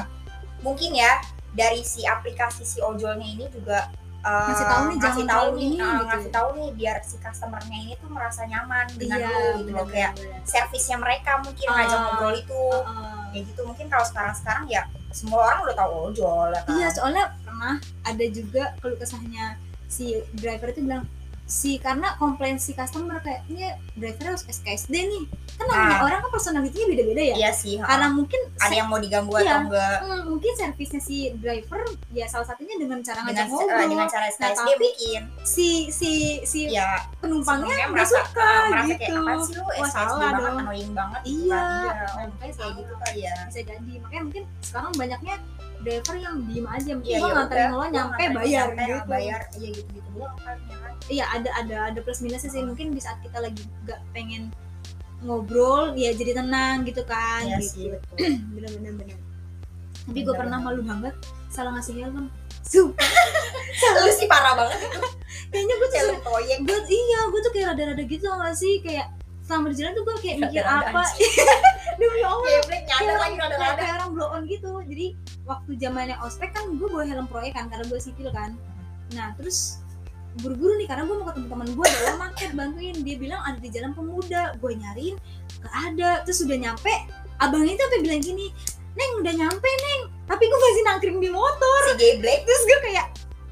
[0.66, 1.12] mungkin ya
[1.54, 3.88] dari si aplikasi si ojolnya ini juga
[4.22, 6.96] uh, Ngasih tahu nih, ngasih jangan tahu nih ini uh, gitu ngasih tahu nih biar
[7.02, 10.12] si customernya ini tuh merasa nyaman dengan iya lu gitu loh kayak
[10.42, 11.74] servisnya mereka mungkin Ah.
[11.76, 13.20] ngajak ngobrol itu Heeh.
[13.28, 17.24] kayak gitu mungkin kalau sekarang-sekarang ya semua orang udah tahu ojol ya kan Iya, soalnya
[17.40, 19.56] pernah ada juga keluh kesahnya
[19.86, 21.04] si driver itu bilang
[21.48, 23.62] si karena komplain si customer kayak ini
[23.94, 25.24] driver harus SKSD nih
[25.54, 26.04] kan namanya Ah.
[26.04, 27.86] orang kan personalitinya beda-beda ya iya sih ha.
[27.86, 29.46] karena mungkin ada yang mau diganggu Iya.
[29.46, 31.80] atau enggak hmm, mungkin servisnya si driver
[32.10, 35.68] ya salah satunya dengan cara dengan ngajak ngobrol eh, dengan cara SKSD tapi- mungkin si
[35.88, 36.10] si
[36.42, 40.18] si ya penumpangnya nggak merasa suka merasa gitu kayak apa sih lu Wah, SKSD salah
[40.18, 40.58] banget dong.
[40.58, 41.62] annoying banget Iya.
[41.62, 42.75] Nah, makanya kayak.
[42.86, 43.34] Gitu kali ya.
[43.50, 43.92] Bisa jadi.
[43.98, 45.34] Makanya mungkin sekarang banyaknya
[45.82, 46.90] driver yang diem aja.
[46.94, 49.06] Mungkin Iya, gua ya nganterin lo nyampe bayar nyampe, gitu.
[49.10, 49.40] bayar.
[49.58, 50.92] Iya gitu gitu doang kan ya kan?
[51.10, 52.62] Iya ada ada ada plus minusnya sih.
[52.62, 54.54] Mungkin di saat kita lagi nggak pengen
[55.24, 57.72] ngobrol ya jadi tenang gitu kan iya gitu.
[57.72, 58.16] sih betul.
[58.54, 59.18] Bener bener bener.
[60.06, 61.14] Tapi gue pernah malu banget
[61.50, 62.30] salah ngasih helm.
[62.62, 63.10] Sumpah.
[64.06, 64.78] lu sih parah banget.
[64.86, 64.98] Itu
[65.50, 68.78] kayaknya gue tuh helm proyek gue iya gue tuh kayak rada-rada gitu gak sih?
[68.84, 69.10] Kayak
[69.46, 71.02] selama di jalan tuh gue kayak mikir apa
[71.96, 72.44] demi allah.
[72.44, 74.72] Kayak Black kayak nyadar orang, lagi rada kayak, orang blow on gitu.
[74.86, 75.06] Jadi
[75.44, 78.54] waktu zamannya ospek kan gue bawa helm proyek kan karena gue sipil kan.
[79.12, 79.80] Nah terus
[80.44, 82.96] buru-buru nih karena gue mau ketemu teman gue dalam market bantuin.
[83.00, 85.16] Dia bilang ada di jalan pemuda gue nyariin
[85.64, 86.10] gak ada.
[86.28, 86.92] Terus udah nyampe
[87.40, 88.46] abangnya tuh sampai bilang gini
[88.96, 90.02] neng udah nyampe neng.
[90.28, 91.80] Tapi gue masih nangkring di motor.
[91.88, 93.06] Si gay Black terus gue kayak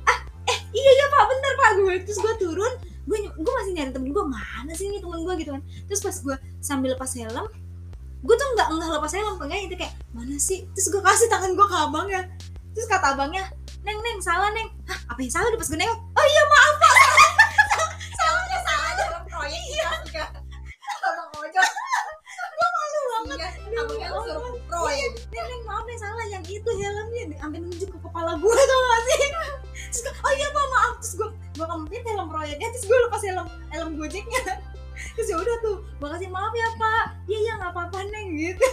[0.09, 0.19] ah
[0.49, 1.71] eh iya iya pak bentar pak.
[1.81, 2.73] Gue terus gue turun
[3.05, 5.35] gue gue masih nyari temen gue mana sih ini temen gue?
[5.41, 5.63] Gitu kan.
[5.89, 7.49] Terus pas gue sambil lepas helm
[8.25, 10.65] gue tuh nggak nggak lepas helm pengen itu kayak mana sih?
[10.73, 12.23] Terus gue kasih tangan gue ke abangnya.
[12.73, 13.45] Terus kata abangnya
[13.85, 14.73] neng neng salah neng.
[14.89, 15.53] Hah apa yang salah?
[15.53, 16.95] Udah pas gue nengok oh iya maaf pak.
[18.19, 19.89] Salahnya salah helm proyek iya.
[20.09, 20.31] enggak.
[21.05, 21.67] Abang ojol
[22.73, 23.53] malu banget.
[23.61, 25.11] Iya abangnya lu suruh proyek.
[25.29, 26.25] Neng neng maaf neng salah.
[26.33, 29.25] Yang itu helmnya sampai nunjuk ke kepala gue tau gak sih?
[29.93, 30.95] Terus gue oh iya pak maaf.
[31.05, 31.29] Terus gue
[31.61, 34.43] gue kempit helm proyeknya terus gue lepas helm helm gojeknya
[35.15, 37.05] terus ya udah tuh gue kasih maaf ya pak.
[37.25, 38.67] Iya iya nggak apa-apa neng gitu.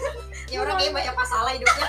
[0.51, 1.87] Ya orang kayak banyak masalah hidupnya.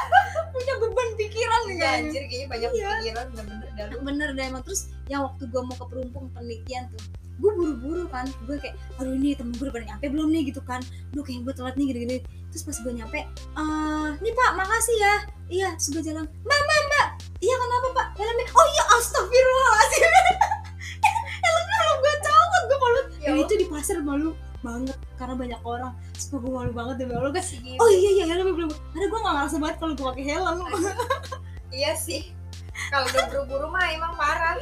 [0.54, 1.78] Punya beban pikiran nih ya.
[1.78, 1.98] kayaknya.
[2.08, 2.88] anjir kayaknya banyak Iya.
[2.98, 4.62] pikiran bener-bener dan bener deh emang.
[4.64, 7.02] Terus yang waktu gue mau ke perumpung penelitian tuh
[7.38, 8.26] gue buru-buru kan.
[8.44, 10.80] Gue kayak aduh ini temen gue udah nyampe belum nih gitu kan.
[11.12, 12.16] Duh kayak gue telat nih gini-gini
[12.48, 15.14] terus pas gue nyampe eh nih pak makasih ya.
[15.48, 17.06] Iya terus gue jalan mbak mbak mbak.
[17.38, 18.06] Iya kenapa pak?
[18.18, 20.10] Helmnya oh iya astagfirullahaladzim.
[21.44, 22.14] Helmnya copot gue
[22.78, 23.00] malu.
[23.18, 25.92] Ya dan itu di pasar malu banget karena banyak orang.
[26.18, 27.50] Sumpah gue malu banget demi Allah guys.
[27.50, 30.58] Sih, oh iya iya helm belum karena gue gak ngerasa banget kalau gue pakai helm.
[31.68, 31.92] Iya.
[31.98, 32.32] Sih.
[32.88, 34.56] Kalau udah buru-buru mah emang parah.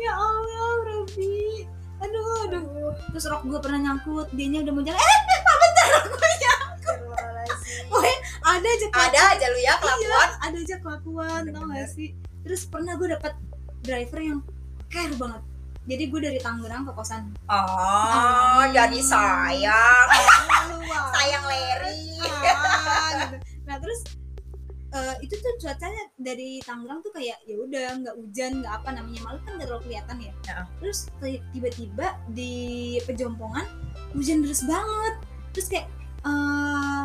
[0.00, 1.68] Ya Allah Robi
[2.00, 2.96] aduh aduh.
[3.12, 4.32] Terus rok gue pernah nyangkut.
[4.32, 4.96] Dianya udah mau jalan.
[4.96, 7.84] Eh apa bentar roknya Astagfirullahaladzim.
[8.40, 10.08] ada aja ada aja lu ya kelakuan.
[10.08, 12.08] Iya, ada aja kelakuan tau gak sih?
[12.40, 13.36] Terus pernah gue dapet
[13.84, 14.40] driver yang
[14.88, 15.42] care banget
[15.90, 17.34] jadi gue dari Tangerang ke kosan.
[17.44, 18.70] Oh Hmm.
[18.70, 20.06] jadi sayang.
[21.10, 22.22] Sayang Leri.
[22.22, 23.36] Ah, gitu.
[23.68, 24.00] nah terus
[24.90, 29.20] eh, itu tuh cuacanya dari Tangerang tuh kayak ya udah nggak hujan nggak apa namanya
[29.20, 30.32] malu kan nggak terlalu kelihatan ya.
[30.46, 30.66] Heeh.
[30.78, 32.54] terus ti- tiba-tiba di
[33.04, 33.66] pejompongan
[34.12, 35.14] hujan deras banget.
[35.50, 35.86] Terus kayak
[36.20, 37.04] eh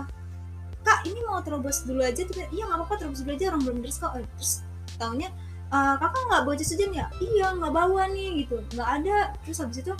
[0.81, 2.21] kak ini mau terobos dulu aja.
[2.21, 4.13] Tuh iya nggak apa-apa terobos dulu aja orang belum deras kok.
[4.13, 4.61] Eh, terus
[4.95, 5.29] taunya
[5.75, 7.05] "Eh, kakak nggak bawa jas hujan ya?
[7.19, 8.55] Iya nggak bawa nih gitu.
[8.71, 9.17] Nggak ada.
[9.43, 9.93] Terus habis itu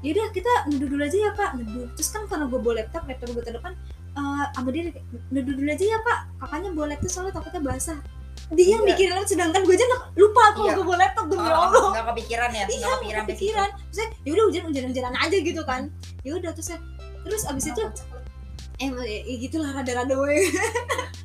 [0.00, 1.50] yaudah kita neduh dulu aja ya kak.
[1.54, 3.72] Neduh terus kan karena gue bawa laptop laptop gue ke depan
[4.10, 4.82] eh sama dia
[5.28, 7.98] neduh dulu aja ya kak kakaknya bawa laptop soalnya takutnya basah.
[8.50, 8.88] Dia yang Iya.
[8.88, 10.74] mikirin laptop sedangkan gue aja lupa kalau Iya.
[10.74, 11.84] gue bawa laptop demi Oh, allah.
[11.92, 15.82] nggak kepikiran ya iya nggak kepikiran terus ya udah hujan hujan hujanan aja gitu kan.
[16.24, 16.82] Ya udah terus saya-
[17.20, 17.82] terus abis itu
[18.80, 20.48] eh ya gitulah rada-rada weh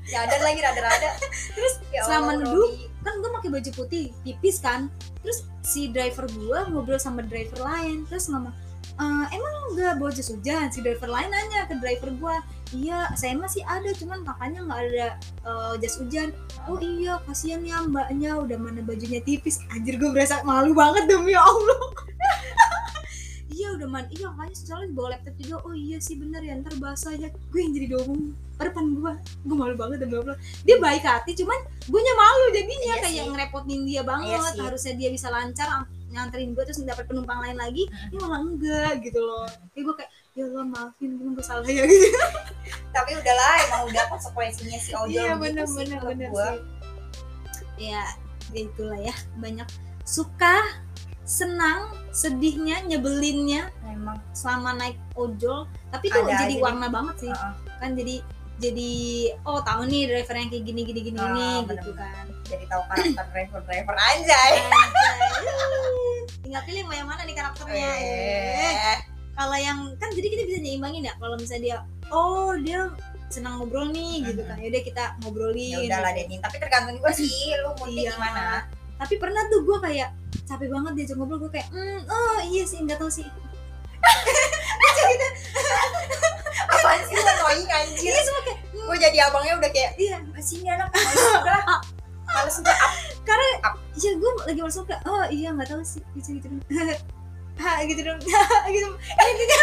[0.05, 1.09] ya ada lagi rada-rada.
[1.55, 2.91] Terus ya selama neduh, Robi.
[3.05, 4.89] Kan gue pakai baju putih tipis kan.
[5.21, 8.53] Terus si driver gue ngobrol sama driver lain terus ngomong
[8.95, 10.71] "Eh, emang nggak bawa jas hujan?
[10.71, 12.35] Si driver lain nanya ke driver gue
[12.73, 15.07] iya saya masih ada cuman kakaknya nggak ada
[15.45, 16.33] eh, jas hujan.
[16.65, 19.61] Oh iya kasihan ya mbaknya udah mana bajunya tipis.
[19.69, 22.04] Anjir gue berasa malu banget demi allah
[23.77, 25.57] udah man iya makanya soalnya bawa laptop juga.
[25.67, 29.11] Oh iya sih bener ya ntar basah ya gue yang jadi domong depan gue
[29.43, 31.59] gue malu banget demi allah dia baik hati cuman
[31.91, 32.93] gue nya malu jadinya.
[32.95, 33.31] Iya kayak sih.
[33.31, 34.39] ngerepotin dia banget.
[34.55, 35.67] Iya harusnya dia bisa lancar
[36.15, 37.83] nganterin gue terus dapat penumpang lain lagi.
[37.85, 39.47] Ini malah enggak gitu loh.
[39.75, 42.19] Jadi gue kayak ya Allah maafin gue gue salah ya gitu.
[42.95, 46.57] Tapi udahlah emang udah konsekuensinya si ojol iya gitu bener sih bener bener sih.
[47.75, 48.03] Ya
[48.55, 49.15] ya itulah ya.
[49.35, 49.67] Banyak
[50.07, 50.84] suka
[51.25, 57.29] senang sedihnya nyebelinnya emang selama naik ojol tapi tuh Ada jadi aja warna banget sih
[57.29, 57.53] Heeh.
[57.75, 58.15] kan jadi
[58.55, 58.91] jadi
[59.43, 61.81] oh tahu nih driver yang kayak gini gini gini Ah, gini bener-bener.
[61.83, 64.53] gitu kan jadi tahu karakter driver driver anjay Anjay.
[66.39, 68.73] tinggal pilih mau yang mana nih karakternya eh.
[68.85, 68.97] eh
[69.33, 72.87] kalau yang kan jadi kita bisa nyimbangin ya kalau misalnya dia oh dia
[73.27, 76.21] senang ngobrol nih gitu kan yaudah kita ngobrolin ya udahlah gitu.
[76.23, 78.11] Denin tapi tergantung juga sih lu moodnya Iya.
[78.13, 78.43] gimana
[78.95, 80.09] tapi pernah tuh gue kayak
[80.47, 83.25] capek banget diajak ngobrol gue kayak hmm, oh iya sih nggak tahu sih.
[86.65, 88.11] Apaan sih lu annoying anjir?
[88.13, 91.81] Iya semua kayak gue jadi abangnya udah kayak iya masih ini anak males udah
[92.29, 92.77] males udah
[93.67, 93.75] up.
[93.97, 96.03] Iya gue lagi masuk kayak oh iya nggak tahu sih.
[96.15, 96.63] Gitu gitu dong
[97.63, 98.19] ha gitu dong.
[98.67, 98.89] Gitu.
[98.95, 99.55] Eh, gitu.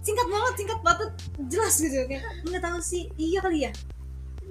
[0.00, 1.10] singkat banget singkat banget
[1.52, 3.06] jelas gitu kayak nggak tahu sih.
[3.20, 3.72] Iya kali ya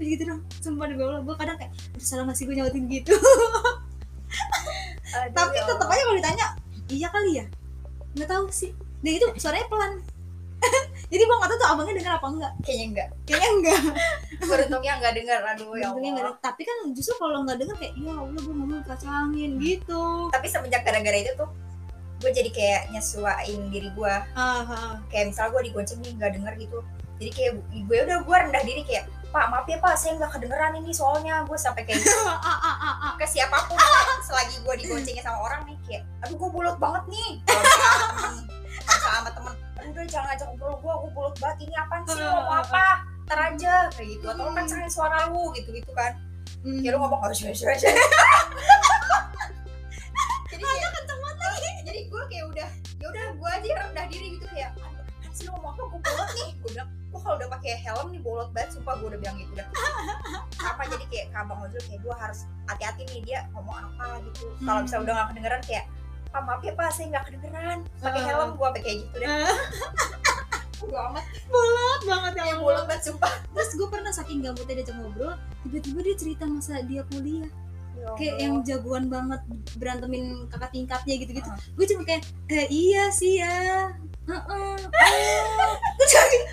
[0.06, 0.42] gitu dong.
[0.64, 3.14] Sumpah di bawah gue kadang kayak "Aduh, salah nggak sih gue nyautin gitu.
[5.10, 6.46] Aduh, tapi ya tetap aja kalau ditanya
[6.90, 7.46] iya kali ya?
[8.16, 8.72] Nggak tahu sih.
[9.02, 9.94] Dan itu suaranya pelan.
[11.12, 12.54] Jadi gue nggak tahu tuh abangnya dengar apa enggak.
[12.62, 13.10] Kayaknya enggak.
[13.26, 13.82] Kayaknya enggak.
[14.50, 16.36] Beruntungnya enggak dengar aduh ya nggak Allah.
[16.40, 20.04] tapi kan justru kalau nggak dengar kayak ya allah gue ngomong kacangin gitu.
[20.30, 21.50] Tapi semenjak gara-gara itu tuh
[22.20, 25.00] gue jadi kayak nyesuain diri gue ah ah.
[25.08, 26.80] kayak misal gue digonceng nih nggak denger gitu.
[27.20, 27.52] Jadi kayak
[27.88, 31.46] gue udah gue rendah diri kayak pak maaf ya pak saya nggak kedengeran ini soalnya.
[31.46, 32.18] Gue sampai kayak gitu.
[33.20, 33.78] ke siapa pun
[34.26, 37.32] selagi gue digoncengin sama orang nih kayak aduh gue bolot banget nih.
[38.90, 39.56] Kalau sama temen.
[39.80, 41.58] Aduh udah jangan ngajak ngobrol gue gue bolot banget.
[41.70, 42.18] Ini apaan sih?
[42.18, 42.86] Lo mau apa?
[43.30, 43.74] Ntar aja.
[43.94, 44.26] Kayak gitu.
[44.30, 46.18] Atau lo kencengin suara lu gitu gitu kan.
[46.60, 46.84] Hmm.
[46.84, 47.88] ya lu ngomong harus harus harus
[50.52, 52.70] jadi kayak kenceng banget jadi gue kayak udah
[53.00, 55.82] ya udah gue aja rendah diri gitu kayak aduh apaan sih lu ngomong apa?
[55.88, 56.50] Gue bolot nih.
[56.60, 59.52] Gue bilang gue kalau udah pakai helm nih bolot banget sumpah gue udah bilang gitu.
[59.52, 59.68] Udah
[60.62, 64.46] apa jadi kayak kabang ojol kayak gue harus hati-hati nih dia ngomong apa gitu.
[64.60, 65.86] Kalau misalnya udah gak kedengeran kayak
[66.30, 67.78] pak maaf ya pak saya nggak kedengeran.
[67.98, 68.26] Pakai Ah.
[68.28, 69.28] helm gue pakai gitu deh.
[70.80, 71.26] Ah, gue amat.
[71.46, 72.58] Bolot banget ya Allah.
[72.58, 73.34] bolot banget sumpah.
[73.52, 77.50] Terus gue pernah saking gabutnya diajak ngobrol tiba-tiba dia cerita masa dia kuliah
[78.16, 79.42] kayak yang jagoan banget
[79.76, 81.58] berantemin kakak tingkatnya gitu-gitu Ah.
[81.58, 83.90] gue cuma kayak eh, iya sih ya
[84.30, 84.78] Heeh.
[84.78, 85.74] Oh.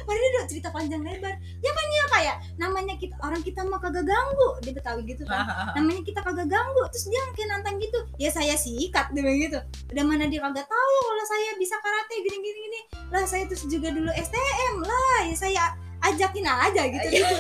[0.09, 1.37] Padahal dia udah cerita panjang lebar.
[1.61, 4.49] Ya kan ya kayak namanya kita orang kita mah kagak ganggu.
[4.65, 5.45] Dia Betawi gitu kan.
[5.77, 6.83] Namanya kita kagak ganggu.
[6.89, 8.01] Terus dia kayak nantang gitu.
[8.17, 9.59] Ya saya sikat dia gitu.
[9.93, 12.81] Udah mana dia kagak tahu kalau saya bisa karate gini gini gini.
[13.13, 15.19] Lah saya terus juga dulu STM lah.
[15.29, 15.65] Ya saya
[16.01, 17.29] ajakin aja gitu Iya.
[17.29, 17.37] gitu.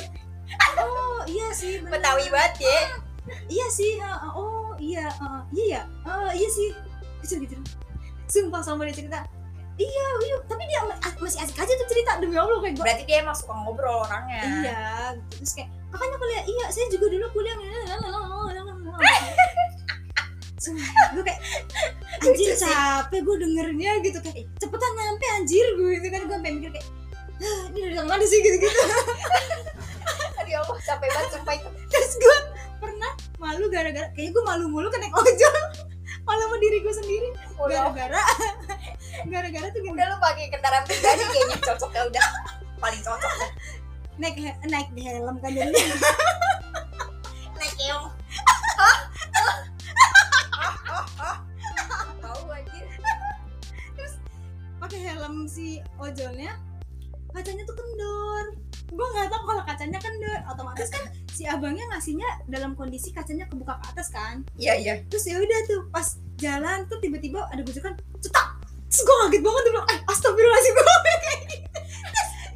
[0.76, 1.96] Oh iya sih bener.
[1.96, 2.80] betawi banget ya
[3.46, 3.98] Iya sih.
[3.98, 5.06] uh, uh, oh iya.
[5.18, 5.82] uh, iya ya.
[6.06, 6.70] Oh iya sih.
[7.22, 7.54] Gitu gitu.
[8.26, 9.22] Sumpah sama dia cerita.
[9.76, 13.04] oh, iya tapi dia ma- masih asik aja tuh cerita demi allah kayak gue berarti
[13.04, 14.80] dia emang suka ngobrol orangnya iya
[15.12, 15.36] gitu.
[15.36, 17.56] terus kayak makanya kuliah iya saya juga dulu kuliah
[21.12, 21.40] gue kayak
[22.24, 26.86] anjir capek gue dengernya gitu kayak cepetan nyampe anjir gue gitu kan gue mikir kayak
[27.36, 28.68] "Hah, ini dari mana sih gitu gitu
[30.40, 32.36] aduh ya Allah capek banget sumpah itu terus gue
[32.86, 35.56] pernah malu gara-gara kayaknya gue malu mulu naik ojol.
[36.26, 37.28] Malu sama diri gue sendiri.
[37.54, 38.22] Gara-gara
[39.32, 42.26] gara-gara tuh gini udah lu pakai kendaraan pribadi kayaknya cocok ya udah.
[42.82, 43.30] Paling cocok.
[43.30, 43.50] Dah
[44.18, 44.36] naik
[44.66, 45.86] naik di helm kan jadinya.
[47.58, 48.06] Naik keong.
[54.76, 56.58] Pakai helm si ojolnya
[57.36, 62.72] kacanya tuh kendor gue nggak tahu kalau kacanya kendor otomatis kan si abangnya ngasihnya dalam
[62.72, 64.40] kondisi kacanya kebuka ke atas kan.
[64.56, 64.94] Iya iya.
[65.10, 66.06] Terus ya udah tuh pas
[66.38, 67.92] jalan tuh tiba-tiba ada gujukan
[68.22, 68.48] cetak!
[68.86, 70.72] Terus gue kaget banget tuh bilang eh astagfirullahaladzim.
[70.72, 71.68] Gue kayak gitu.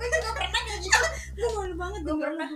[0.01, 0.98] gue pernah kayak gitu
[1.40, 2.01] gue malu banget.
[2.05, 2.48] Demi pernah.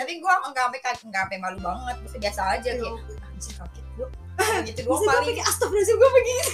[0.00, 3.54] Tapi gue nggak sampai kaget nggak sampai malu banget bisa biasa aja Ya kayak anjir
[3.54, 4.08] kaget gue
[4.64, 5.38] gitu doang bisa gue paling.
[5.44, 6.52] astagfirullahaladzim gue begitu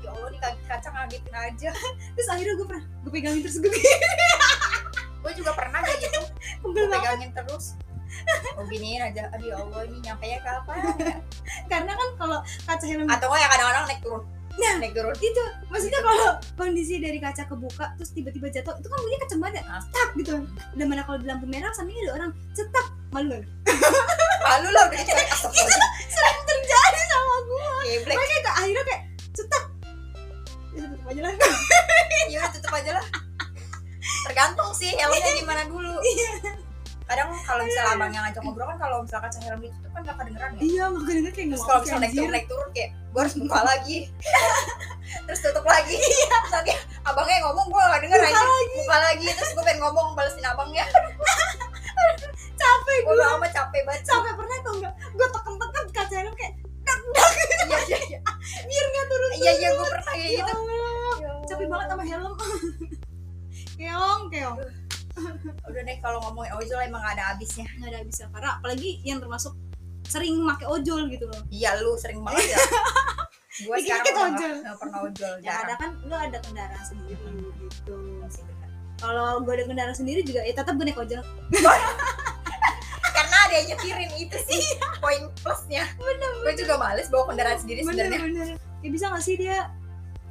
[0.00, 1.70] ya Allah nih kaca ngagetin aja.
[2.18, 3.80] Terus akhirnya gue pernah gue pegangin terus gue gue
[5.40, 6.20] juga pernah kayak gitu
[6.60, 7.74] gue pegangin terus.
[8.56, 9.32] Gue giniin aja.
[9.32, 11.16] Aduh ya Allah ini nyampe ya kapan ya?
[11.66, 12.38] karena kan kalau
[12.68, 14.22] kaca helm atau nggak ya kadang-kadang naik turun.
[14.60, 14.74] Nah.
[14.76, 15.16] naik turun.
[15.16, 15.44] itu.
[15.72, 19.64] Maksudnya kalau kondisi dari kaca kebuka terus tiba-tiba jatuh itu kan bunyinya kenceng banget ya?
[19.72, 19.82] Ah.
[19.88, 20.32] tak gitu.
[20.76, 22.86] Dan mana kalau di lampu merah sampingnya ada orang cetak.
[23.10, 23.42] Malu gak
[24.46, 26.10] malu lah udah gitu astagfirullahaladzim.
[26.14, 27.68] Sering terjadi sama gue
[28.06, 29.02] makanya akhirnya kayak
[29.34, 29.64] cetak.
[30.70, 31.32] Ya tutup aja lah.
[32.30, 33.29] Ya tutup aja lah
[34.28, 35.94] tergantung sih helmnya gimana dulu.
[37.10, 40.50] Kadang kalau misalnya abangnya ngajak ngobrol kan kalau misalnya kaca helm ditutup kan gak kedengeran
[40.54, 40.60] ya?
[40.62, 43.34] Iya makanya denger kayak terus nggak kalau misalnya naik turun naik turun kayak gue harus
[43.34, 43.96] buka lagi.
[45.26, 45.98] Terus tutup lagi.
[46.54, 46.70] Nanti
[47.02, 48.46] abangnya ngomong gue gak denger Buka aja
[48.78, 50.86] buka lagi terus gue pengen ngomong balesin abangnya.
[52.62, 54.02] Capek gue lama capek banget.
[54.06, 56.54] Sampai pernah tau nggak gue tekan-tekan kaca helm kayak
[57.66, 58.20] iya iya iya.
[58.70, 60.54] Biar nggak turun iya iya gue pernah kayak ya gitu.
[61.18, 62.34] Ya capek banget sama helm
[63.80, 64.56] keong keong.
[65.64, 67.64] Udah deh kalau ngomongin ojol emang gak ada habisnya.
[67.74, 69.56] Nggak ada habisnya karena apalagi yang termasuk
[70.04, 71.40] sering make ojol gitu loh.
[71.48, 72.58] Iya lu sering banget ya.
[73.60, 74.52] Gue sekarang udah ojol.
[74.58, 77.12] nggak pernah ojol yang ada kan lu ada kendaraan sendiri
[77.60, 77.92] gitu.
[77.92, 78.32] Bener.
[78.96, 81.20] kalau gue ada kendaraan sendiri juga ya tetap gue naik ojol.
[83.16, 84.64] Karena ada yang nyetirin itu sih
[84.96, 85.84] poin plusnya.
[86.40, 88.20] Gue juga males bawa kendaraan sendiri bener sebenarnya.
[88.22, 88.48] bener
[88.80, 89.68] ya bisa gak sih dia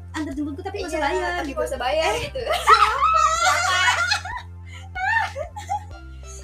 [0.09, 1.53] antar jemput gue tapi nggak usah Iya, bayar tapi gitu.
[1.53, 2.41] nggak usah bayar gitu.
[2.41, 3.18] Siapa-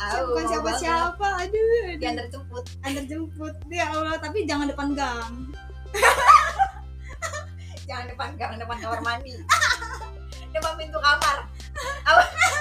[0.06, 1.98] Bukan mau siapa siapa aduh, aduh.
[1.98, 5.34] diantar jemput antar jemput ya Allah tapi jangan depan gang.
[7.86, 9.38] Jangan depan gang depan kamar mandi.
[10.58, 11.46] Depan pintu kamar.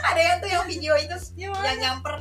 [0.05, 1.65] Ada yang tuh yang video itu Gimana?
[1.65, 2.21] yang nyamper.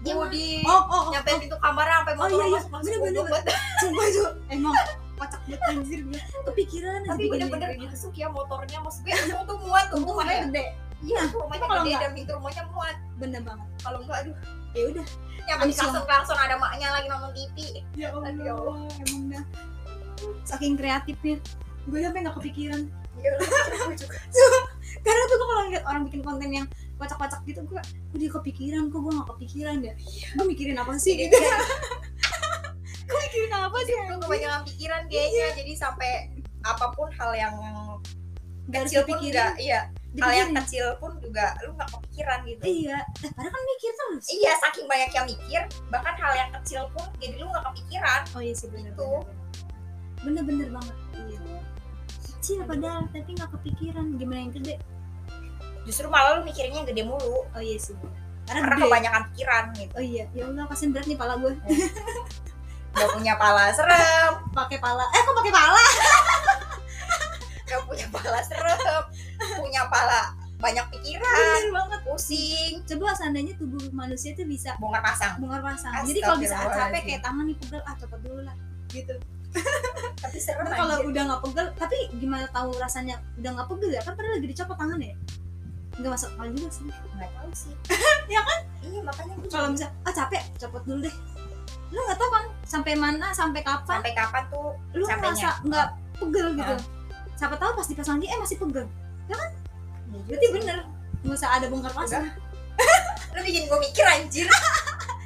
[0.00, 2.56] Yang mau di oh oh oh, nyampe pintu kamar sampai Oh, motor iya, iya.
[2.56, 4.22] masuk masuk Bener, bener, sumpah itu.
[4.48, 4.76] Emang
[5.16, 6.20] kocak banget anjir gue
[6.52, 7.88] kepikiran tapi bener-bener gitu.
[7.88, 10.64] masuk ya motornya untung tuh muat tuh rumahnya gede
[11.02, 12.96] iya rumahnya Kalau gede dan pintu rumahnya muat.
[13.16, 13.68] Bener banget.
[13.80, 14.36] Kalau enggak aduh
[14.72, 15.06] ya udah.
[15.46, 15.88] Nyampe di Langsung.
[15.92, 17.56] klakson klakson ada maknya lagi nonton TV
[17.94, 18.76] ya Allah, Aduh, ya Allah.
[19.04, 19.44] emang dah.
[20.42, 21.36] Saking kreatifnya
[21.86, 22.80] gue sampai nggak kepikiran.
[23.16, 23.32] Iya,
[24.00, 24.18] juga.
[25.00, 26.66] Karena tuh gue kalau ngeliat orang bikin konten yang
[26.96, 29.94] kocak-kocak gitu gue gue dia kepikiran kok gue nggak kepikiran ya
[30.34, 31.14] gue mikirin apa sih?
[31.14, 31.56] Gitu Iya.
[33.06, 33.94] gue mikirin apa sih?
[33.94, 35.46] Gue kebanyakan pikiran kayaknya.
[35.54, 36.10] Jadi sampai
[36.60, 37.54] apa pun hal yang
[38.66, 39.80] Gak harus kecil pun enggak iya
[40.22, 42.62] hal yang kecil pun juga lu nggak kepikiran gitu.
[42.64, 44.24] Iya eh, padahal kan mikir terus.
[44.32, 45.62] Iya saking banyak yang mikir
[45.92, 48.20] bahkan hal yang kecil pun jadi lu nggak kepikiran.
[48.32, 49.08] Oh iya sih bener Gitu.
[50.24, 50.68] bener bener.
[50.72, 50.96] Banget.
[51.12, 51.38] Iya.
[52.40, 54.06] Kecil padahal tapi nggak kepikiran.
[54.16, 54.74] Gimana yang gede?
[55.84, 57.44] Justru malah lu mikirnya yang gede mulu.
[57.52, 58.16] Oh iya sih bener.
[58.46, 58.84] karena, karena gede.
[58.86, 59.92] kebanyakan pikiran gitu.
[59.98, 60.24] Oh iya.
[60.32, 61.52] Ya Allah kasian berat nih pala gue
[62.96, 64.32] gak punya pala serem.
[64.56, 65.04] Pakai pala.
[65.12, 65.84] Eh kok pakai pala?
[67.66, 69.04] Gak punya pala serem
[69.76, 70.22] punya pala
[70.56, 72.00] banyak pikiran bener banget.
[72.08, 72.72] pusing.
[72.88, 75.36] Coba seandainya tubuh manusia itu bisa bongkar pasang.
[75.36, 75.92] bongkar pasang.
[76.08, 78.56] Jadi kalau di saat capek kayak tangan nih pegel ah copot dulu lah.
[78.88, 79.12] Gitu.
[80.24, 84.00] Tapi serem Ntar kalau udah nggak pegel tapi gimana tahu rasanya udah nggak pegel ya?
[84.00, 85.14] Kan padahal lagi dicopot tangan ya?
[86.00, 86.84] Nggak masuk akal juga sih.
[86.88, 87.74] Nggak tahu sih.
[88.32, 88.60] Ya kan?
[88.80, 91.16] iya makanya kalau misal ah capek copot dulu deh.
[91.92, 94.00] Lu nggak tahu kan sampai mana sampai kapan?
[94.00, 95.20] Sampai kapan tuh lu capeknya.
[95.36, 96.76] ngerasa nggak pegel gitu?
[96.80, 96.80] Ah.
[97.36, 98.88] siapa tahu pas dipasang lagi eh masih pegel.
[99.28, 99.36] Ya
[100.26, 100.78] berarti bener
[101.22, 102.26] nggak usah ada bongkar pasang
[103.34, 104.48] lu bikin gue mikir anjir.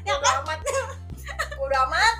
[0.00, 0.58] Ya amat.
[1.60, 2.14] Udah amat.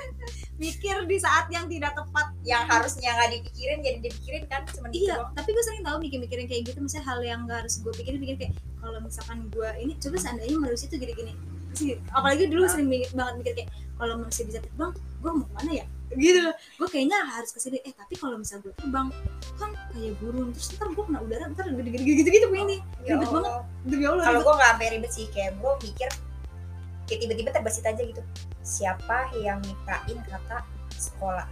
[0.62, 2.32] Mikir di saat yang tidak tepat.
[2.46, 5.34] Yang harusnya nggak dipikirin jadi dipikirin kan cuma gitu iya doang.
[5.36, 8.36] tapi gue sering tahu mikir-mikirin kayak gitu misalnya hal yang gak harus gue pikirin pikir
[8.40, 11.34] kayak kalau misalkan gue ini coba seandainya manusia tuh gini-gini.
[11.76, 12.70] Terus, apalagi dulu Ah.
[12.72, 13.70] sering banget mikir kayak
[14.00, 16.42] kalau manusia bisa terbang gue mau ke mana ya gitu.
[16.78, 19.08] Gue kayaknya harus ke sini eh tapi kalau misalnya gue terbang
[19.58, 22.76] kan kayak burung terus ntar gue kena udara ntar gede-gede gitu-gitu ini.
[23.02, 23.52] Ya ribet banget.
[23.86, 26.08] Demi allah kalau gue nggak sampai ribet sih kayak gue mikir
[27.06, 28.22] kayak tiba-tiba terbesit aja gitu.
[28.62, 30.58] Siapa yang nyiptain kata
[30.94, 31.46] sekolah?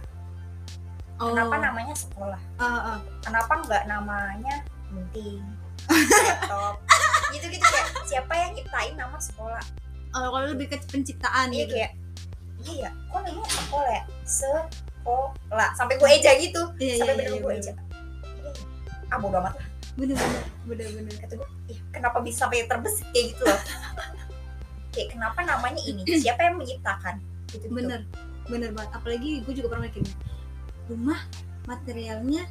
[1.15, 2.41] Oh, kenapa namanya sekolah?
[2.59, 2.99] Ah, ah.
[3.23, 5.43] kenapa nggak namanya gunting
[5.87, 6.75] laptop?
[7.33, 9.63] Gitu gitu kayak siapa yang nyiptain nama sekolah?
[10.15, 11.75] Oh, kalau lebih ke penciptaan iya gitu.
[11.75, 11.91] kayak
[12.65, 16.61] iya ya kok namanya sekolah ya sekolah sampai gue eja gitu.
[16.81, 17.71] Iya iya sampai iya, bener iya, gue eja.
[17.71, 19.13] Iya, iya.
[19.13, 19.67] ah bodo amat lah.
[19.95, 21.13] Bener bener bener bener.
[21.21, 23.61] Kata gue ih kenapa bisa sampai terbesit kayak gitu loh.
[24.95, 26.07] Kayak kenapa namanya ini?
[26.07, 27.19] Siapa yang menciptakan?
[27.51, 27.75] Gitu, -gitu.
[27.75, 28.07] bener
[28.47, 28.95] bener banget.
[28.95, 30.07] Apalagi gue juga pernah mikir
[30.87, 31.19] rumah
[31.67, 32.47] materialnya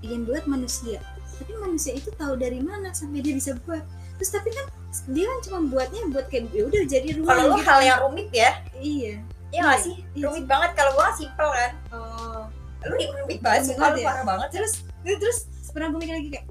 [0.00, 1.04] yang buat manusia.
[1.36, 3.84] Tapi manusia itu tahu dari mana sampai dia bisa buat.
[4.16, 4.72] Terus tapi kan
[5.12, 7.68] dia kan cuma buatnya buat kayak ya udah jadi rumah kalau gitu.
[7.68, 8.50] hal yang rumit ya.
[8.80, 9.20] Iya
[9.54, 9.94] ya nggak sih?
[10.14, 11.72] Iya rumit banget kalau gue simple kan.
[11.94, 12.42] Oh.
[12.86, 14.06] Lu rumit banget sih banget ya?
[14.10, 14.48] parah banget.
[14.58, 15.38] Terus terus
[15.70, 16.46] pernah gue mikir lagi kayak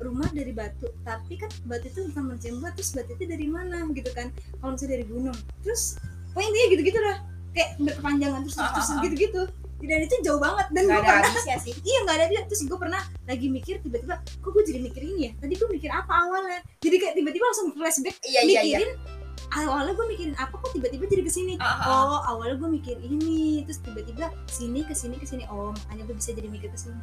[0.00, 4.10] rumah dari batu tapi kan batu itu bukan buat terus batu itu dari mana gitu
[4.16, 4.32] kan?
[4.60, 5.38] Kalau misalnya dari gunung.
[5.60, 6.00] Terus
[6.32, 7.16] pokoknya intinya gitu-gitu lah
[7.50, 9.04] kayak berkepanjangan terus terus, terus Ah, ah, ah.
[9.04, 9.42] gitu-gitu.
[9.80, 11.72] Dan itu jauh banget dan gue ada pernah habisnya sih.
[11.72, 15.20] Iya nggak ada dia terus gue pernah lagi mikir tiba-tiba kok gue jadi mikir ini
[15.28, 15.32] ya?
[15.40, 16.60] Tadi gue mikir apa awalnya?
[16.84, 18.76] Jadi kayak tiba-tiba langsung flashback iya iya iya.
[18.80, 19.19] mikirin
[19.50, 21.86] awalnya gue mikirin apa kok tiba-tiba jadi ke sini ah, ah.
[21.88, 25.44] oh awalnya gue mikir ini terus tiba-tiba sini ke sini ke sini.
[25.50, 27.00] Oh makanya gue bisa jadi mikir ke sini.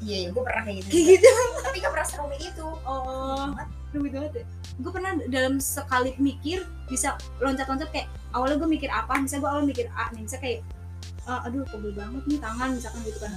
[0.00, 1.30] Iya iya gue pernah kayak gitu gitu.
[1.60, 3.52] Tapi gak pernah serumit itu oh
[3.92, 4.32] rumit banget.
[4.40, 4.44] ya.
[4.80, 9.64] Gue pernah dalam sekali mikir bisa loncat-loncat kayak awalnya gue mikir apa misalnya gue awal
[9.68, 10.60] mikir A nih misalnya kayak
[11.28, 13.32] "Ah, aduh pegel banget nih tangan misalkan gitu kan.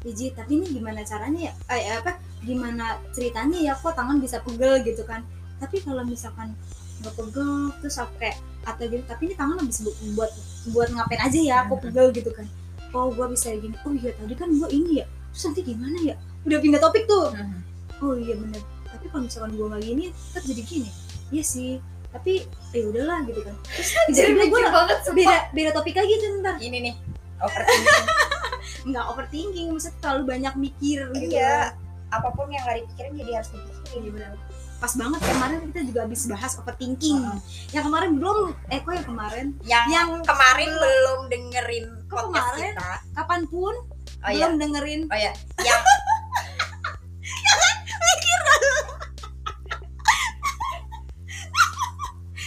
[0.00, 1.52] Iji, tapi ini gimana caranya ya?
[1.76, 5.24] Eh, apa gimana ceritanya ya kok tangan bisa pegel gitu kan.
[5.60, 6.56] Tapi kalau misalkan
[7.00, 10.30] nggak pegel terus aku kayak atau gitu tapi ini tangan habis bu- buat
[10.68, 12.44] buat ngapain aja ya kok pegel gitu kan.
[12.90, 13.72] Oh gue bisa gini.
[13.82, 15.06] Oh iya tadi kan gue ini ya.
[15.32, 16.14] Terus nanti gimana ya?
[16.44, 17.32] Udah pindah topik tuh.
[18.00, 18.60] Oh iya bener.
[18.84, 20.90] Tapi kalau misalkan gue nggak gini tetap jadi gini.
[21.30, 21.72] Iya sih.
[22.10, 22.32] Tapi
[22.74, 23.54] ya udahlah gitu kan.
[23.64, 26.94] Terus jadi gue banget beda beda topik lagi tuh ntar ini nih
[27.40, 28.06] overthinking.
[28.90, 31.32] Nggak overthinking maksudnya terlalu banyak mikir gitu.
[31.32, 31.72] Iya.
[32.10, 34.00] Apa pun yang gak dipikirin jadi harus dipikirin.
[34.02, 34.30] Iya benar.
[34.80, 37.20] Pas banget kemarin kita juga habis bahas overthinking.
[37.20, 37.38] Heeh.
[37.70, 39.46] Yang kemarin belum, eh kok yang kemarin?
[39.62, 42.72] yang, Yang kemarin belum dengerin Kok podcast kemarin?
[42.72, 43.74] kita kapan pun
[44.18, 45.00] oh iya belum dengerin.
[45.06, 45.32] oh iya
[45.68, 45.80] yang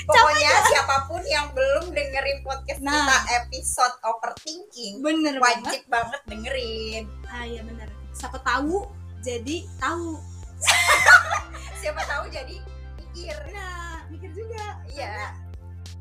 [0.03, 2.91] Pokoknya siapa pun yang belum dengerin podcast Nah.
[2.91, 5.63] kita episode overthinking Bener banget.
[5.63, 7.03] wajib banget dengerin.
[7.25, 7.87] Ah iya bener.
[8.11, 8.83] Siapa tahu
[9.21, 10.19] jadi tahu.
[11.81, 12.57] Siapa tahu jadi
[12.97, 13.35] mikir.
[13.51, 14.79] Nah, mikir juga.
[14.87, 15.35] Iya,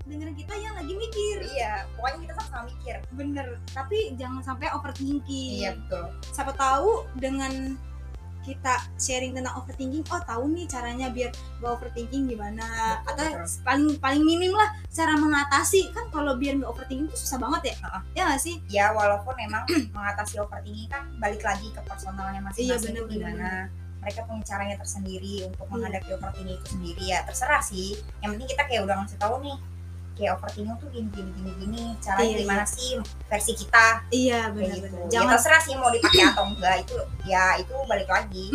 [0.02, 1.36] Dengerin kita yang lagi mikir.
[1.48, 1.86] iya.
[1.94, 2.96] Pokoknya kita sama-sama mikir.
[3.14, 3.46] Bener.
[3.70, 5.62] Tapi jangan sampai overthinking.
[5.62, 6.04] Iya betul.
[6.30, 7.78] Siapa tahu dengan
[8.42, 11.30] kita sharing tentang overthinking, oh tahu nih caranya biar
[11.62, 13.46] gak overthinking gimana Betul, atau betul.
[13.62, 17.74] paling paling minim lah cara mengatasi kan kalau biar nggak overthinking itu susah banget ya
[17.86, 18.02] Heeh.
[18.18, 19.62] ya nggak sih Ya walaupun memang
[19.94, 23.50] mengatasi overthinking kan balik lagi ke personalnya Iya, masing-masing bener, itu bener, gimana.
[24.02, 25.72] Mereka punya caranya tersendiri untuk Iya.
[25.72, 27.94] menghadapi overthinking itu sendiri ya terserah sih.
[28.18, 29.56] Yang penting kita kayak udah ngasih tahu nih
[30.12, 32.90] kayak overthinking tuh gini gini gini gini caranya Iya, gimana sih
[33.24, 34.84] versi kita iya benar gitu.
[34.84, 38.46] benar Ya jangan terserah sih mau dipakai atau enggak itu ya itu balik lagi.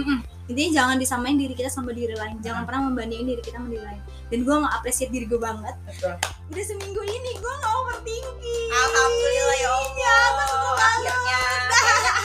[0.47, 2.67] intinya jangan disamain diri kita sama diri lain jangan Hmm.
[2.69, 6.13] pernah membandingin diri kita sama diri lain dan gue nggak apresiasi diri gue banget Betul.
[6.47, 9.91] udah seminggu ini gue nggak overthinking Alhamdulillah ya Allah.
[9.97, 11.09] Iya, seneng banget.
[11.09, 11.39] Akhirnya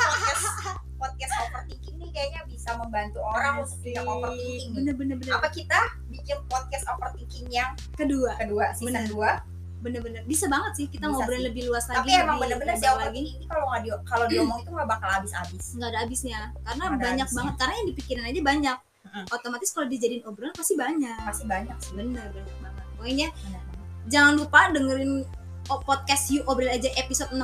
[0.04, 0.44] podcast
[0.94, 1.81] podcast overthinking
[2.12, 4.60] kayaknya bisa membantu orang untuk tidak overthinking.
[4.62, 4.76] nih.
[4.76, 5.32] bener bener bener.
[5.34, 8.36] Apa kita bikin podcast overthinking yang kedua.
[8.36, 9.42] kedua season Bener.
[9.42, 9.50] 2
[9.82, 11.46] bener-bener bisa banget sih kita Bisa ngobrol sih.
[11.50, 14.70] lebih luas lagi tapi emang bener-bener sih overthinking ini kalau nggak di kalau diomong itu
[14.70, 15.64] nggak bakal habis-habis.
[15.74, 16.40] Nggak ada habisnya.
[16.62, 17.36] Karena ada banyak habisnya.
[17.42, 17.54] banget.
[17.58, 18.78] Karena yang dipikirin aja banyak.
[19.02, 19.24] Mm-mm.
[19.34, 21.18] otomatis kalau dijadiin obrolan pasti banyak.
[21.26, 21.92] Pasti banyak sih.
[21.98, 22.84] Bener banyak banget.
[22.94, 23.62] Pokoknya Bener
[24.06, 25.26] jangan lupa dengerin
[25.66, 27.42] podcast You Obrol aja episode 6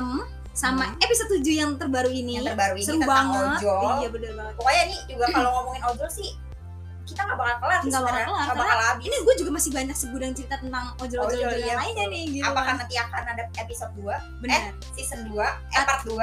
[0.59, 0.99] sama Hmm.
[0.99, 2.35] episode 7 yang terbaru ini.
[2.35, 3.47] Yang terbaru ini seru tentang banget.
[3.55, 3.95] ojol.
[3.97, 4.53] Iya bener banget.
[4.55, 6.29] Pokoknya nih juga kalau ngomongin ojol sih
[7.01, 9.03] kita nggak bakal kelar Nggak bakal kelar, karena bakal habis.
[9.03, 12.45] ini gue juga masih banyak segudang cerita tentang ojol-ojol Ojol, yang iya, lainnya nih gitu
[12.45, 12.75] apakah kan.
[12.77, 14.61] nanti akan ada episode 2 bener.
[14.93, 16.13] season 2 eh part 2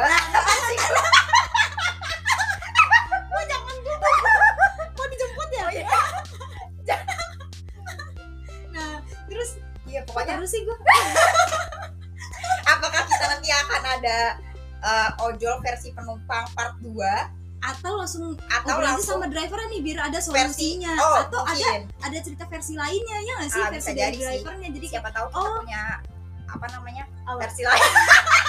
[4.95, 5.63] mau dijemput ya?
[5.65, 5.87] Oh, iya.
[8.71, 8.95] nah
[9.27, 9.51] terus
[9.85, 10.77] iya kok pokoknya terus sih gue
[13.47, 14.19] nanti akan ada
[14.83, 16.91] eh, ojol versi penumpang part 2
[17.63, 20.93] atau langsung atau langsung sama driver nih biar ada versi solusinya.
[20.99, 21.81] oh atau ada mungkin.
[22.03, 23.63] ada cerita versi lainnya ya nggak sih?
[23.63, 24.69] Ah, versi dari drivernya.
[24.75, 25.63] Jadi siapa tahu kita Oh.
[25.63, 25.83] punya
[26.47, 27.39] apa namanya Apa?
[27.43, 27.79] versi lain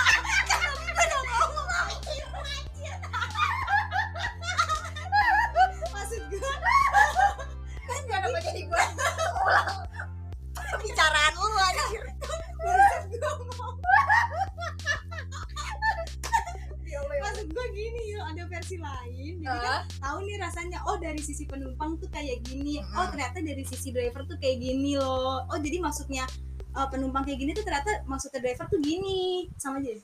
[18.67, 22.83] versi lain jadi kan Ah, tahu nih rasanya oh dari sisi penumpang tuh kayak gini
[22.83, 22.99] Mm-mm.
[22.99, 25.47] oh ternyata dari sisi driver tuh kayak gini loh.
[25.47, 26.27] Oh jadi maksudnya
[26.75, 30.03] uh, penumpang kayak gini tuh ternyata maksudnya driver tuh gini sama aja iya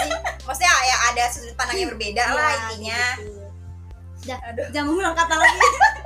[0.00, 0.12] sih.
[0.48, 3.02] maksudnya ya ada sudut pandang yang berbeda lah Ya, intinya.
[3.20, 4.62] gitu.
[4.72, 5.58] Jangan mengulang kata lagi.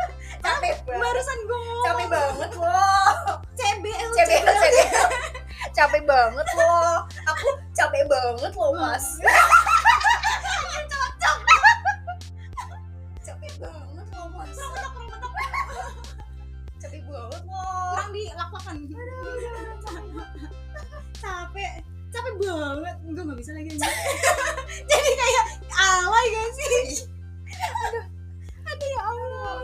[0.42, 0.98] Capek banget.
[0.98, 1.86] barusan gue ngomong.
[1.86, 4.72] Capek banget loh CBL capek capek
[5.72, 9.22] capek banget loh aku capek banget loh mas
[18.76, 20.04] dilakwakan
[21.22, 21.74] capek.
[22.12, 22.96] Capek banget.
[23.08, 23.70] Gue nggak bisa lagi
[24.90, 26.74] jadi kayak alay gak sih?
[27.88, 28.04] Aduh.
[28.68, 29.56] Aduh ya Allah.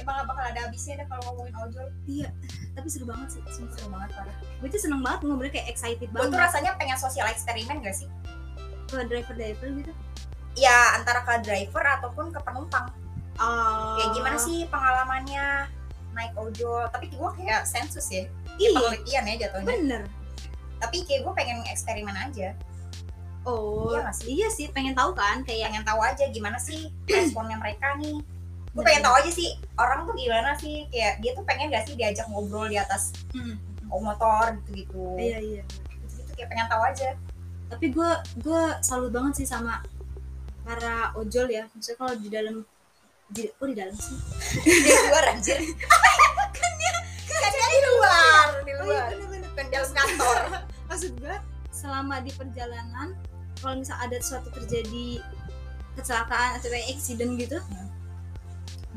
[0.00, 1.86] Emang gak bakal ada habisnya deh kalau ngomongin ojol.
[2.70, 3.42] Tapi seru banget sih.
[3.50, 3.74] Sumpah.
[3.74, 4.36] Seru banget parah.
[4.62, 6.32] Gue tuh seneng banget ngobrolnya kayak excited gue banget.
[6.32, 8.08] tuh rasanya pengen sosial eksperimen gak sih?
[8.90, 9.92] Ke driver driver gitu?
[10.58, 12.90] Ya antara ke driver ataupun ke penumpang.
[13.40, 13.96] Oh.
[13.96, 15.79] Kayak gimana sih pengalamannya
[16.20, 16.84] naik ojol.
[16.92, 18.28] Tapi gue kayak sensus ya.
[18.60, 18.76] Iya.
[18.76, 19.66] penelitian ya jatuhnya.
[19.66, 20.02] Bener.
[20.76, 22.52] Tapi kayak gue pengen eksperimen aja.
[23.48, 24.28] Oh Iya sih?
[24.28, 24.68] iya sih.
[24.68, 28.20] Pengen tahu kan kayak pengen tahu aja gimana sih responnya mereka nih.
[28.70, 30.84] Gue pengen tahu aja sih orang tuh gimana sih?
[30.92, 33.56] Kayak dia tuh pengen gak sih diajak ngobrol di atas Hmm,
[33.90, 35.62] motor gitu gitu iya iya.
[36.06, 37.16] Gitu kayak pengen tahu aja.
[37.66, 38.10] Tapi gue
[38.44, 39.80] gue salut banget sih sama
[40.62, 41.66] para ojol ya.
[41.72, 42.56] Maksudnya kalau di dalam
[43.30, 44.16] di, oh di dalam sih.
[44.66, 45.58] Di luar anjir.
[46.60, 46.92] Kan dia
[47.30, 48.46] kan dia di luar.
[48.66, 49.40] di oh iya luar.
[49.54, 50.38] kan dalam kantor.
[50.90, 51.36] Maksud gue
[51.70, 53.14] selama di perjalanan
[53.62, 55.22] kalau misal ada suatu terjadi
[55.96, 57.88] kecelakaan atau kayak accident gitu Hmm.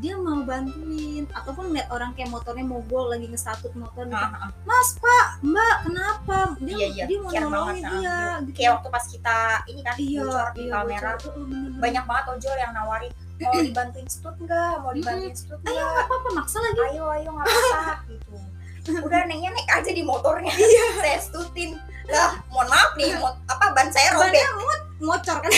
[0.01, 1.29] dia mau bantuin.
[1.29, 4.27] Ataupun ngeliat orang kayak motornya mogol lagi ngestatut motor gitu.
[4.65, 6.37] Mas pak mbak kenapa?
[6.59, 7.05] Dia iya iya.
[7.05, 8.57] dia mau nolongin banget dia gitu.
[8.57, 9.39] Kayak waktu pas kita
[9.69, 11.33] ini kan iya bocor di iya kamera bocor.
[11.37, 14.73] Oh, banyak banget ojol yang nawarin mau dibantuin stut nggak?
[14.83, 15.89] Mau dibantuin stut ayo nggak?
[15.89, 16.79] nggak apa-apa maksa lagi.
[16.93, 18.35] Ayo ayo nggak apa gitu.
[19.07, 20.51] Udah nengnya naik aja di motornya.
[21.03, 21.79] Saya stutin.
[22.11, 23.15] Lah mohon maaf nih
[23.47, 24.35] apa ban saya robek.
[24.35, 25.39] Bannya mot kan?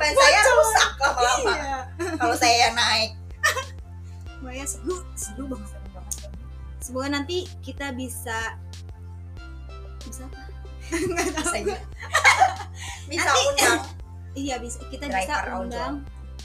[0.00, 1.52] Ban saya rusak lama-lama.
[1.52, 1.78] Iya.
[2.16, 3.10] Kalau saya yang naik.
[4.40, 5.76] Maya seru seru banget
[6.80, 8.56] semoga nanti kita bisa
[10.02, 10.40] bisa apa?
[10.90, 11.70] Nggak tahu.
[13.06, 13.78] Bisa undang.
[14.34, 15.94] Iya bisa kita Driver bisa undang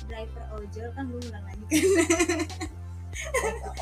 [0.06, 1.64] driver ojol kan gue ulang lagi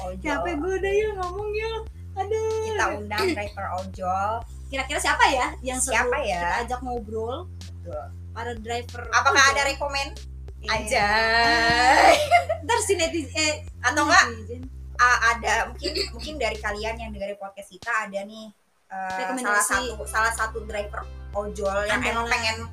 [0.03, 0.21] ojol.
[0.21, 1.81] capek gue udah yuk ngomong yuk
[2.13, 4.31] aduh kita undang driver ojol
[4.69, 6.39] kira-kira siapa ya yang seru Siapa ya?
[6.39, 7.49] kita ajak ngobrol
[7.81, 8.05] Betul.
[8.31, 9.51] para driver apakah ojol.
[9.51, 10.07] ada rekomen
[10.63, 10.71] Iya.
[10.79, 11.07] aja
[12.63, 14.23] ntar si netizen eh atau enggak
[14.95, 18.47] a- ada mungkin mungkin dari kalian yang dengerin podcast kita ada nih
[18.87, 21.03] eh, salah satu salah satu driver
[21.35, 22.63] ojol yang emang pengen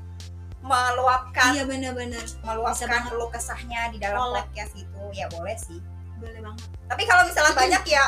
[0.61, 4.45] meluapkan iya benar-benar meluapkan keluh kesahnya di dalam Kolek.
[4.47, 5.03] podcast itu.
[5.13, 5.81] Ya boleh sih.
[6.21, 6.69] Boleh banget.
[6.87, 8.05] Tapi kalau misalnya banyak ya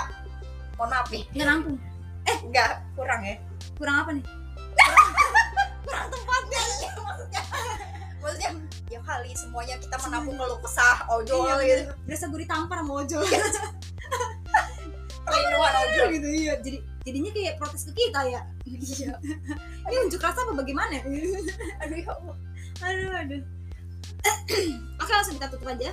[0.77, 1.25] mohon maaf nih.
[1.33, 1.77] Nggak nampung
[2.23, 3.35] enggak kurang ya.
[3.75, 4.25] Kurang apa nih?
[5.83, 7.43] Kurang tempatnya iya maksudnya.
[8.23, 8.51] Maksudnya
[8.87, 11.83] ya kali semuanya kita menampung keluh kesah ojol Iya, gitu.
[12.05, 13.23] berasa gue ditampar sama ojol.
[15.23, 16.07] Perlindungan ojol.
[16.13, 16.55] gitu iya.
[16.61, 18.41] Jadi jadinya kayak protes ke kita ya.
[18.65, 19.13] Iya.
[19.91, 21.03] Ini unjuk rasa apa bagaimana?
[21.83, 22.37] Aduh ya Allah.
[22.83, 23.43] Aduh aduh.
[25.03, 25.91] Oke langsung kita tutup aja.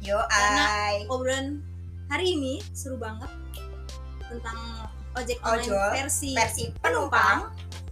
[0.00, 1.60] Yo Karena- ai obrolan
[2.08, 3.28] hari ini seru banget
[4.28, 4.56] tentang
[5.16, 7.48] ojek online Ojol, versi versi penumpang.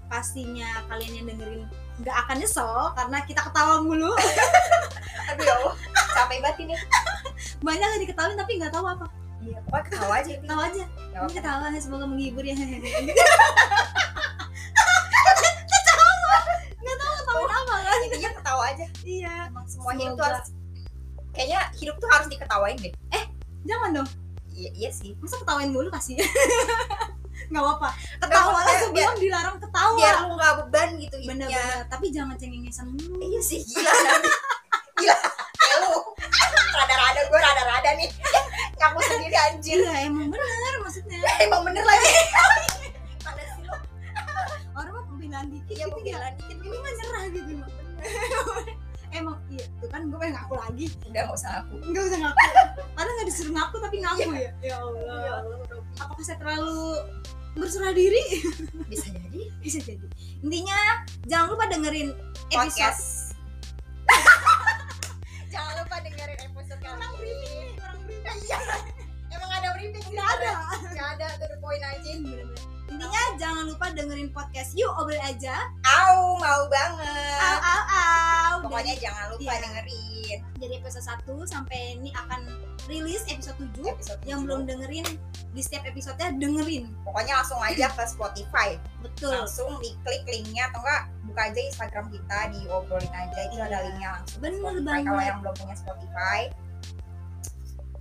[0.07, 1.67] pastinya kalian yang dengerin
[1.99, 4.15] nggak akan nyesel karena kita ketawa mulu.
[5.35, 5.75] Aduh ya Allah.
[6.15, 6.75] Capek banget ini.
[7.59, 9.05] Banyak yang diketawain tapi nggak tahu apa
[9.47, 10.85] iya pokoknya ketawa aja tahu aja.
[11.17, 12.55] Ini ketawa semoga menghibur ya.
[16.77, 18.87] Nggak tahu ketawain apa kan intinya ketawa aja.
[19.03, 19.33] Iya.
[19.49, 20.27] Emang semuanya itu Semoga.
[20.27, 20.47] harus
[21.33, 22.93] kayaknya hidup tuh harus diketawain deh.
[23.67, 24.09] Jangan dong.
[24.51, 25.13] Iya, iya sih.
[25.21, 26.17] Masa ketawain mulu kasih
[27.47, 29.95] nggak apa ketawa lah biar- sebelum dilarang ketawa.
[29.95, 33.23] biar lu nggak beban gitu bener-bener tapi jangan cengengesan mulu.
[33.23, 33.87] Iya sih gila.
[34.97, 35.17] Gila.
[35.55, 35.93] Kayak lu
[36.77, 38.11] rada-rada gue rada-rada nih.
[38.81, 39.77] Kamu sendiri anjir.
[39.81, 41.19] Iya emang bener maksudnya.
[41.45, 42.13] Emang bener lagi
[43.25, 43.75] Mana sih lu?
[44.77, 46.17] orang pembelaan dikit iya gitu ya.
[46.21, 46.57] pembelaan dikit.
[46.61, 47.51] Ini mah nyerah gitu.
[47.51, 47.73] Emang
[49.17, 50.87] emang iya tuh kan gue pengen ngaku lagi.
[51.09, 52.39] Udah nggak usah aku nggak usah ngaku.
[52.93, 54.51] Padahal nggak disuruh ngaku tapi ngaku ya.
[54.61, 55.57] Ya Allah ya Allah
[55.97, 56.77] apakah saya terlalu
[57.57, 58.21] berserah diri?
[58.87, 59.43] Bisa jadi.
[59.65, 60.07] Bisa jadi.
[60.45, 60.79] Intinya
[61.25, 62.13] jangan lupa dengerin
[62.53, 63.26] episode podcast
[66.75, 68.59] orang briefing orang briefing iya.
[69.35, 70.53] Emang ada briefing nggak ada.
[70.95, 72.11] Nggak ada to the point aja.
[72.19, 72.76] Bener-bener.
[72.97, 78.97] Intinya jangan lupa dengerin podcast yuk obrol aja au mau au banget au au pokoknya
[78.97, 79.61] jangan lupa iya.
[79.61, 82.41] dengerin dari, dari episode 1 sampai ini akan
[82.89, 84.47] rilis episode 7 episode yang tujuh.
[84.49, 85.07] belum dengerin
[85.53, 91.03] di setiap episodenya dengerin pokoknya langsung aja ke Spotify betul langsung diklik linknya atau enggak
[91.29, 93.85] buka aja Instagram kita di obrolin aja itu ada Iya.
[93.93, 94.99] linknya langsung Bener Spotify.
[95.05, 95.29] kalau banget.
[95.29, 96.41] yang belum punya Spotify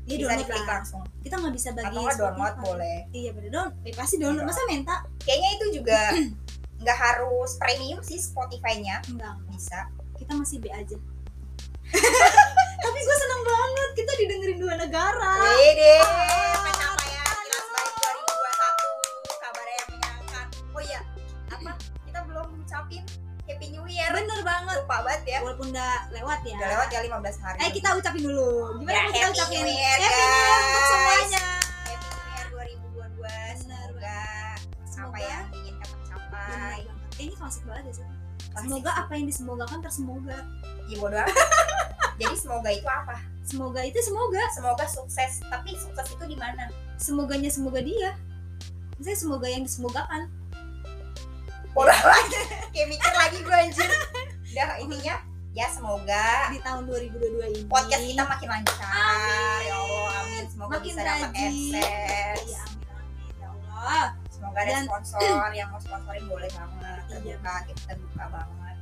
[0.05, 2.97] ya bisa download lah langsung kita nggak bisa bagi atau download boleh.
[3.09, 3.49] Iya bener.
[3.49, 4.45] Down eh, pasti download.
[4.45, 4.95] Masa minta?
[5.25, 5.99] Kayaknya itu juga
[6.85, 9.01] nggak harus premium sih Spotify-nya.
[9.09, 9.89] Enggak bisa.
[10.13, 10.97] Kita masih B aja.
[12.85, 13.89] Tapi gue seneng banget.
[13.97, 15.33] Kita didengerin dua negara.
[15.41, 16.74] Wede, Ah,
[24.07, 24.13] Year.
[24.15, 25.37] bener banget Lupa banget ya.
[25.41, 27.57] walaupun udah lewat ya Udah lewat ya 15 hari.
[27.59, 30.83] eh kita ucapin dulu gimana Ya, kita Happy ucapin New Year, Happy New Year untuk
[30.85, 31.43] semuanya
[31.81, 33.57] Happy New Year 2022.
[33.57, 35.17] Semoga apa Semoga.
[35.21, 36.79] yang diinginkan Bener tercapai.
[36.79, 36.95] banget.
[37.11, 38.07] Eh, ini klasik banget ya sih
[38.55, 40.37] semoga apa yang disemogakan tersemoga
[40.85, 41.35] Ya bodo amat.
[42.15, 43.15] Jadi semoga itu apa?
[43.41, 45.43] semoga itu semoga Semoga sukses.
[45.43, 46.71] Tapi sukses itu di mana?
[46.95, 48.15] semoganya semoga dia
[48.95, 50.31] Misalnya semoga yang disemogakan
[51.75, 52.25] Bodo amat.
[52.73, 53.89] Kayak mikir lagi gue anjir.
[54.49, 55.15] Udah intinya
[55.51, 55.67] ya.
[55.67, 57.61] Semoga di tahun 2022 ini.
[57.67, 58.87] podcast kita makin lancar.
[58.87, 59.67] Amin.
[59.67, 60.43] ya Allah amin.
[60.47, 63.35] Semoga Makin bisa dapat adsense Iya, amin amin.
[63.35, 64.03] Ya Allah.
[64.27, 67.11] Semoga ada Dan- sponsor yang mau sponsorin boleh banget Iya.
[67.11, 68.75] terbuka kita terbuka banget.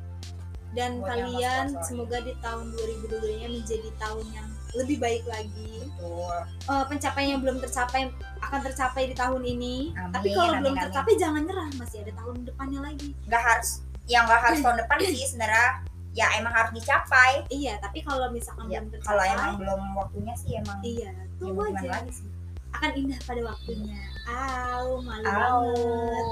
[0.73, 5.85] Dan Buat kalian semoga di tahun 2022 nya menjadi tahun yang lebih baik lagi.
[5.85, 6.37] Betul.
[6.69, 8.09] Eh, pencapaian yang belum tercapai
[8.41, 9.93] akan tercapai di tahun ini.
[9.95, 10.83] Amin, tapi kalau amin, belum amin.
[10.89, 13.09] tercapai jangan nyerah masih ada tahun depannya lagi.
[13.29, 13.69] Nggak harus
[14.09, 15.67] yang nggak harus tahun depan sih sebenarnya
[16.13, 17.31] ya emang harus dicapai.
[17.49, 21.23] Iya tapi kalau misalkan ya, belum kalau tercapai emang belum waktunya sih emang iya ya
[21.39, 21.89] tunggu gimana aja.
[22.01, 22.27] lagi sih.
[22.73, 23.99] Akan indah pada waktunya.
[24.25, 25.61] Au malu Au.
[25.69, 26.25] banget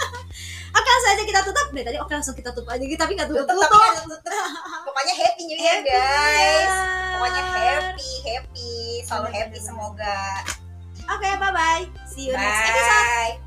[0.74, 1.66] oke langsung aja kita tutup.
[1.70, 2.82] Dari tadi oke langsung kita tutup aja.
[2.82, 3.70] Tapi nggak tutup tutup
[4.10, 4.46] tutup,
[4.84, 6.72] pokoknya happy new year guys.
[7.16, 8.74] Pokoknya happy happy.
[9.06, 10.18] Selalu happy semoga.
[11.04, 13.36] Oke bye bye see you next episode.
[13.36, 13.43] bye